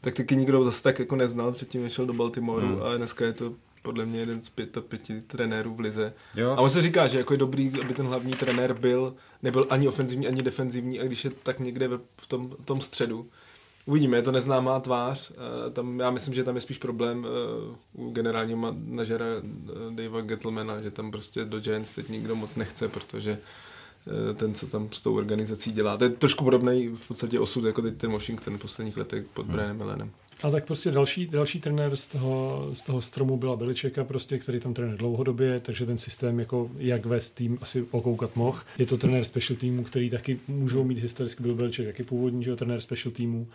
tak 0.01 0.15
taky 0.15 0.35
nikdo 0.35 0.63
zase 0.63 0.83
tak 0.83 0.99
jako 0.99 1.15
neznal 1.15 1.51
předtím, 1.51 1.83
než 1.83 1.93
šel 1.93 2.05
do 2.05 2.13
Baltimoreu, 2.13 2.67
hmm. 2.67 2.81
ale 2.81 2.97
dneska 2.97 3.25
je 3.25 3.33
to 3.33 3.53
podle 3.81 4.05
mě 4.05 4.19
jeden 4.19 4.41
z 4.41 4.49
pět, 4.49 4.77
pěti 4.87 5.21
trenérů 5.21 5.75
v 5.75 5.79
lize. 5.79 6.13
Jo. 6.35 6.51
A 6.51 6.61
on 6.61 6.69
se 6.69 6.81
říká, 6.81 7.07
že 7.07 7.17
jako 7.17 7.33
je 7.33 7.37
dobrý, 7.37 7.71
aby 7.81 7.93
ten 7.93 8.05
hlavní 8.05 8.33
trenér 8.33 8.73
byl, 8.73 9.15
nebyl 9.43 9.67
ani 9.69 9.87
ofenzivní, 9.87 10.27
ani 10.27 10.41
defenzivní, 10.41 10.99
a 10.99 11.03
když 11.03 11.25
je 11.25 11.31
tak 11.43 11.59
někde 11.59 11.87
ve, 11.87 11.97
v 12.17 12.27
tom, 12.27 12.55
tom 12.65 12.81
středu. 12.81 13.29
Uvidíme, 13.85 14.17
je 14.17 14.21
to 14.21 14.31
neznámá 14.31 14.79
tvář. 14.79 15.31
Tam, 15.73 15.99
já 15.99 16.11
myslím, 16.11 16.33
že 16.33 16.43
tam 16.43 16.55
je 16.55 16.61
spíš 16.61 16.77
problém 16.77 17.25
uh, 17.95 18.05
u 18.07 18.11
generálního 18.11 18.57
manažera 18.57 19.25
uh, 19.25 19.95
Davea 19.95 20.21
Gettlemana, 20.21 20.81
že 20.81 20.91
tam 20.91 21.11
prostě 21.11 21.45
do 21.45 21.59
Giants 21.59 21.95
teď 21.95 22.09
nikdo 22.09 22.35
moc 22.35 22.55
nechce, 22.55 22.87
protože 22.87 23.37
ten, 24.35 24.53
co 24.53 24.67
tam 24.67 24.89
s 24.91 25.01
tou 25.01 25.17
organizací 25.17 25.71
dělá. 25.71 25.97
To 25.97 26.03
je 26.03 26.09
trošku 26.09 26.43
podobný 26.43 26.87
v 26.87 27.07
podstatě 27.07 27.39
osud, 27.39 27.65
jako 27.65 27.81
teď 27.81 27.97
ten 27.97 28.11
Washington 28.11 28.57
v 28.57 28.61
posledních 28.61 28.97
letech 28.97 29.25
pod 29.33 29.45
hmm. 29.45 29.55
Brianem. 29.55 30.11
A 30.43 30.51
tak 30.51 30.65
prostě 30.65 30.91
další, 30.91 31.27
další 31.27 31.59
trenér 31.59 31.95
z 31.95 32.05
toho, 32.05 32.69
z 32.73 32.81
toho 32.81 33.01
stromu 33.01 33.37
byla 33.37 33.55
Beličeka, 33.55 34.03
prostě, 34.03 34.39
který 34.39 34.59
tam 34.59 34.73
trénuje 34.73 34.97
dlouhodobě, 34.97 35.59
takže 35.59 35.85
ten 35.85 35.97
systém, 35.97 36.39
jako 36.39 36.71
jak 36.77 37.05
vést 37.05 37.31
tým, 37.31 37.57
asi 37.61 37.85
okoukat 37.91 38.35
mohl. 38.35 38.59
Je 38.77 38.85
to 38.85 38.97
trenér 38.97 39.25
special 39.25 39.57
týmu, 39.59 39.83
který 39.83 40.09
taky 40.09 40.39
můžou 40.47 40.83
mít 40.83 40.97
historicky, 40.97 41.43
byl 41.43 41.55
Beliček 41.55 41.87
jaký 41.87 42.03
původní, 42.03 42.43
že 42.43 42.55
trenér 42.55 42.81
special 42.81 43.11
týmu 43.11 43.47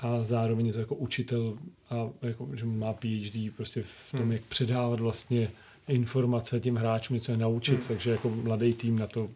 a 0.00 0.24
zároveň 0.24 0.66
je 0.66 0.72
to 0.72 0.78
jako 0.78 0.94
učitel 0.94 1.58
a 1.90 2.08
jako, 2.22 2.48
že 2.54 2.66
má 2.66 2.92
PhD 2.92 3.56
prostě 3.56 3.82
v 3.82 4.10
tom, 4.10 4.20
hmm. 4.20 4.32
jak 4.32 4.42
předávat 4.42 5.00
vlastně 5.00 5.50
informace 5.88 6.60
těm 6.60 6.76
hráčům, 6.76 7.14
něco 7.14 7.32
je 7.32 7.38
naučit, 7.38 7.78
hmm. 7.78 7.88
takže 7.88 8.10
jako 8.10 8.30
mladý 8.30 8.74
tým 8.74 8.98
na 8.98 9.06
to 9.06 9.28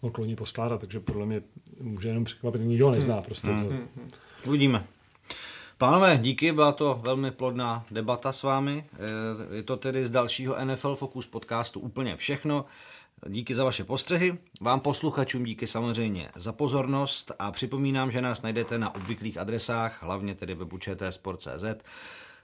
okloní 0.00 0.36
poskládat, 0.36 0.80
takže 0.80 1.00
podle 1.00 1.26
mě 1.26 1.42
může 1.80 2.08
jenom 2.08 2.24
překvapit, 2.24 2.60
nikdo 2.60 2.90
nezná 2.90 3.14
hmm. 3.14 3.24
prostě 3.24 3.48
hmm. 3.48 3.64
to. 3.64 3.68
Hmm. 3.70 4.10
Uvidíme. 4.46 4.84
Pánové, 5.82 6.18
díky, 6.18 6.52
byla 6.52 6.72
to 6.72 7.00
velmi 7.02 7.30
plodná 7.30 7.86
debata 7.90 8.32
s 8.32 8.42
vámi. 8.42 8.84
Eh, 8.92 9.56
je 9.56 9.62
to 9.62 9.76
tedy 9.76 10.06
z 10.06 10.10
dalšího 10.10 10.64
NFL 10.64 10.94
Focus 10.94 11.26
podcastu 11.26 11.80
úplně 11.80 12.16
všechno. 12.16 12.64
Díky 13.28 13.54
za 13.54 13.64
vaše 13.64 13.84
postřehy. 13.84 14.38
Vám 14.60 14.80
posluchačům 14.80 15.44
díky 15.44 15.66
samozřejmě 15.66 16.30
za 16.36 16.52
pozornost 16.52 17.32
a 17.38 17.52
připomínám, 17.52 18.10
že 18.10 18.22
nás 18.22 18.42
najdete 18.42 18.78
na 18.78 18.94
obvyklých 18.94 19.38
adresách, 19.38 20.02
hlavně 20.02 20.34
tedy 20.34 20.54
webu 20.54 20.78
čtsport.cz, 20.78 21.64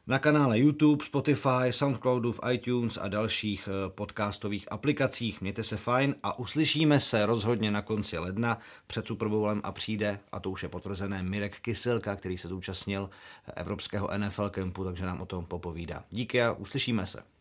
na 0.09 0.19
kanále 0.19 0.59
YouTube, 0.59 1.05
Spotify, 1.05 1.71
Soundcloudu, 1.71 2.33
v 2.33 2.41
iTunes 2.53 2.99
a 3.03 3.09
dalších 3.09 3.69
eh, 3.69 3.91
podcastových 3.91 4.73
aplikacích. 4.73 5.41
Mějte 5.41 5.65
se 5.65 5.77
fajn 5.77 6.15
a 6.23 6.39
uslyšíme 6.39 7.01
se 7.01 7.27
rozhodně 7.27 7.71
na 7.71 7.83
konci 7.83 8.19
ledna 8.19 8.59
před 8.87 9.07
Super 9.07 9.29
Bowlem 9.29 9.61
a 9.65 9.73
přijde, 9.73 10.21
a 10.33 10.41
to 10.41 10.51
už 10.51 10.63
je 10.63 10.69
potvrzené, 10.69 11.23
Mirek 11.23 11.61
Kysilka, 11.61 12.17
který 12.17 12.39
se 12.39 12.49
zúčastnil 12.49 13.11
Evropského 13.57 14.11
NFL 14.19 14.51
kempu, 14.51 14.85
takže 14.85 15.07
nám 15.07 15.21
o 15.21 15.27
tom 15.27 15.45
popovídá. 15.45 16.05
Díky 16.11 16.43
a 16.43 16.53
uslyšíme 16.53 17.07
se. 17.07 17.38